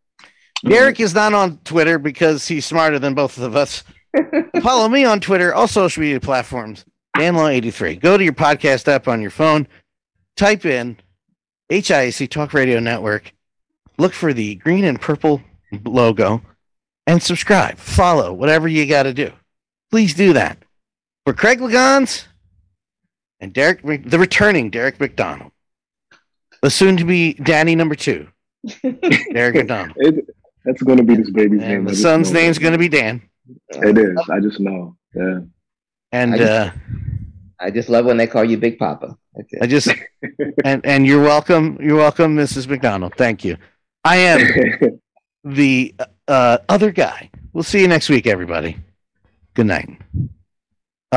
Derek 0.65 1.01
is 1.01 1.15
not 1.15 1.33
on 1.33 1.59
Twitter 1.59 1.99
because 1.99 2.47
he's 2.47 2.67
smarter 2.67 2.99
than 2.99 3.15
both 3.15 3.39
of 3.39 3.57
us. 3.57 3.83
Follow 4.63 4.89
me 4.89 5.05
on 5.05 5.21
Twitter, 5.21 5.55
all 5.55 5.69
social 5.69 6.03
media 6.03 6.21
platforms, 6.21 6.85
DanLaw83. 7.17 8.01
Go 8.01 8.19
to 8.19 8.25
your 8.25 8.33
podcast 8.33 8.89
app 8.89 9.09
on 9.09 9.23
your 9.23 9.31
phone, 9.31 9.67
type 10.37 10.67
in 10.67 10.99
HIAC 11.71 12.29
Talk 12.29 12.53
Radio 12.53 12.81
Network, 12.81 13.33
look 13.99 14.13
for 14.13 14.33
the 14.33 14.57
green 14.57 14.85
and 14.85 15.01
purple 15.01 15.41
logo, 15.85 16.43
and 17.07 17.23
subscribe, 17.23 17.79
follow, 17.79 18.33
whatever 18.33 18.67
you 18.69 18.87
got 18.87 19.05
to 19.05 19.15
do. 19.15 19.33
Please 19.91 20.15
do 20.15 20.33
that. 20.33 20.59
For 21.25 21.33
Craig 21.33 21.61
Liggeons 21.61 22.27
and 23.41 23.53
Derek, 23.53 23.83
the 23.83 24.19
returning 24.19 24.71
Derek 24.71 24.99
McDonald, 24.99 25.53
the 26.63 26.71
soon 26.71 26.97
to 26.97 27.05
be 27.05 27.35
Danny 27.35 27.75
number 27.77 27.95
two, 27.95 28.27
Derek 29.33 29.55
McDonald. 29.55 29.97
It, 29.97 30.27
that's 30.65 30.83
going 30.83 30.99
to 30.99 31.05
be 31.05 31.17
this 31.17 31.31
baby's 31.31 31.61
name. 31.61 31.81
And 31.81 31.89
I 31.89 31.91
the 31.93 31.97
son's 31.97 32.33
name's 32.33 32.59
going 32.59 32.73
to 32.73 32.79
be 32.79 32.89
Dan. 32.89 33.23
It 33.71 33.97
is. 33.97 34.17
I 34.31 34.41
just 34.41 34.61
know. 34.61 34.97
Yeah. 35.15 35.41
And 36.13 36.37
just- 36.37 36.51
uh, 36.51 36.71
I 37.61 37.71
just 37.71 37.89
love 37.89 38.07
when 38.07 38.17
they 38.17 38.27
call 38.27 38.45
you 38.45 38.57
Big 38.57 38.79
Papa. 38.79 39.17
I 39.61 39.67
just 39.67 39.89
and 40.65 40.85
and 40.85 41.07
you're 41.07 41.23
welcome. 41.23 41.79
You're 41.81 41.97
welcome, 41.97 42.37
Mrs. 42.37 42.67
McDonald. 42.67 43.15
Thank 43.17 43.45
you. 43.45 43.57
I 44.05 44.17
am 44.17 45.01
the 45.45 45.95
uh, 46.27 46.59
other 46.69 46.91
guy. 46.91 47.31
We'll 47.53 47.65
see 47.65 47.81
you 47.81 47.89
next 47.89 48.09
week, 48.09 48.27
everybody. 48.27 48.79
Good 49.55 49.67
night. 49.67 49.91
Uh, 51.13 51.17